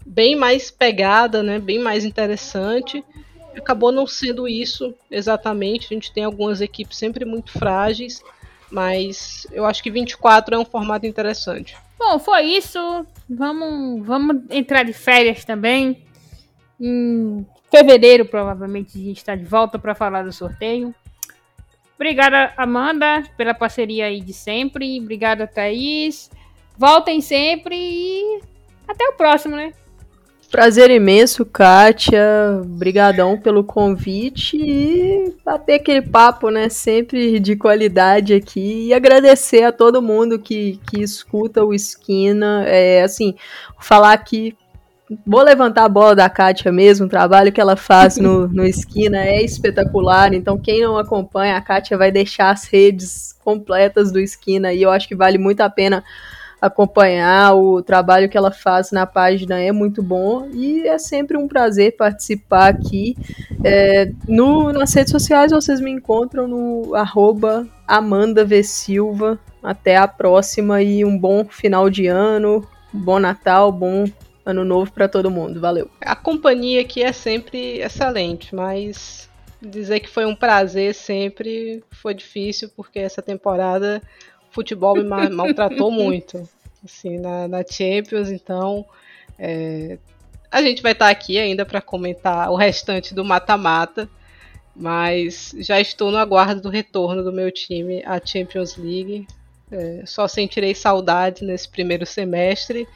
bem 0.05 0.36
mais 0.36 0.70
pegada, 0.70 1.43
né, 1.43 1.59
bem 1.59 1.78
mais 1.78 2.05
interessante. 2.05 3.05
Acabou 3.57 3.90
não 3.90 4.07
sendo 4.07 4.47
isso 4.47 4.94
exatamente. 5.11 5.86
A 5.90 5.94
gente 5.94 6.12
tem 6.12 6.24
algumas 6.24 6.61
equipes 6.61 6.97
sempre 6.97 7.24
muito 7.24 7.51
frágeis 7.53 8.23
mas 8.70 9.47
eu 9.53 9.65
acho 9.65 9.82
que 9.82 9.90
24 9.90 10.55
é 10.55 10.59
um 10.59 10.65
formato 10.65 11.07
interessante. 11.07 11.77
Bom, 11.98 12.19
foi 12.19 12.43
isso. 12.44 13.07
Vamos, 13.28 14.07
vamos 14.07 14.43
entrar 14.51 14.82
de 14.82 14.93
férias 14.93 15.44
também. 15.44 16.03
Em 16.81 17.47
fevereiro, 17.77 18.24
provavelmente, 18.24 18.98
a 18.98 19.03
gente 19.03 19.19
está 19.19 19.35
de 19.35 19.44
volta 19.44 19.78
para 19.78 19.94
falar 19.94 20.23
do 20.23 20.32
sorteio. 20.32 20.94
Obrigada, 21.94 22.53
Amanda, 22.57 23.23
pela 23.36 23.55
parceria 23.55 24.07
aí 24.07 24.20
de 24.20 24.32
sempre. 24.32 24.98
Obrigada, 25.01 25.47
Thaís. 25.47 26.31
Voltem 26.77 27.20
sempre 27.20 27.74
e 27.74 28.40
até 28.86 29.05
o 29.09 29.15
próximo, 29.15 29.57
né? 29.57 29.73
Prazer 30.51 30.90
imenso, 30.90 31.44
Kátia. 31.44 32.62
Brigadão 32.65 33.39
pelo 33.39 33.65
convite 33.65 34.57
e 34.57 35.35
bater 35.44 35.74
aquele 35.74 36.03
papo, 36.03 36.51
né? 36.51 36.69
Sempre 36.69 37.40
de 37.40 37.57
qualidade 37.57 38.32
aqui. 38.32 38.89
E 38.89 38.94
agradecer 38.94 39.65
a 39.65 39.73
todo 39.73 40.03
mundo 40.03 40.39
que, 40.39 40.78
que 40.89 41.03
escuta 41.03 41.65
o 41.65 41.74
Esquina. 41.74 42.65
É, 42.66 43.03
assim, 43.03 43.35
falar 43.81 44.12
aqui 44.12 44.57
vou 45.26 45.42
levantar 45.42 45.84
a 45.84 45.88
bola 45.88 46.14
da 46.14 46.28
Kátia 46.28 46.72
mesmo, 46.72 47.06
o 47.06 47.08
trabalho 47.08 47.52
que 47.52 47.60
ela 47.60 47.76
faz 47.76 48.16
no, 48.16 48.48
no 48.48 48.64
Esquina 48.64 49.24
é 49.24 49.42
espetacular, 49.42 50.34
então 50.34 50.58
quem 50.58 50.82
não 50.82 50.98
acompanha, 50.98 51.56
a 51.56 51.60
Kátia 51.60 51.96
vai 51.96 52.10
deixar 52.10 52.50
as 52.50 52.64
redes 52.64 53.34
completas 53.44 54.10
do 54.10 54.18
Esquina 54.18 54.72
e 54.72 54.82
eu 54.82 54.90
acho 54.90 55.06
que 55.06 55.14
vale 55.14 55.38
muito 55.38 55.60
a 55.60 55.70
pena 55.70 56.02
acompanhar 56.60 57.54
o 57.54 57.82
trabalho 57.82 58.28
que 58.28 58.36
ela 58.36 58.50
faz 58.50 58.90
na 58.90 59.06
página 59.06 59.60
é 59.60 59.70
muito 59.72 60.02
bom 60.02 60.48
e 60.52 60.86
é 60.86 60.98
sempre 60.98 61.36
um 61.36 61.46
prazer 61.46 61.96
participar 61.96 62.68
aqui. 62.68 63.16
É, 63.62 64.10
no, 64.26 64.72
nas 64.72 64.92
redes 64.94 65.12
sociais 65.12 65.52
vocês 65.52 65.80
me 65.80 65.90
encontram 65.90 66.48
no 66.48 66.94
arroba 66.94 67.66
Amanda 67.86 68.44
v. 68.44 68.62
Silva. 68.62 69.38
Até 69.62 69.96
a 69.96 70.06
próxima 70.06 70.80
e 70.80 71.04
um 71.04 71.18
bom 71.18 71.44
final 71.44 71.90
de 71.90 72.06
ano, 72.06 72.64
bom 72.92 73.18
Natal, 73.18 73.72
bom 73.72 74.04
ano 74.47 74.64
novo 74.64 74.93
para 74.93 75.09
todo 75.09 75.31
mundo. 75.31 75.60
Valeu. 75.60 75.90
A 76.01 76.14
companhia 76.14 76.81
aqui 76.81 77.02
é 77.02 77.12
sempre 77.12 77.81
excelente, 77.81 78.55
mas 78.55 79.28
dizer 79.60 80.01
que 80.01 80.09
foi 80.09 80.24
um 80.24 80.36
prazer 80.36 80.94
sempre 80.94 81.82
foi 81.90 82.14
difícil 82.14 82.70
porque 82.77 83.01
essa 83.01 83.20
temporada 83.20 84.01
futebol 84.51 84.94
me 84.94 85.02
maltratou 85.28 85.90
muito, 85.90 86.48
assim, 86.85 87.18
na, 87.18 87.48
na 87.48 87.64
Champions, 87.66 88.31
então 88.31 88.86
é, 89.39 89.98
a 90.51 90.62
gente 90.62 90.82
vai 90.82 90.93
estar 90.93 91.06
tá 91.06 91.10
aqui 91.10 91.39
ainda 91.39 91.66
para 91.66 91.81
comentar 91.81 92.51
o 92.51 92.56
restante 92.56 93.12
do 93.12 93.24
mata-mata, 93.24 94.09
mas 94.74 95.55
já 95.59 95.81
estou 95.81 96.10
no 96.10 96.18
aguardo 96.18 96.60
do 96.60 96.68
retorno 96.68 97.23
do 97.24 97.32
meu 97.32 97.51
time 97.51 98.02
à 98.06 98.20
Champions 98.24 98.77
League. 98.77 99.27
É, 99.70 100.02
só 100.06 100.28
sentirei 100.28 100.74
saudade 100.74 101.44
nesse 101.44 101.68
primeiro 101.68 102.06
semestre. 102.06 102.86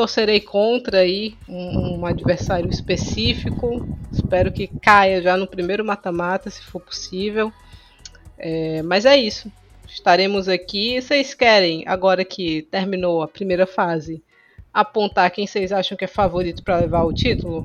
Torcerei 0.00 0.40
contra 0.40 1.00
aí 1.00 1.36
um, 1.48 1.98
um 1.98 2.06
adversário 2.06 2.70
específico. 2.70 3.86
Espero 4.10 4.50
que 4.50 4.66
caia 4.66 5.20
já 5.20 5.36
no 5.36 5.46
primeiro 5.46 5.84
mata-mata, 5.84 6.48
se 6.48 6.62
for 6.62 6.80
possível. 6.80 7.52
É, 8.38 8.82
mas 8.82 9.04
é 9.04 9.16
isso 9.16 9.50
estaremos 9.92 10.48
aqui. 10.48 11.00
Vocês 11.00 11.34
querem, 11.34 11.84
agora 11.86 12.24
que 12.24 12.62
terminou 12.70 13.22
a 13.22 13.28
primeira 13.28 13.66
fase, 13.66 14.22
apontar 14.72 15.30
quem 15.30 15.46
vocês 15.46 15.72
acham 15.72 15.96
que 15.96 16.04
é 16.04 16.08
favorito 16.08 16.62
para 16.62 16.78
levar 16.78 17.02
o 17.04 17.12
título? 17.12 17.64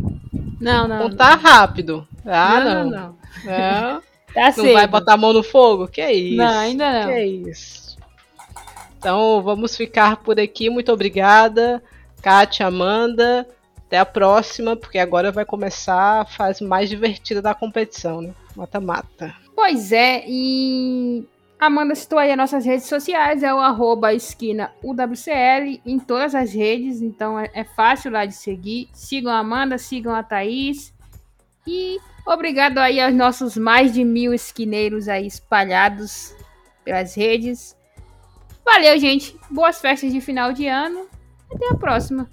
Não, 0.60 0.88
não. 0.88 0.98
Apontar 0.98 1.38
não. 1.38 1.44
rápido. 1.44 2.07
Ah, 2.26 2.60
não. 2.60 2.74
Não, 2.74 2.90
não. 2.90 3.18
não. 3.45 4.02
tá 4.34 4.53
não 4.57 4.74
vai 4.74 4.88
botar 4.88 5.14
a 5.14 5.18
mão 5.18 5.32
no 5.32 5.44
fogo? 5.44 5.88
Que 5.88 6.02
é 6.02 6.12
isso? 6.12 6.38
Não, 6.38 6.60
ainda 6.60 6.91
não. 6.91 7.07
Que 7.07 7.14
é 7.14 7.26
isso. 7.26 7.98
Então 8.98 9.41
vamos 9.41 9.78
ficar 9.78 10.18
por 10.18 10.40
aqui. 10.40 10.70
Muito 10.70 10.91
obrigada, 10.91 11.82
Kátia, 12.26 12.65
Amanda. 12.65 13.47
Até 13.85 13.99
a 13.99 14.06
próxima, 14.06 14.76
porque 14.76 14.97
agora 14.97 15.31
vai 15.31 15.45
começar 15.45 16.22
a 16.22 16.26
fase 16.26 16.64
mais 16.64 16.89
divertida 16.89 17.39
da 17.39 17.53
competição, 17.53 18.19
né? 18.19 18.34
Mata-mata. 18.56 19.31
Pois 19.56 19.91
é, 19.91 20.23
e 20.27 21.23
Amanda 21.60 21.93
citou 21.93 22.18
aí 22.18 22.31
as 22.31 22.38
nossas 22.38 22.65
redes 22.65 22.88
sociais, 22.88 23.43
é 23.43 23.53
o 23.53 23.60
arroba 23.60 24.11
esquina 24.11 24.73
UWCL 24.84 25.81
em 25.85 25.99
todas 25.99 26.34
as 26.34 26.52
redes, 26.52 26.99
então 26.99 27.39
é, 27.39 27.52
é, 27.53 27.64
fácil 27.64 28.10
lá 28.11 28.26
de 28.26 28.34
seguir. 28.34 28.89
Sigam 28.91 29.31
a 29.31 29.38
Amanda, 29.38 29.77
sigam 29.77 30.15
a 30.15 30.23
Thaís. 30.23 30.91
E 31.68 31.99
obrigado 32.26 32.80
aí 32.80 32.99
aos 32.99 33.14
nossos 33.14 33.56
mais 33.56 33.93
de 33.93 34.03
mil 34.03 34.34
esquineiros 34.34 35.07
aí 35.07 35.27
espalhados 35.27 36.35
pelas 36.84 37.14
redes. 37.14 37.77
Valeu, 38.65 38.97
gente. 38.97 39.38
Boas 39.52 39.80
festas 39.80 40.11
de 40.11 40.19
final 40.19 40.52
de 40.52 40.68
ano. 40.68 41.14
Até 41.52 41.70
a 41.70 41.76
próxima. 41.76 42.30